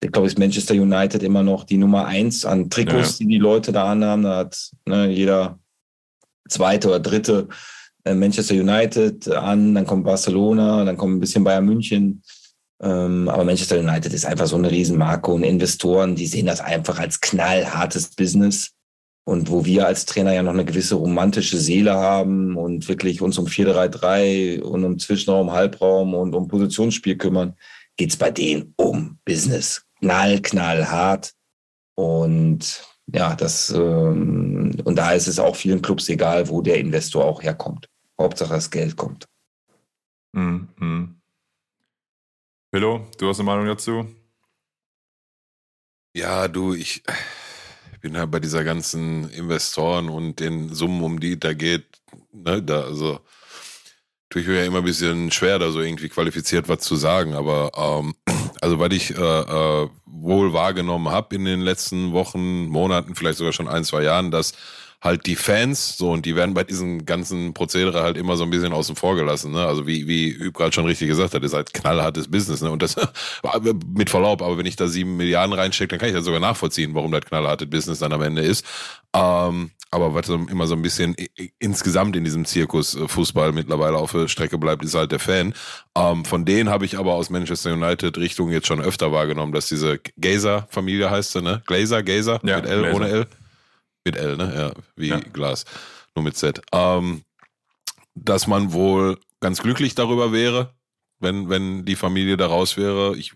[0.02, 3.24] ich glaube, ist Manchester United immer noch die Nummer eins an Trikots, ja.
[3.24, 4.22] die die Leute da anhaben.
[4.22, 5.58] Da hat ne, jeder
[6.48, 7.48] zweite oder dritte
[8.04, 12.22] äh, Manchester United an, dann kommt Barcelona, dann kommt ein bisschen Bayern München.
[12.82, 16.98] Ähm, aber Manchester United ist einfach so eine Riesenmarke und Investoren, die sehen das einfach
[16.98, 18.72] als knallhartes Business.
[19.26, 23.38] Und wo wir als Trainer ja noch eine gewisse romantische Seele haben und wirklich uns
[23.38, 27.54] um 4-3-3 und um Zwischenraum, Halbraum und um Positionsspiel kümmern,
[27.96, 31.32] geht es bei denen um Business knall, knallhart.
[31.96, 37.24] Und ja, das, ähm, und da ist es auch vielen Clubs egal, wo der Investor
[37.24, 37.88] auch herkommt.
[38.20, 39.28] Hauptsache das Geld kommt.
[40.32, 40.68] Mhm.
[40.78, 41.20] mhm.
[42.70, 44.04] Pillow, du hast eine Meinung dazu?
[46.12, 47.04] Ja, du, ich
[48.00, 52.82] bin halt bei dieser ganzen Investoren und den Summen, um die da geht, ne, da,
[52.82, 53.20] also
[54.30, 57.34] tue ich mir ja immer ein bisschen schwer, da so irgendwie qualifiziert was zu sagen,
[57.34, 58.14] aber ähm,
[58.60, 63.52] also weil ich äh, äh, wohl wahrgenommen habe in den letzten Wochen, Monaten, vielleicht sogar
[63.52, 64.54] schon ein, zwei Jahren, dass
[65.04, 68.50] halt die Fans, so, und die werden bei diesem ganzen Prozedere halt immer so ein
[68.50, 69.66] bisschen außen vor gelassen, ne?
[69.66, 72.70] Also wie, wie Üb gerade schon richtig gesagt hat, ist halt knallhartes Business, ne?
[72.70, 72.96] Und das,
[73.94, 76.94] mit Verlaub, aber wenn ich da sieben Milliarden reinstecke, dann kann ich das sogar nachvollziehen,
[76.94, 78.64] warum das knallharte Business dann am Ende ist.
[79.14, 81.16] Ähm, aber was immer so ein bisschen
[81.58, 85.54] insgesamt in diesem Zirkus äh, Fußball mittlerweile auf der Strecke bleibt, ist halt der Fan.
[85.96, 89.68] Ähm, von denen habe ich aber aus Manchester United Richtung jetzt schon öfter wahrgenommen, dass
[89.68, 91.62] diese Gazer-Familie heißt sie, ne?
[91.66, 92.96] Glazer, Gazer, Ja, mit L, Glazer.
[92.96, 93.26] ohne L.
[94.04, 94.52] Mit L, ne?
[94.76, 95.20] Ja, wie Ja.
[95.20, 95.64] Glas.
[96.14, 96.60] Nur mit Z.
[96.72, 97.22] Ähm,
[98.14, 100.74] dass man wohl ganz glücklich darüber wäre,
[101.24, 103.16] wenn, wenn die Familie da raus wäre.
[103.16, 103.32] Ich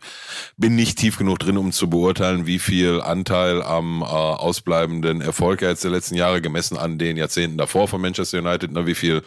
[0.56, 5.62] bin nicht tief genug drin, um zu beurteilen, wie viel Anteil am äh, ausbleibenden Erfolg
[5.62, 8.94] er jetzt der letzten Jahre gemessen an den Jahrzehnten davor von Manchester United, ne, wie
[8.94, 9.22] viel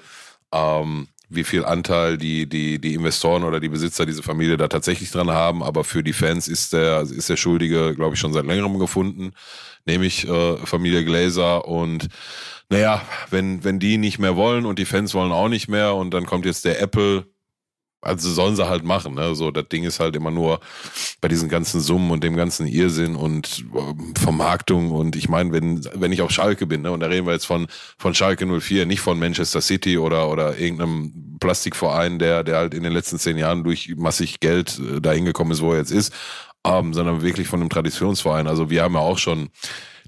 [0.53, 5.11] ähm, wie viel Anteil die, die, die Investoren oder die Besitzer dieser Familie da tatsächlich
[5.11, 5.63] dran haben.
[5.63, 9.31] Aber für die Fans ist der, ist der Schuldige, glaube ich, schon seit längerem gefunden,
[9.85, 11.65] nämlich äh, Familie Glazer.
[11.65, 12.09] Und
[12.69, 16.13] naja, wenn, wenn die nicht mehr wollen und die Fans wollen auch nicht mehr und
[16.13, 17.25] dann kommt jetzt der Apple,
[18.01, 19.15] also sollen sie halt machen.
[19.15, 19.35] Ne?
[19.35, 20.59] So, das Ding ist halt immer nur
[21.21, 24.91] bei diesen ganzen Summen und dem ganzen Irrsinn und ähm, Vermarktung.
[24.91, 27.45] Und ich meine, wenn, wenn ich auf Schalke bin, ne, und da reden wir jetzt
[27.45, 32.73] von, von Schalke 04, nicht von Manchester City oder, oder irgendeinem Plastikverein, der, der halt
[32.73, 35.91] in den letzten zehn Jahren durch massig Geld äh, dahin gekommen ist, wo er jetzt
[35.91, 36.11] ist,
[36.65, 38.47] ähm, sondern wirklich von einem Traditionsverein.
[38.47, 39.49] Also wir haben ja auch schon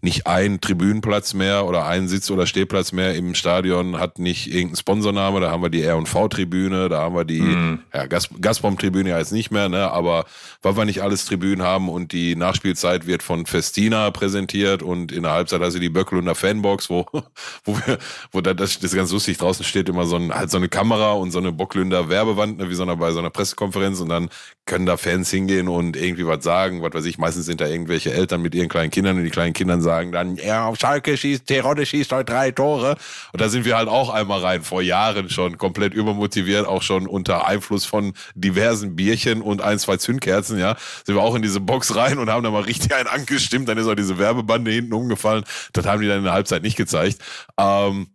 [0.03, 4.75] nicht ein Tribünenplatz mehr oder ein Sitz- oder Stehplatz mehr im Stadion hat nicht irgendeinen
[4.75, 5.39] Sponsorname.
[5.39, 7.79] Da haben wir die R&V-Tribüne, da haben wir die Mhm.
[7.93, 9.89] ja, Gas Gazprom-Tribüne ja jetzt nicht mehr, ne?
[9.91, 10.25] aber
[10.61, 15.23] weil wir nicht alles Tribünen haben und die Nachspielzeit wird von Festina präsentiert und in
[15.23, 17.05] der Halbzeit also die Böcklunder Fanbox, wo,
[17.63, 17.97] wo wir,
[18.33, 20.67] wo da, das, das ist ganz lustig, draußen steht immer so, ein, halt so eine
[20.67, 24.09] Kamera und so eine Bocklünder Werbewand, ne, wie so eine, bei so einer Pressekonferenz und
[24.09, 24.29] dann
[24.65, 28.11] können da Fans hingehen und irgendwie was sagen, was weiß ich, meistens sind da irgendwelche
[28.11, 31.85] Eltern mit ihren kleinen Kindern und die kleinen Kindern sagen dann, ja, Schalke schießt, Terodde
[31.85, 32.97] schießt heute drei Tore.
[33.31, 37.07] Und da sind wir halt auch einmal rein, vor Jahren schon, komplett übermotiviert, auch schon
[37.07, 40.75] unter Einfluss von diversen Bierchen und ein, zwei Zündkerzen, ja,
[41.05, 43.77] sind wir auch in diese Box rein und haben da mal richtig einen angestimmt, dann
[43.77, 45.43] ist auch diese Werbebande hinten umgefallen.
[45.73, 47.19] Das haben die dann in der Halbzeit nicht gezeigt.
[47.57, 48.07] Ähm,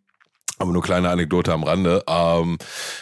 [0.58, 2.02] aber nur kleine Anekdote am Rande.
[2.08, 2.58] Ähm,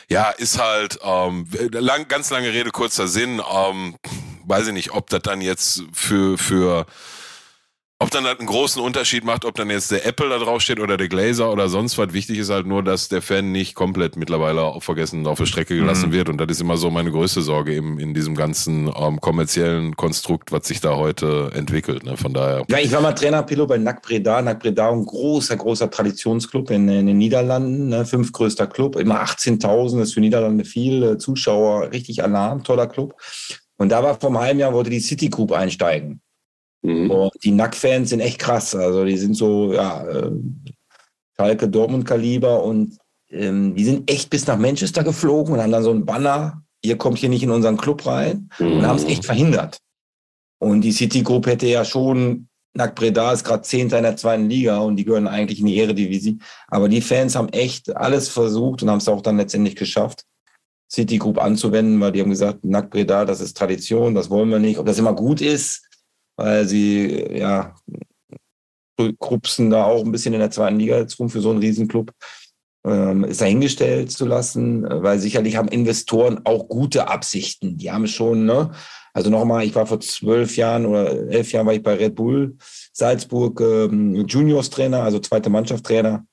[0.09, 3.41] ja, ist halt ähm, lang, ganz lange Rede, kurzer Sinn.
[3.51, 3.97] Ähm,
[4.45, 6.87] weiß ich nicht, ob das dann jetzt für, für
[7.99, 10.81] ob dann das einen großen Unterschied macht, ob dann jetzt der Apple da drauf steht
[10.81, 12.13] oder der Glazer oder sonst was.
[12.13, 15.75] Wichtig ist halt nur, dass der Fan nicht komplett mittlerweile auf vergessen auf der Strecke
[15.75, 16.13] gelassen Mhm.
[16.13, 16.29] wird.
[16.29, 20.53] Und das ist immer so meine größte Sorge im, in diesem ganzen ähm, kommerziellen Konstrukt,
[20.53, 22.05] was sich da heute entwickelt.
[22.05, 22.19] Ne?
[22.19, 22.65] Von daher.
[22.69, 24.43] Ja, ich war mal Trainer Pilot bei NAC Breda.
[24.43, 29.99] NAC Breda, ein großer, großer Traditionsclub in, in den Niederlanden, ne, fünftgrößter Club, immer 18.000,
[29.99, 33.15] das ist für Niederlande viel, äh, Zuschauer, richtig Alarm, toller Club.
[33.79, 36.21] Und da war vor einem halben Jahr, wollte die City Group einsteigen.
[36.83, 37.11] Mhm.
[37.11, 38.75] Und die NAC-Fans sind echt krass.
[38.75, 40.31] Also die sind so, ja, äh,
[41.37, 42.99] Schalke, Dortmund-Kaliber und
[43.31, 46.97] ähm, die sind echt bis nach Manchester geflogen und haben dann so ein Banner, ihr
[46.97, 49.79] kommt hier nicht in unseren Club rein und haben es echt verhindert.
[50.59, 54.49] Und die City Group hätte ja schon, NAC Breda ist gerade Zehnter in der zweiten
[54.49, 56.39] Liga und die gehören eigentlich in die Eredivisie.
[56.69, 60.25] Aber die Fans haben echt alles versucht und haben es auch dann letztendlich geschafft,
[60.91, 64.59] City Group anzuwenden, weil die haben gesagt, NAC Breda, das ist Tradition, das wollen wir
[64.59, 64.79] nicht.
[64.79, 65.86] Ob das immer gut ist,
[66.37, 67.75] weil sie, ja,
[69.19, 72.13] krupsen da auch ein bisschen in der zweiten Liga jetzt rum für so einen Riesenclub
[72.87, 77.77] ähm, ist dahingestellt zu lassen, weil sicherlich haben Investoren auch gute Absichten.
[77.77, 78.71] Die haben schon, ne?
[79.13, 82.57] Also nochmal, ich war vor zwölf Jahren oder elf Jahren war ich bei Red Bull
[82.93, 86.27] Salzburg ähm, Juniors Trainer, also zweite Mannschaft Trainer.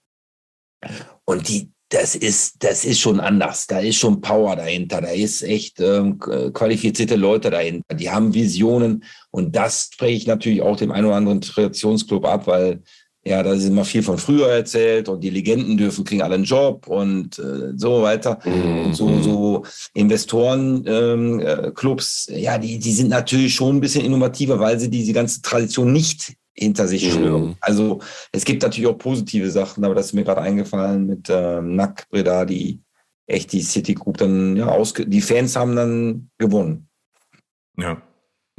[1.25, 3.67] Und die, das ist, das ist schon anders.
[3.67, 4.99] Da ist schon Power dahinter.
[5.01, 7.93] Da ist echt ähm, qualifizierte Leute dahinter.
[7.93, 9.03] Die haben Visionen.
[9.29, 12.81] Und das spreche ich natürlich auch dem einen oder anderen Traditionsclub ab, weil
[13.25, 16.43] ja, da ist immer viel von früher erzählt und die Legenden dürfen, kriegen alle einen
[16.43, 18.39] Job und äh, so weiter.
[18.43, 18.85] Mhm.
[18.85, 19.63] Und so, so
[19.93, 21.71] Investoren, ähm, äh,
[22.29, 26.33] ja, die, die sind natürlich schon ein bisschen innovativer, weil sie diese ganze Tradition nicht
[26.53, 27.11] hinter sich Mhm.
[27.11, 27.55] schwören.
[27.61, 27.99] Also
[28.31, 32.07] es gibt natürlich auch positive Sachen, aber das ist mir gerade eingefallen mit ähm, Nack
[32.09, 32.81] Breda, die
[33.27, 36.87] echt die City Group dann ja ausge die Fans haben dann gewonnen.
[37.77, 38.01] Ja.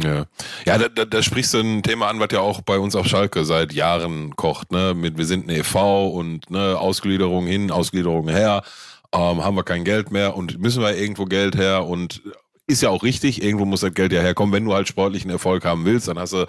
[0.03, 0.27] Ja,
[0.67, 3.07] ja da, da, da sprichst du ein Thema an, was ja auch bei uns auf
[3.07, 4.73] Schalke seit Jahren kocht.
[4.73, 4.93] Ne?
[4.93, 6.09] Mit, wir sind eine e.V.
[6.09, 8.65] und ne, Ausgliederung hin, Ausgliederung her,
[9.13, 12.23] ähm, haben wir kein Geld mehr und müssen wir irgendwo Geld her und
[12.67, 14.53] ist ja auch richtig, irgendwo muss das Geld ja herkommen.
[14.55, 16.47] Wenn du halt sportlichen Erfolg haben willst, dann hast du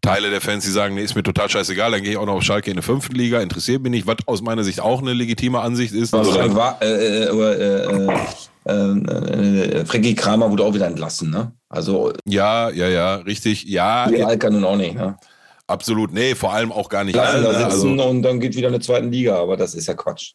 [0.00, 2.36] Teile der Fans, die sagen, nee, ist mir total scheißegal, dann gehe ich auch noch
[2.36, 5.12] auf Schalke in der fünften Liga, interessiert mich nicht, was aus meiner Sicht auch eine
[5.12, 6.14] legitime Ansicht ist.
[6.14, 8.08] Also, Also, war, äh, äh, äh,
[8.66, 11.52] äh, äh, Frankie Kramer wurde auch wieder entlassen, ne?
[11.68, 14.08] Also ja, ja, ja, richtig, ja.
[14.08, 15.16] die Alka nun auch nicht, ne?
[15.68, 17.52] Absolut, nee, vor allem auch gar nicht Lassen alle.
[17.52, 17.70] da ne?
[17.70, 20.32] sitzen und dann geht wieder eine zweite Liga, aber das ist ja Quatsch.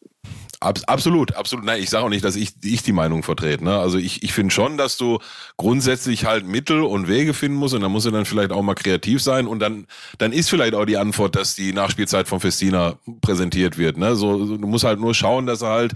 [0.60, 1.64] Ab, absolut, absolut.
[1.64, 3.64] Nein, ich sage auch nicht, dass ich, ich die Meinung vertrete.
[3.64, 3.76] Ne?
[3.76, 5.18] Also ich, ich finde schon, dass du
[5.56, 8.74] grundsätzlich halt Mittel und Wege finden musst und da musst du dann vielleicht auch mal
[8.74, 9.86] kreativ sein und dann,
[10.18, 13.98] dann ist vielleicht auch die Antwort, dass die Nachspielzeit von Festina präsentiert wird.
[13.98, 14.14] Ne?
[14.14, 15.92] So, du musst halt nur schauen, dass er halt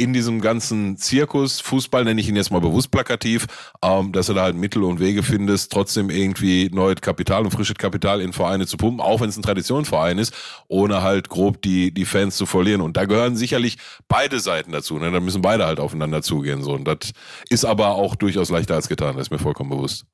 [0.00, 3.46] in diesem ganzen Zirkus, Fußball nenne ich ihn jetzt mal bewusst plakativ,
[3.82, 7.76] ähm, dass du da halt Mittel und Wege findest, trotzdem irgendwie neues Kapital und frisches
[7.76, 10.34] Kapital in Vereine zu pumpen, auch wenn es ein Traditionsverein ist,
[10.68, 12.80] ohne halt grob die, die Fans zu verlieren.
[12.80, 13.76] Und da gehören sicherlich
[14.08, 14.98] beide Seiten dazu.
[14.98, 15.10] Ne?
[15.10, 16.62] Da müssen beide halt aufeinander zugehen.
[16.62, 16.72] So.
[16.72, 17.12] Und das
[17.50, 20.06] ist aber auch durchaus leichter als getan, das ist mir vollkommen bewusst.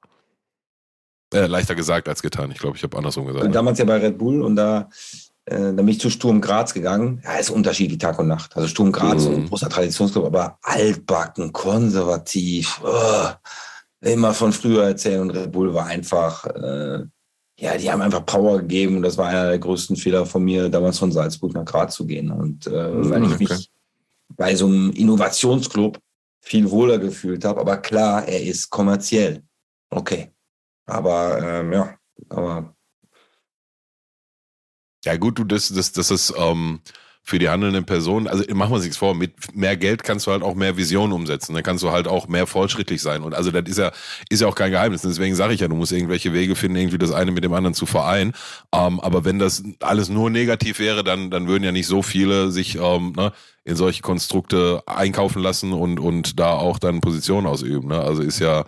[1.33, 2.51] Äh, leichter gesagt als getan.
[2.51, 3.55] Ich glaube, ich habe andersrum gesagt.
[3.55, 4.89] Damals ja bei Red Bull und da,
[5.47, 7.21] äh, da bin ich zu Sturm Graz gegangen.
[7.25, 8.57] Ja, ist Unterschied wie Tag und Nacht.
[8.57, 9.35] Also Sturm Graz, Mhm.
[9.35, 13.29] ein großer Traditionsclub, aber altbacken, konservativ, oh,
[14.01, 17.05] immer von früher erzählen und Red Bull war einfach, äh,
[17.59, 20.69] ja, die haben einfach Power gegeben und das war einer der größten Fehler von mir,
[20.69, 22.31] damals von Salzburg nach Graz zu gehen.
[22.31, 23.47] Und äh, weil ich okay.
[23.49, 23.71] mich
[24.29, 25.99] bei so einem Innovationsclub
[26.41, 29.43] viel wohler gefühlt habe, aber klar, er ist kommerziell.
[29.91, 30.33] Okay.
[30.87, 31.95] Aber ähm, ja,
[32.29, 32.76] aber
[35.07, 36.81] Ja gut, du, das, das, das ist ähm,
[37.23, 40.33] für die handelnden Personen, also machen wir uns nichts vor, mit mehr Geld kannst du
[40.33, 43.23] halt auch mehr Vision umsetzen, dann kannst du halt auch mehr fortschrittlich sein.
[43.23, 43.93] Und also das ist ja,
[44.29, 46.99] ist ja auch kein Geheimnis, deswegen sage ich ja, du musst irgendwelche Wege finden, irgendwie
[46.99, 48.33] das eine mit dem anderen zu vereinen,
[48.73, 52.51] ähm, aber wenn das alles nur negativ wäre, dann, dann würden ja nicht so viele
[52.51, 53.33] sich ähm, ne,
[53.65, 58.01] in solche Konstrukte einkaufen lassen und, und da auch dann Positionen ausüben, ne?
[58.01, 58.65] also ist ja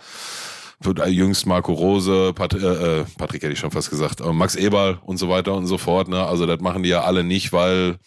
[1.07, 4.99] jüngst Marco Rose, Pat äh, äh, Patrick hätte ich schon fast gesagt, äh, Max Eberl
[5.05, 6.09] und so weiter und so fort.
[6.09, 6.25] Ne?
[6.25, 7.99] Also das machen die ja alle nicht, weil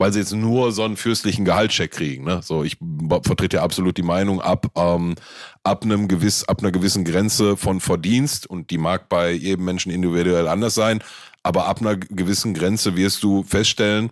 [0.00, 2.22] weil sie jetzt nur so einen fürstlichen Gehaltscheck kriegen.
[2.22, 2.40] Ne?
[2.40, 2.76] So, ich
[3.24, 5.16] vertrete ja absolut die Meinung ab ähm,
[5.64, 9.90] ab einem gewiss ab einer gewissen Grenze von Verdienst und die mag bei jedem Menschen
[9.90, 11.02] individuell anders sein,
[11.42, 14.10] aber ab einer gewissen Grenze wirst du feststellen,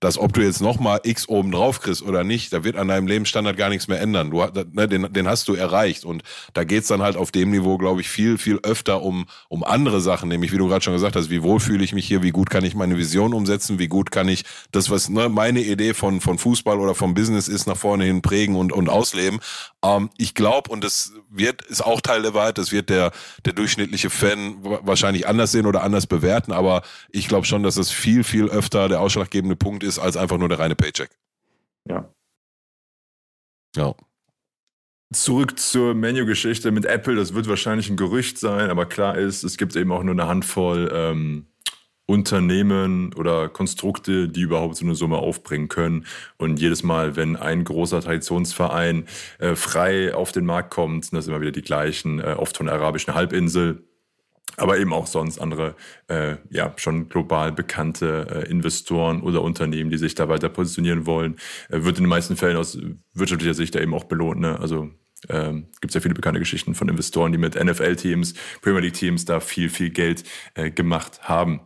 [0.00, 3.06] dass ob du jetzt nochmal X oben drauf kriegst oder nicht, da wird an deinem
[3.06, 4.30] Lebensstandard gar nichts mehr ändern.
[4.30, 6.04] Du, ne, den, den hast du erreicht.
[6.04, 6.22] Und
[6.54, 10.00] da geht's dann halt auf dem Niveau, glaube ich, viel, viel öfter um, um andere
[10.00, 12.30] Sachen, nämlich wie du gerade schon gesagt hast, wie wohl fühle ich mich hier, wie
[12.30, 15.94] gut kann ich meine Vision umsetzen, wie gut kann ich das, was ne, meine Idee
[15.94, 19.40] von, von Fußball oder vom Business ist, nach vorne hin prägen und, und ausleben.
[19.84, 23.12] Ähm, ich glaube, und das wird, ist auch Teil der Wahrheit, das wird der,
[23.44, 27.74] der durchschnittliche Fan wa- wahrscheinlich anders sehen oder anders bewerten, aber ich glaube schon, dass
[27.76, 31.10] das viel, viel öfter der ausschlaggebende Punkt ist, als einfach nur der reine Paycheck.
[31.88, 32.08] ja.
[33.76, 33.94] Ja.
[35.12, 39.56] Zurück zur Menu-Geschichte mit Apple, das wird wahrscheinlich ein Gerücht sein, aber klar ist, es
[39.56, 41.46] gibt eben auch nur eine Handvoll ähm,
[42.08, 46.06] Unternehmen oder Konstrukte, die überhaupt so eine Summe aufbringen können.
[46.38, 49.04] Und jedes Mal, wenn ein großer Traditionsverein
[49.38, 52.64] äh, frei auf den Markt kommt, sind das immer wieder die gleichen, äh, oft von
[52.64, 53.84] der arabischen Halbinsel,
[54.56, 55.76] aber eben auch sonst andere,
[56.08, 61.36] äh, ja, schon global bekannte äh, Investoren oder Unternehmen, die sich da weiter positionieren wollen,
[61.68, 62.78] äh, wird in den meisten Fällen aus
[63.12, 64.40] wirtschaftlicher Sicht da eben auch belohnt.
[64.40, 64.58] Ne?
[64.58, 64.88] Also
[65.28, 68.32] ähm, gibt es ja viele bekannte Geschichten von Investoren, die mit NFL-Teams,
[68.62, 70.24] Premier League-Teams da viel, viel Geld
[70.54, 71.60] äh, gemacht haben.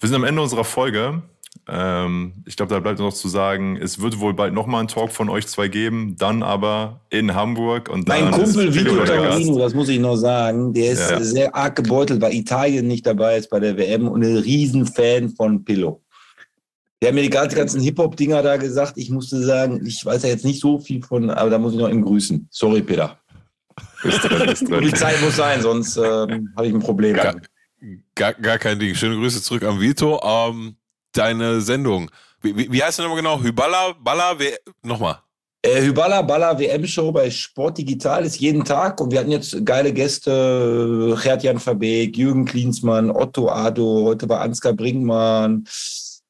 [0.00, 1.22] Wir sind am Ende unserer Folge.
[1.66, 5.12] Ähm, ich glaube, da bleibt noch zu sagen, es wird wohl bald nochmal einen Talk
[5.12, 7.88] von euch zwei geben, dann aber in Hamburg.
[7.88, 9.04] Und Mein dann ist Kumpel Vito.
[9.04, 11.20] Taurino, das muss ich noch sagen, der ist Ja.
[11.20, 15.64] sehr arg gebeutelt, weil Italien nicht dabei ist bei der WM und ein Riesenfan von
[15.64, 16.02] Pillow.
[17.00, 18.94] Der hat mir die ganzen ganzen Hip-Hop-Dinger da gesagt.
[18.96, 21.78] Ich musste sagen, ich weiß ja jetzt nicht so viel von, aber da muss ich
[21.78, 22.46] noch ihm grüßen.
[22.50, 23.18] Sorry, Peter.
[24.02, 24.80] Ist drin, ist drin.
[24.82, 27.16] die Zeit muss sein, sonst ähm, habe ich ein Problem.
[27.16, 27.34] Ja.
[28.14, 28.94] Gar, gar kein Ding.
[28.94, 30.20] Schöne Grüße zurück an Vito.
[30.22, 30.76] Ähm,
[31.12, 32.10] deine Sendung.
[32.40, 33.40] Wie, wie, wie heißt der nochmal genau?
[33.42, 35.18] Hyballa, Balla, wer, nochmal.
[35.62, 39.94] Äh, Hyballa Balla WM-Show bei Sport Digital ist jeden Tag und wir hatten jetzt geile
[39.94, 45.64] Gäste, Gerd-Jan Verbeek, Jürgen Klinsmann, Otto Ado, heute war Ansgar Brinkmann,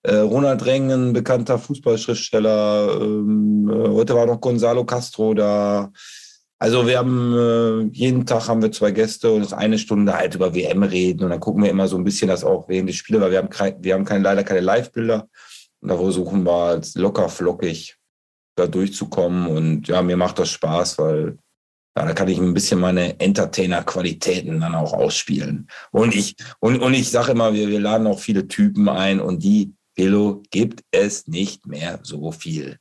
[0.04, 5.90] äh, Ronald Rengen, bekannter Fußballschriftsteller, ähm, äh, heute war noch Gonzalo Castro da.
[6.58, 10.14] Also wir haben äh, jeden Tag haben wir zwei Gäste und es ist eine Stunde
[10.14, 12.88] halt über WM reden und dann gucken wir immer so ein bisschen das auch während
[12.88, 15.28] des Spiele, weil wir haben, kein, wir haben keine, leider keine Live-Bilder
[15.80, 17.96] und da versuchen wir locker flockig
[18.56, 19.48] da durchzukommen.
[19.48, 21.38] Und ja, mir macht das Spaß, weil
[21.96, 25.68] ja, da kann ich ein bisschen meine Entertainer-Qualitäten dann auch ausspielen.
[25.90, 29.42] Und ich, und, und ich sage immer, wir, wir laden auch viele Typen ein und
[29.42, 32.78] die, Pillow, gibt es nicht mehr so viel.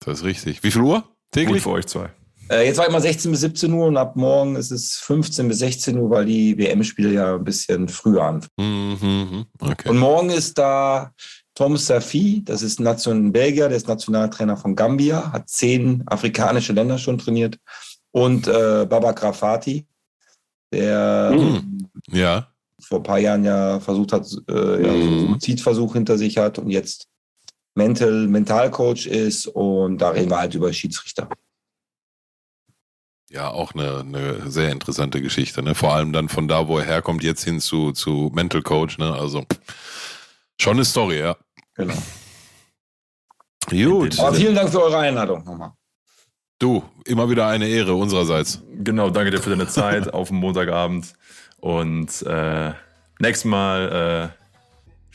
[0.00, 0.62] Das ist richtig.
[0.62, 1.16] Wie viel Uhr?
[1.32, 1.62] Gut Täglich?
[1.62, 2.10] für euch zwei.
[2.50, 5.58] Äh, jetzt war immer 16 bis 17 Uhr und ab morgen ist es 15 bis
[5.58, 8.48] 16 Uhr, weil die WM-Spiele ja ein bisschen früher anfangen.
[8.58, 8.98] Mhm,
[9.30, 9.44] mhm.
[9.60, 9.88] Okay.
[9.90, 11.12] Und morgen ist da
[11.54, 16.96] Tom Safi, das ist Nation Belgier, der ist Nationaltrainer von Gambia, hat zehn afrikanische Länder
[16.96, 17.58] schon trainiert.
[18.12, 19.86] Und äh, Baba Grafati,
[20.72, 21.88] der Mhm.
[22.10, 22.48] Ja.
[22.80, 25.28] vor ein paar Jahren ja versucht hat, äh, ja, so einen Mhm.
[25.32, 27.07] Suizidversuch hinter sich hat und jetzt
[27.78, 31.28] Mental, Mentalcoach ist und da reden wir halt über Schiedsrichter.
[33.30, 35.62] Ja, auch eine, eine sehr interessante Geschichte.
[35.62, 35.76] Ne?
[35.76, 38.98] Vor allem dann von da, wo er herkommt, jetzt hin zu, zu Mental Coach.
[38.98, 39.12] Ne?
[39.12, 39.44] Also
[40.60, 41.36] schon eine Story, ja.
[41.74, 41.94] Genau.
[43.70, 44.18] Gut.
[44.18, 45.72] Aber vielen Dank für eure Einladung nochmal.
[46.58, 48.60] Du, immer wieder eine Ehre unsererseits.
[48.78, 51.14] Genau, danke dir für deine Zeit auf dem Montagabend.
[51.60, 52.72] Und äh,
[53.20, 54.37] nächstes Mal äh,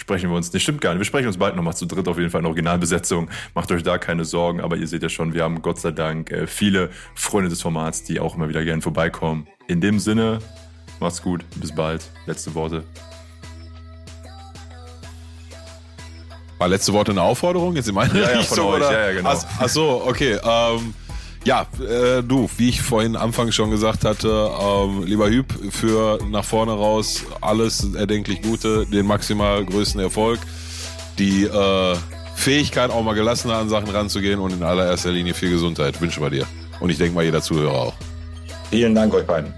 [0.04, 2.18] sprechen wir uns, nicht stimmt gar nicht, wir sprechen uns bald nochmal zu dritt auf
[2.18, 3.30] jeden Fall in Originalbesetzung.
[3.56, 6.30] Macht euch da keine Sorgen, aber ihr seht ja schon, wir haben Gott sei Dank
[6.30, 9.48] äh, viele Freunde des Formats, die auch immer wieder gerne vorbeikommen.
[9.68, 10.40] In dem Sinne,
[11.00, 12.04] macht's gut, bis bald.
[12.26, 12.84] Letzte Worte.
[16.58, 18.68] War letzte Worte eine Aufforderung jetzt in meine Ja, ja, von Richtung?
[18.68, 18.76] euch.
[18.76, 18.92] oder?
[18.92, 19.30] Ja, ja, genau.
[19.30, 20.38] Ach, ach so, okay.
[20.44, 20.94] Ähm,
[21.46, 26.46] ja, äh, du, wie ich vorhin anfangs schon gesagt hatte, ähm, lieber Hüb, für nach
[26.46, 30.40] vorne raus alles erdenklich Gute, den maximal größten Erfolg,
[31.20, 31.96] die äh,
[32.36, 36.30] Fähigkeit, auch mal gelassener an Sachen ranzugehen und in allererster Linie viel Gesundheit wünschen wir
[36.30, 36.48] dir.
[36.80, 37.94] Und ich denke mal, jeder Zuhörer auch.
[38.70, 39.54] Vielen Dank euch beiden.